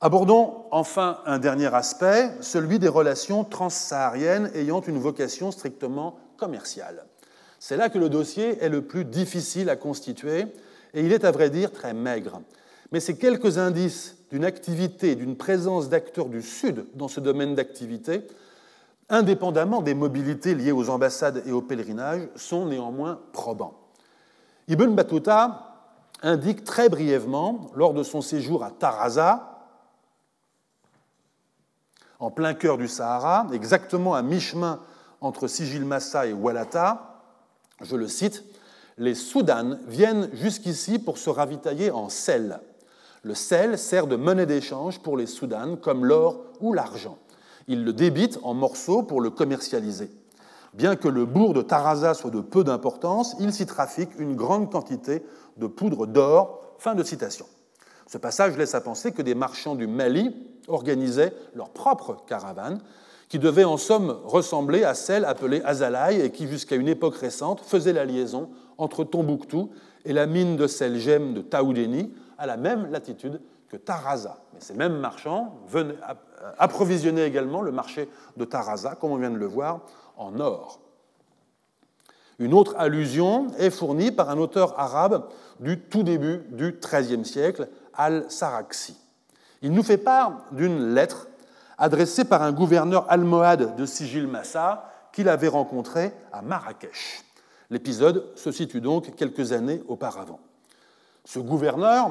Abordons 0.02 0.64
enfin 0.70 1.18
un 1.26 1.38
dernier 1.38 1.74
aspect, 1.74 2.30
celui 2.40 2.78
des 2.78 2.88
relations 2.88 3.44
transsahariennes 3.44 4.50
ayant 4.54 4.80
une 4.80 4.98
vocation 4.98 5.50
strictement 5.50 6.18
commerciale. 6.38 7.04
C'est 7.58 7.76
là 7.76 7.90
que 7.90 7.98
le 7.98 8.08
dossier 8.08 8.62
est 8.64 8.70
le 8.70 8.80
plus 8.80 9.04
difficile 9.04 9.68
à 9.68 9.76
constituer 9.76 10.46
et 10.94 11.04
il 11.04 11.12
est 11.12 11.24
à 11.24 11.30
vrai 11.30 11.50
dire 11.50 11.70
très 11.70 11.92
maigre. 11.92 12.40
Mais 12.92 13.00
ces 13.00 13.16
quelques 13.16 13.58
indices 13.58 14.16
d'une 14.30 14.46
activité, 14.46 15.16
d'une 15.16 15.36
présence 15.36 15.90
d'acteurs 15.90 16.30
du 16.30 16.40
Sud 16.40 16.86
dans 16.94 17.08
ce 17.08 17.20
domaine 17.20 17.54
d'activité, 17.54 18.22
indépendamment 19.10 19.82
des 19.82 19.94
mobilités 19.94 20.54
liées 20.54 20.72
aux 20.72 20.88
ambassades 20.88 21.42
et 21.46 21.52
aux 21.52 21.60
pèlerinages, 21.60 22.28
sont 22.36 22.66
néanmoins 22.66 23.20
probants. 23.32 23.74
Ibn 24.68 24.94
Battuta 24.94 25.66
indique 26.22 26.64
très 26.64 26.88
brièvement, 26.88 27.70
lors 27.74 27.92
de 27.92 28.02
son 28.02 28.22
séjour 28.22 28.62
à 28.62 28.70
Taraza, 28.70 29.50
en 32.20 32.30
plein 32.30 32.54
cœur 32.54 32.76
du 32.78 32.86
Sahara, 32.86 33.46
exactement 33.52 34.14
à 34.14 34.22
mi-chemin 34.22 34.80
entre 35.20 35.48
Sigil 35.48 35.84
Massa 35.84 36.26
et 36.26 36.32
Walata, 36.32 37.22
je 37.80 37.96
le 37.96 38.08
cite, 38.08 38.44
les 38.98 39.14
Soudanes 39.14 39.80
viennent 39.86 40.28
jusqu'ici 40.34 40.98
pour 40.98 41.16
se 41.16 41.30
ravitailler 41.30 41.90
en 41.90 42.10
sel. 42.10 42.60
Le 43.22 43.34
sel 43.34 43.78
sert 43.78 44.06
de 44.06 44.16
monnaie 44.16 44.46
d'échange 44.46 45.00
pour 45.00 45.16
les 45.16 45.26
Soudanes 45.26 45.78
comme 45.78 46.04
l'or 46.04 46.44
ou 46.60 46.74
l'argent. 46.74 47.18
Ils 47.70 47.84
le 47.84 47.92
débitent 47.92 48.40
en 48.42 48.52
morceaux 48.52 49.04
pour 49.04 49.20
le 49.20 49.30
commercialiser. 49.30 50.10
Bien 50.74 50.96
que 50.96 51.06
le 51.06 51.24
bourg 51.24 51.54
de 51.54 51.62
Taraza 51.62 52.14
soit 52.14 52.32
de 52.32 52.40
peu 52.40 52.64
d'importance, 52.64 53.36
il 53.38 53.52
s'y 53.52 53.64
trafique 53.64 54.10
une 54.18 54.34
grande 54.34 54.72
quantité 54.72 55.22
de 55.56 55.68
poudre 55.68 56.06
d'or. 56.06 56.62
Fin 56.78 56.96
de 56.96 57.04
citation. 57.04 57.46
Ce 58.08 58.18
passage 58.18 58.56
laisse 58.56 58.74
à 58.74 58.80
penser 58.80 59.12
que 59.12 59.22
des 59.22 59.36
marchands 59.36 59.76
du 59.76 59.86
Mali 59.86 60.34
organisaient 60.66 61.32
leur 61.54 61.70
propre 61.70 62.16
caravane, 62.26 62.80
qui 63.28 63.38
devait 63.38 63.62
en 63.62 63.76
somme 63.76 64.18
ressembler 64.24 64.82
à 64.82 64.94
celle 64.94 65.24
appelée 65.24 65.62
Azalaï 65.64 66.20
et 66.20 66.32
qui, 66.32 66.48
jusqu'à 66.48 66.74
une 66.74 66.88
époque 66.88 67.14
récente, 67.14 67.60
faisait 67.60 67.92
la 67.92 68.04
liaison 68.04 68.50
entre 68.78 69.04
Tombouctou 69.04 69.70
et 70.04 70.12
la 70.12 70.26
mine 70.26 70.56
de 70.56 70.66
sel 70.66 70.98
gemme 70.98 71.34
de 71.34 71.40
Taoudeni, 71.40 72.12
à 72.36 72.46
la 72.46 72.56
même 72.56 72.90
latitude 72.90 73.40
que 73.70 73.76
Taraza. 73.76 74.38
Mais 74.52 74.60
ces 74.60 74.74
mêmes 74.74 74.98
marchands 74.98 75.54
venaient 75.68 75.96
approvisionner 76.58 77.24
également 77.24 77.62
le 77.62 77.70
marché 77.70 78.08
de 78.36 78.44
Taraza, 78.44 78.96
comme 78.96 79.12
on 79.12 79.16
vient 79.16 79.30
de 79.30 79.36
le 79.36 79.46
voir, 79.46 79.80
en 80.16 80.38
or. 80.40 80.80
Une 82.38 82.52
autre 82.54 82.74
allusion 82.78 83.48
est 83.58 83.70
fournie 83.70 84.10
par 84.10 84.30
un 84.30 84.38
auteur 84.38 84.78
arabe 84.78 85.28
du 85.60 85.78
tout 85.78 86.02
début 86.02 86.42
du 86.50 86.78
XIIIe 86.80 87.24
siècle, 87.24 87.68
al-Saraksi. 87.94 88.96
Il 89.62 89.72
nous 89.72 89.82
fait 89.82 89.98
part 89.98 90.46
d'une 90.52 90.94
lettre 90.94 91.28
adressée 91.76 92.24
par 92.24 92.42
un 92.42 92.52
gouverneur 92.52 93.06
almohade 93.10 93.76
de 93.76 93.86
Sigil 93.86 94.26
Massa 94.26 94.90
qu'il 95.12 95.28
avait 95.28 95.48
rencontré 95.48 96.12
à 96.32 96.42
Marrakech. 96.42 97.24
L'épisode 97.68 98.32
se 98.36 98.50
situe 98.50 98.80
donc 98.80 99.14
quelques 99.16 99.52
années 99.52 99.82
auparavant. 99.86 100.40
Ce 101.24 101.38
gouverneur, 101.38 102.10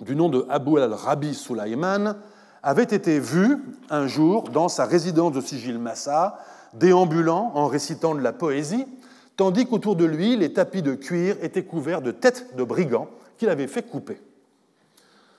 du 0.00 0.16
nom 0.16 0.28
de 0.28 0.46
Abu 0.48 0.78
al-Rabi 0.78 1.34
Sulaiman, 1.34 2.16
avait 2.62 2.82
été 2.84 3.18
vu 3.18 3.58
un 3.90 4.06
jour 4.06 4.44
dans 4.44 4.68
sa 4.68 4.84
résidence 4.84 5.32
de 5.32 5.40
Sigil 5.40 5.78
Massa, 5.78 6.38
déambulant 6.74 7.52
en 7.54 7.66
récitant 7.66 8.14
de 8.14 8.20
la 8.20 8.32
poésie, 8.32 8.86
tandis 9.36 9.66
qu'autour 9.66 9.96
de 9.96 10.04
lui, 10.04 10.36
les 10.36 10.52
tapis 10.52 10.82
de 10.82 10.94
cuir 10.94 11.36
étaient 11.42 11.64
couverts 11.64 12.02
de 12.02 12.12
têtes 12.12 12.56
de 12.56 12.64
brigands 12.64 13.08
qu'il 13.36 13.48
avait 13.48 13.66
fait 13.66 13.82
couper. 13.82 14.20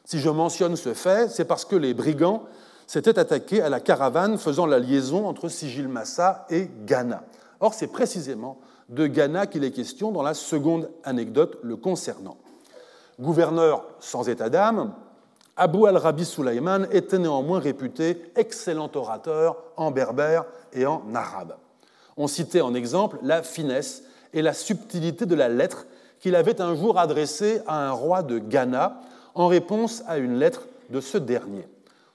Si 0.05 0.19
je 0.19 0.29
mentionne 0.29 0.75
ce 0.75 0.93
fait, 0.93 1.29
c'est 1.29 1.45
parce 1.45 1.63
que 1.63 1.77
les 1.77 1.93
brigands 1.93 2.43
s'étaient 2.87 3.17
attaqués 3.17 3.61
à 3.61 3.69
la 3.69 3.79
caravane 3.79 4.37
faisant 4.37 4.65
la 4.65 4.79
liaison 4.79 5.27
entre 5.27 5.47
Sigil 5.47 5.87
Massa 5.87 6.45
et 6.49 6.69
Ghana. 6.85 7.23
Or, 7.61 7.73
c'est 7.73 7.87
précisément 7.87 8.59
de 8.89 9.07
Ghana 9.07 9.47
qu'il 9.47 9.63
est 9.63 9.71
question 9.71 10.11
dans 10.11 10.23
la 10.23 10.33
seconde 10.33 10.89
anecdote 11.05 11.57
le 11.63 11.77
concernant. 11.77 12.35
Gouverneur 13.19 13.85
sans 13.99 14.27
état 14.27 14.49
d'âme, 14.49 14.93
Abu 15.55 15.85
al-Rabi 15.85 16.25
Sulaiman 16.25 16.87
était 16.91 17.19
néanmoins 17.19 17.59
réputé 17.59 18.23
excellent 18.35 18.89
orateur 18.95 19.57
en 19.77 19.91
berbère 19.91 20.45
et 20.73 20.85
en 20.85 21.03
arabe. 21.13 21.55
On 22.17 22.27
citait 22.27 22.61
en 22.61 22.73
exemple 22.73 23.19
la 23.21 23.43
finesse 23.43 24.03
et 24.33 24.41
la 24.41 24.53
subtilité 24.53 25.25
de 25.25 25.35
la 25.35 25.49
lettre 25.49 25.85
qu'il 26.19 26.35
avait 26.35 26.59
un 26.59 26.73
jour 26.75 26.97
adressée 26.97 27.61
à 27.67 27.87
un 27.87 27.91
roi 27.91 28.23
de 28.23 28.39
Ghana 28.39 28.99
en 29.35 29.47
réponse 29.47 30.03
à 30.07 30.17
une 30.17 30.39
lettre 30.39 30.67
de 30.89 31.01
ce 31.01 31.17
dernier. 31.17 31.67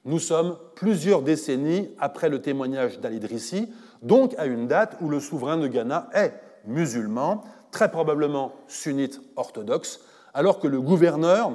Nous 0.05 0.19
sommes 0.19 0.57
plusieurs 0.75 1.23
décennies 1.23 1.91
après 1.99 2.29
le 2.29 2.41
témoignage 2.41 2.99
d'Al-Idrissi, 2.99 3.69
donc 4.03 4.35
à 4.39 4.47
une 4.47 4.67
date 4.67 4.97
où 5.01 5.09
le 5.09 5.21
souverain 5.21 5.59
de 5.59 5.67
Ghana 5.67 6.09
est 6.15 6.33
musulman, 6.65 7.45
très 7.71 7.91
probablement 7.91 8.53
sunnite 8.67 9.21
orthodoxe, 9.37 10.01
alors 10.39 10.61
que 10.61 10.69
le 10.69 10.81
gouverneur 10.81 11.51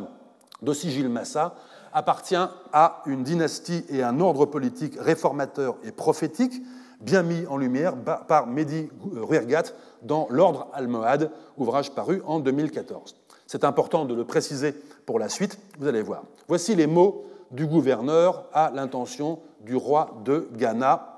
d'Ossigil 0.61 1.07
Massa 1.07 1.55
appartient 1.93 2.35
à 2.35 3.01
une 3.05 3.23
dynastie 3.23 3.85
et 3.87 4.03
un 4.03 4.19
ordre 4.19 4.45
politique 4.45 4.97
réformateur 4.99 5.77
et 5.85 5.93
prophétique, 5.93 6.61
bien 6.99 7.23
mis 7.23 7.45
en 7.47 7.55
lumière 7.55 7.95
par 7.95 8.45
Mehdi 8.45 8.89
Ruergat 9.15 9.71
dans 10.01 10.27
L'Ordre 10.29 10.67
almohade, 10.73 11.31
ouvrage 11.55 11.91
paru 11.91 12.21
en 12.25 12.41
2014. 12.41 13.15
C'est 13.47 13.63
important 13.63 14.03
de 14.03 14.13
le 14.13 14.25
préciser 14.25 14.73
pour 15.05 15.17
la 15.17 15.29
suite, 15.29 15.57
vous 15.79 15.87
allez 15.87 16.01
voir. 16.01 16.23
Voici 16.49 16.75
les 16.75 16.87
mots 16.87 17.23
du 17.51 17.65
gouverneur 17.65 18.49
à 18.51 18.69
l'intention 18.75 19.39
du 19.61 19.77
roi 19.77 20.13
de 20.25 20.49
Ghana. 20.57 21.15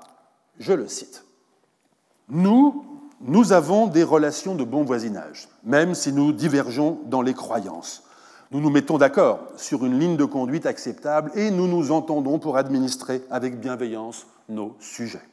Je 0.60 0.72
le 0.72 0.86
cite. 0.86 1.24
Nous, 2.28 2.95
nous 3.20 3.52
avons 3.52 3.86
des 3.86 4.02
relations 4.02 4.54
de 4.54 4.64
bon 4.64 4.84
voisinage, 4.84 5.48
même 5.64 5.94
si 5.94 6.12
nous 6.12 6.32
divergeons 6.32 7.00
dans 7.06 7.22
les 7.22 7.34
croyances. 7.34 8.02
Nous 8.52 8.60
nous 8.60 8.70
mettons 8.70 8.98
d'accord 8.98 9.40
sur 9.56 9.84
une 9.84 9.98
ligne 9.98 10.16
de 10.16 10.24
conduite 10.24 10.66
acceptable 10.66 11.30
et 11.34 11.50
nous 11.50 11.66
nous 11.66 11.90
entendons 11.90 12.38
pour 12.38 12.58
administrer 12.58 13.22
avec 13.30 13.58
bienveillance 13.58 14.26
nos 14.48 14.76
sujets. 14.78 15.26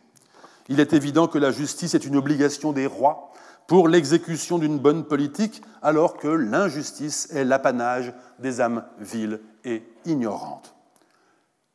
Il 0.69 0.79
est 0.79 0.93
évident 0.93 1.27
que 1.27 1.37
la 1.37 1.51
justice 1.51 1.93
est 1.93 2.05
une 2.05 2.15
obligation 2.15 2.71
des 2.71 2.87
rois 2.87 3.31
pour 3.67 3.87
l'exécution 3.87 4.57
d'une 4.57 4.79
bonne 4.79 5.03
politique, 5.03 5.61
alors 5.81 6.17
que 6.17 6.27
l'injustice 6.27 7.29
est 7.33 7.43
l'apanage 7.43 8.13
des 8.39 8.61
âmes 8.61 8.83
viles 8.99 9.41
et 9.63 9.83
ignorantes. 10.05 10.73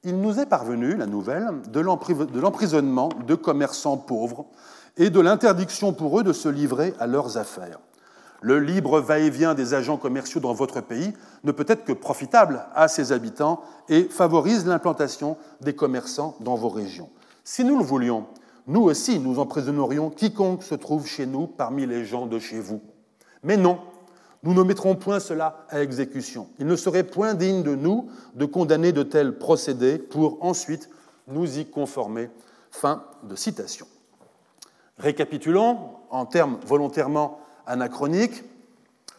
Il 0.04 0.20
nous 0.20 0.38
est 0.38 0.46
parvenu 0.46 0.96
la 0.96 1.06
nouvelle 1.06 1.48
de 1.70 1.80
l'emprisonnement 1.80 3.10
de 3.26 3.34
commerçants 3.34 3.96
pauvres 3.96 4.46
et 4.98 5.10
de 5.10 5.20
l'interdiction 5.20 5.92
pour 5.92 6.20
eux 6.20 6.22
de 6.22 6.32
se 6.32 6.48
livrer 6.48 6.92
à 6.98 7.06
leurs 7.06 7.38
affaires. 7.38 7.78
Le 8.40 8.60
libre 8.60 9.00
va-et-vient 9.00 9.54
des 9.54 9.74
agents 9.74 9.96
commerciaux 9.96 10.40
dans 10.40 10.52
votre 10.52 10.80
pays 10.80 11.12
ne 11.42 11.50
peut 11.50 11.64
être 11.66 11.84
que 11.84 11.92
profitable 11.92 12.66
à 12.74 12.86
ses 12.86 13.10
habitants 13.10 13.62
et 13.88 14.04
favorise 14.04 14.66
l'implantation 14.66 15.36
des 15.60 15.74
commerçants 15.74 16.36
dans 16.40 16.54
vos 16.54 16.68
régions. 16.68 17.08
Si 17.42 17.64
nous 17.64 17.78
le 17.78 17.84
voulions, 17.84 18.26
nous 18.68 18.82
aussi 18.82 19.18
nous 19.18 19.38
emprisonnerions 19.38 20.10
quiconque 20.10 20.62
se 20.62 20.74
trouve 20.74 21.06
chez 21.06 21.26
nous 21.26 21.46
parmi 21.46 21.86
les 21.86 22.04
gens 22.04 22.26
de 22.26 22.38
chez 22.38 22.60
vous. 22.60 22.80
Mais 23.42 23.56
non, 23.56 23.80
nous 24.44 24.54
ne 24.54 24.62
mettrons 24.62 24.94
point 24.94 25.18
cela 25.18 25.64
à 25.68 25.82
exécution. 25.82 26.48
Il 26.60 26.66
ne 26.66 26.76
serait 26.76 27.04
point 27.04 27.34
digne 27.34 27.62
de 27.62 27.74
nous 27.74 28.08
de 28.34 28.44
condamner 28.44 28.92
de 28.92 29.02
tels 29.02 29.36
procédés 29.36 29.98
pour 29.98 30.44
ensuite 30.44 30.90
nous 31.26 31.58
y 31.58 31.66
conformer. 31.66 32.30
Fin 32.70 33.02
de 33.24 33.34
citation. 33.34 33.86
Récapitulons, 34.98 35.78
en 36.10 36.26
termes 36.26 36.58
volontairement 36.66 37.40
anachroniques, 37.66 38.44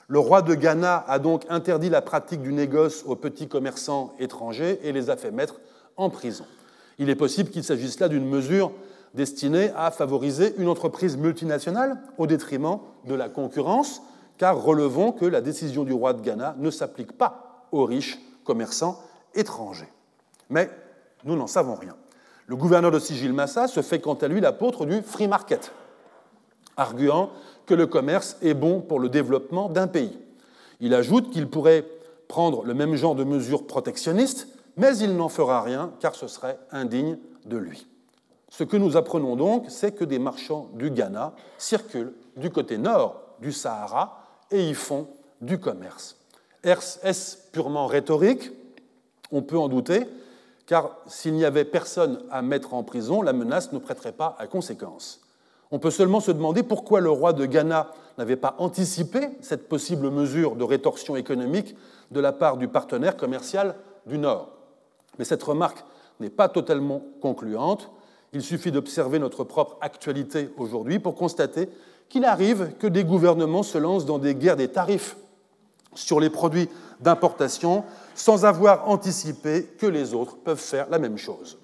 le 0.07 0.19
roi 0.19 0.41
de 0.41 0.56
Ghana 0.56 1.06
a 1.07 1.19
donc 1.19 1.45
interdit 1.49 1.89
la 1.89 2.01
pratique 2.01 2.41
du 2.41 2.51
négoce 2.51 3.03
aux 3.06 3.15
petits 3.15 3.47
commerçants 3.47 4.14
étrangers 4.19 4.80
et 4.84 4.91
les 4.91 5.10
a 5.10 5.18
fait 5.18 5.31
mettre 5.31 5.61
en 5.97 6.10
prison. 6.10 6.45
Il 6.97 7.10
est 7.10 7.15
possible 7.15 7.51
qu'il 7.51 7.64
s'agisse 7.64 7.99
là 7.99 8.10
d'une 8.10 8.27
mesure 8.27 8.72
destinée 9.14 9.72
à 9.76 9.91
favoriser 9.91 10.56
une 10.57 10.68
entreprise 10.68 11.15
multinationale 11.15 11.97
au 12.18 12.27
détriment 12.27 12.80
de 13.06 13.14
la 13.14 13.30
concurrence, 13.30 14.01
car 14.38 14.61
relevons 14.61 15.11
que 15.11 15.26
la 15.26 15.41
décision 15.41 15.84
du 15.84 15.93
roi 15.93 16.14
de 16.14 16.22
Ghana 16.22 16.56
ne 16.57 16.72
s'applique 16.72 17.18
pas 17.18 17.68
aux 17.72 17.85
riches 17.85 18.19
commerçants 18.43 18.99
étrangers. 19.35 19.91
Mais 20.49 20.69
nous 21.23 21.35
n'en 21.35 21.47
savons 21.47 21.76
rien. 21.76 21.95
Le 22.49 22.55
gouverneur 22.55 22.89
de 22.89 22.97
Sigil 22.97 23.31
Massa 23.31 23.67
se 23.67 23.84
fait 23.84 23.99
quant 23.99 24.15
à 24.15 24.27
lui 24.27 24.41
l'apôtre 24.41 24.88
du 24.88 25.03
free 25.03 25.27
market, 25.27 25.71
arguant 26.77 27.30
que 27.67 27.76
le 27.76 27.85
commerce 27.85 28.38
est 28.41 28.55
bon 28.55 28.81
pour 28.81 28.99
le 28.99 29.07
développement 29.07 29.69
d'un 29.69 29.85
pays. 29.85 30.17
Il 30.80 30.95
ajoute 30.95 31.30
qu'il 31.30 31.47
pourrait 31.47 31.85
prendre 32.27 32.63
le 32.63 32.73
même 32.73 32.95
genre 32.95 33.13
de 33.13 33.23
mesures 33.23 33.67
protectionnistes, 33.67 34.47
mais 34.77 34.97
il 34.97 35.15
n'en 35.15 35.30
fera 35.30 35.61
rien 35.61 35.91
car 35.99 36.15
ce 36.15 36.26
serait 36.26 36.57
indigne 36.71 37.19
de 37.45 37.55
lui. 37.55 37.85
Ce 38.47 38.63
que 38.63 38.77
nous 38.77 38.97
apprenons 38.97 39.35
donc, 39.35 39.65
c'est 39.67 39.91
que 39.91 40.03
des 40.03 40.17
marchands 40.17 40.71
du 40.73 40.89
Ghana 40.89 41.35
circulent 41.59 42.15
du 42.35 42.49
côté 42.49 42.80
nord 42.80 43.21
du 43.41 43.51
Sahara 43.51 44.23
et 44.49 44.67
y 44.67 44.73
font 44.73 45.05
du 45.39 45.59
commerce. 45.59 46.17
Est-ce 46.63 47.38
purement 47.51 47.85
rhétorique? 47.85 48.49
On 49.31 49.43
peut 49.43 49.59
en 49.59 49.69
douter, 49.69 50.07
car 50.69 50.91
s'il 51.07 51.33
n'y 51.33 51.45
avait 51.45 51.65
personne 51.65 52.21
à 52.29 52.43
mettre 52.43 52.75
en 52.75 52.83
prison, 52.83 53.23
la 53.23 53.33
menace 53.33 53.73
ne 53.73 53.79
prêterait 53.79 54.11
pas 54.11 54.35
à 54.37 54.45
conséquence. 54.45 55.19
On 55.71 55.79
peut 55.79 55.89
seulement 55.89 56.19
se 56.19 56.29
demander 56.29 56.61
pourquoi 56.61 57.01
le 57.01 57.09
roi 57.09 57.33
de 57.33 57.47
Ghana 57.47 57.91
n'avait 58.19 58.35
pas 58.35 58.53
anticipé 58.59 59.29
cette 59.41 59.67
possible 59.67 60.11
mesure 60.11 60.55
de 60.55 60.63
rétorsion 60.63 61.15
économique 61.15 61.75
de 62.11 62.19
la 62.19 62.31
part 62.31 62.57
du 62.57 62.67
partenaire 62.67 63.17
commercial 63.17 63.77
du 64.05 64.19
Nord. 64.19 64.49
Mais 65.17 65.25
cette 65.25 65.41
remarque 65.41 65.83
n'est 66.19 66.29
pas 66.29 66.49
totalement 66.49 67.01
concluante. 67.19 67.89
Il 68.31 68.43
suffit 68.43 68.71
d'observer 68.71 69.17
notre 69.17 69.43
propre 69.43 69.75
actualité 69.81 70.51
aujourd'hui 70.55 70.99
pour 70.99 71.15
constater 71.15 71.67
qu'il 72.09 72.25
arrive 72.25 72.73
que 72.77 72.85
des 72.85 73.03
gouvernements 73.03 73.63
se 73.63 73.79
lancent 73.79 74.05
dans 74.05 74.19
des 74.19 74.35
guerres 74.35 74.55
des 74.55 74.67
tarifs 74.67 75.17
sur 75.95 76.19
les 76.19 76.29
produits 76.29 76.69
d'importation 76.99 77.84
sans 78.15 78.45
avoir 78.45 78.89
anticipé 78.89 79.63
que 79.77 79.85
les 79.85 80.13
autres 80.13 80.38
peuvent 80.38 80.57
faire 80.57 80.89
la 80.89 80.99
même 80.99 81.17
chose. 81.17 81.57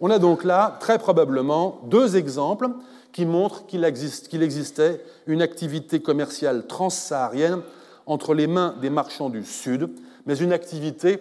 On 0.00 0.10
a 0.10 0.18
donc 0.18 0.44
là 0.44 0.76
très 0.80 0.98
probablement 0.98 1.80
deux 1.84 2.16
exemples 2.16 2.68
qui 3.12 3.26
montrent 3.26 3.66
qu'il 3.66 3.84
existait 3.84 5.04
une 5.26 5.42
activité 5.42 6.00
commerciale 6.00 6.66
transsaharienne 6.66 7.62
entre 8.06 8.34
les 8.34 8.46
mains 8.46 8.74
des 8.80 8.90
marchands 8.90 9.30
du 9.30 9.44
Sud, 9.44 9.90
mais 10.26 10.36
une 10.36 10.52
activité 10.52 11.20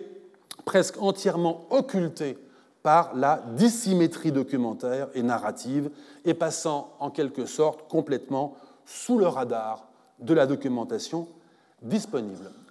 presque 0.65 1.01
entièrement 1.01 1.65
occultée 1.71 2.37
par 2.83 3.13
la 3.15 3.43
dissymétrie 3.55 4.31
documentaire 4.31 5.09
et 5.13 5.23
narrative 5.23 5.89
et 6.25 6.33
passant 6.33 6.93
en 6.99 7.09
quelque 7.09 7.45
sorte 7.45 7.89
complètement 7.89 8.55
sous 8.85 9.17
le 9.17 9.27
radar 9.27 9.87
de 10.19 10.33
la 10.33 10.45
documentation 10.45 11.27
disponible. 11.81 12.51